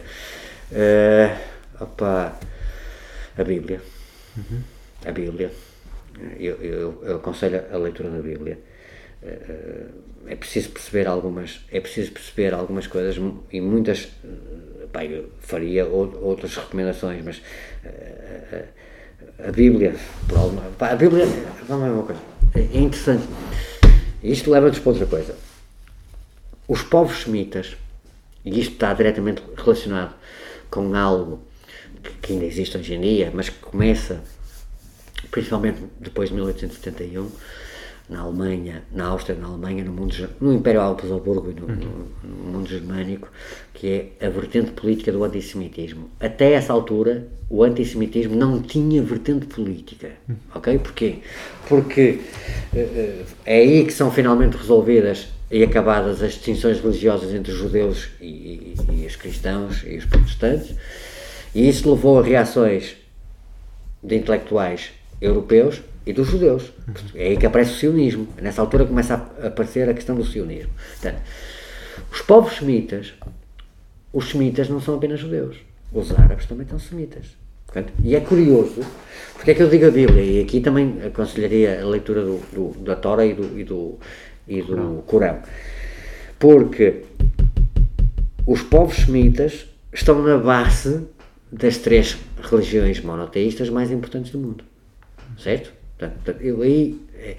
[0.70, 1.34] Eh,
[1.82, 2.38] opa,
[3.36, 3.80] a Bíblia.
[5.04, 5.50] A Bíblia.
[6.38, 8.58] Eu, eu, eu aconselho a leitura da Bíblia.
[9.22, 9.86] eh,
[10.26, 13.16] é preciso perceber algumas, é preciso perceber algumas coisas
[13.50, 17.42] e muitas, eh, pá, eu faria outras recomendações, mas
[17.84, 18.64] eh,
[19.46, 19.94] a Bíblia,
[20.28, 21.26] por alguma, pá, a Bíblia,
[21.68, 22.20] vamos ver uma coisa,
[22.54, 23.24] é interessante,
[24.22, 25.34] isto leva-nos para outra coisa.
[26.68, 27.76] Os povos semitas,
[28.44, 30.14] e isto está diretamente relacionado
[30.70, 31.40] com algo
[32.02, 34.22] que, ainda existe hoje em dia, mas que começa
[35.30, 37.30] principalmente depois de 1871,
[38.08, 42.52] na Alemanha, na Áustria, na Alemanha, no, mundo, no Império Habsburgo e no, no, no,
[42.52, 43.28] mundo germânico,
[43.72, 46.10] que é a vertente política do antissemitismo.
[46.20, 50.10] Até essa altura, o antissemitismo não tinha vertente política.
[50.54, 50.78] Ok?
[50.80, 51.18] Porquê?
[51.68, 52.20] Porque
[52.74, 58.08] uh, é aí que são finalmente resolvidas e acabadas as distinções religiosas entre os judeus
[58.20, 60.74] e, e, e os cristãos e os protestantes,
[61.54, 62.96] e isso levou a reações
[64.02, 66.72] de intelectuais europeus e dos judeus.
[67.14, 68.28] É aí que aparece o sionismo.
[68.40, 70.72] Nessa altura começa a aparecer a questão do sionismo.
[70.92, 71.22] Portanto,
[72.10, 73.14] os povos semitas,
[74.12, 75.56] os semitas não são apenas judeus.
[75.92, 77.36] Os árabes também são semitas.
[77.66, 78.82] Portanto, e é curioso,
[79.34, 82.78] porque é que eu digo a Bíblia, e aqui também aconselharia a leitura do, do
[82.80, 83.98] da Tora e do, e do,
[84.46, 85.40] e do Corão.
[86.38, 87.04] Porque
[88.46, 91.06] os povos semitas estão na base
[91.52, 94.64] das três religiões monoteístas mais importantes do mundo.
[95.38, 95.70] Certo?
[95.98, 96.98] Portanto, eu aí.
[97.14, 97.36] É,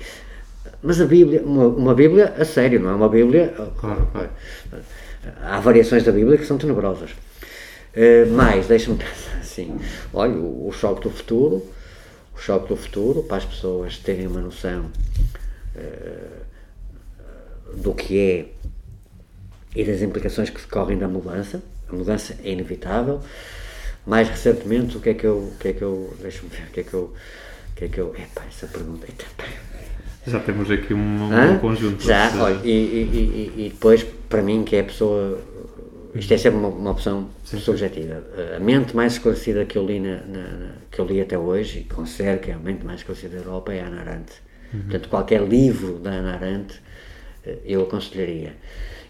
[0.82, 3.54] mas a Bíblia, uma, uma, Bíblia a sério, não é uma Bíblia.
[3.78, 4.30] Claro, claro.
[5.42, 7.12] Há variações da Bíblia que são tenebrosas.
[7.12, 9.80] Uh, mais, deixa-me pensar assim:
[10.14, 11.66] olha, o, o, choque do futuro,
[12.36, 14.92] o choque do futuro, para as pessoas terem uma noção
[15.76, 16.44] uh,
[17.76, 18.46] do que é
[19.76, 21.62] e das implicações que decorrem da mudança.
[21.90, 23.22] A mudança é inevitável.
[24.06, 25.38] Mais recentemente, o que é que eu.
[25.38, 27.14] O que é que eu deixa-me ver, o que é que eu
[27.74, 28.14] o que é que eu.
[28.16, 29.08] Epá, essa pergunta.
[30.26, 32.04] Já temos aqui um, um conjunto.
[32.04, 32.38] Já, de...
[32.38, 35.42] olha, e, e, e, depois, para mim, que é a pessoa.
[36.14, 38.24] Isto é sempre uma, uma opção sim, subjetiva.
[38.56, 41.84] A mente mais esclarecida que eu li, na, na, que eu li até hoje, e
[41.86, 44.32] considero que é a mente mais esclarecida da Europa, é a Ana Arendt.
[44.72, 44.82] Uhum.
[44.82, 46.80] Portanto, qualquer livro da Ana Arendt
[47.44, 48.56] eh, eu aconselharia.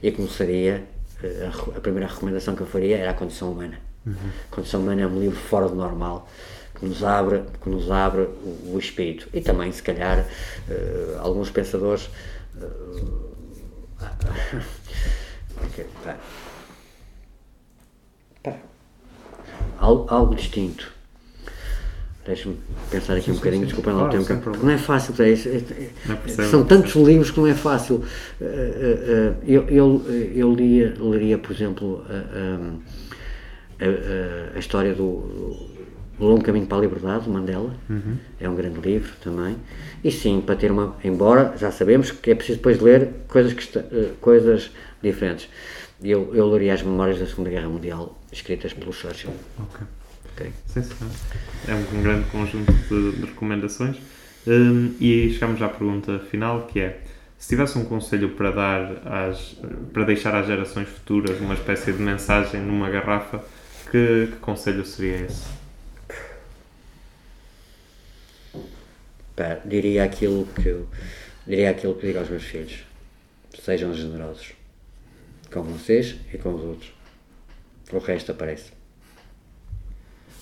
[0.01, 0.83] E começaria,
[1.21, 3.77] eh, a, a primeira recomendação que eu faria era a condição humana.
[4.05, 4.15] Uhum.
[4.51, 6.27] A condição humana é um livro fora do normal
[6.83, 9.29] que nos abre, que nos abre o, o espírito.
[9.33, 12.09] E também, se calhar, uh, alguns pensadores.
[12.55, 13.33] Uh,
[15.65, 15.85] okay.
[19.79, 20.91] Algo, algo distinto.
[22.25, 22.57] Deixa-me
[22.89, 25.33] pensar aqui sim, um bocadinho, desculpa não claro, tempo, porque não é fácil, é, é,
[25.33, 27.95] é, são tantos livros que não é fácil.
[28.39, 30.01] Uh, eu, eu,
[30.33, 33.02] eu lia, leria, por exemplo, a,
[33.85, 35.03] a, a história do,
[36.19, 38.17] o Longo Caminho para a Liberdade, Mandela, uhum.
[38.39, 39.57] é um grande livro também.
[40.03, 40.95] E sim, para ter uma.
[41.03, 45.49] Embora já sabemos que é preciso depois ler coisas, que, uh, coisas diferentes.
[46.03, 49.31] Eu, eu leria as memórias da Segunda Guerra Mundial escritas pelo Churchill.
[49.59, 49.87] Ok.
[50.33, 50.51] okay.
[50.65, 51.09] Sim, sim.
[51.67, 53.97] É um grande conjunto de, de recomendações.
[54.45, 56.99] Um, e chegamos à pergunta final que é
[57.37, 59.55] se tivesse um conselho para dar às,
[59.91, 63.43] para deixar às gerações futuras uma espécie de mensagem numa garrafa,
[63.93, 65.43] que, que conselho seria esse?
[69.35, 70.87] Pá, diria aquilo que eu,
[71.45, 72.79] diria aquilo que digo aos meus filhos.
[73.63, 74.53] Sejam generosos
[75.51, 76.91] com vocês e com os outros.
[77.91, 78.71] O resto aparece.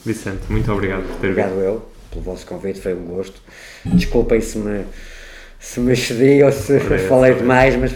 [0.06, 1.61] Vicente, muito obrigado por ter Obrigado vindo.
[1.61, 3.41] eu pelo vosso convite, foi um gosto.
[3.84, 4.86] Desculpem se me,
[5.60, 7.91] se me excedi ou se isso, falei demais, mas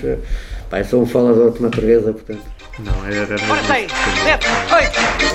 [0.70, 2.44] pá, eu sou um falador de natureza, portanto.
[2.80, 3.34] Não, era.
[3.34, 5.35] era.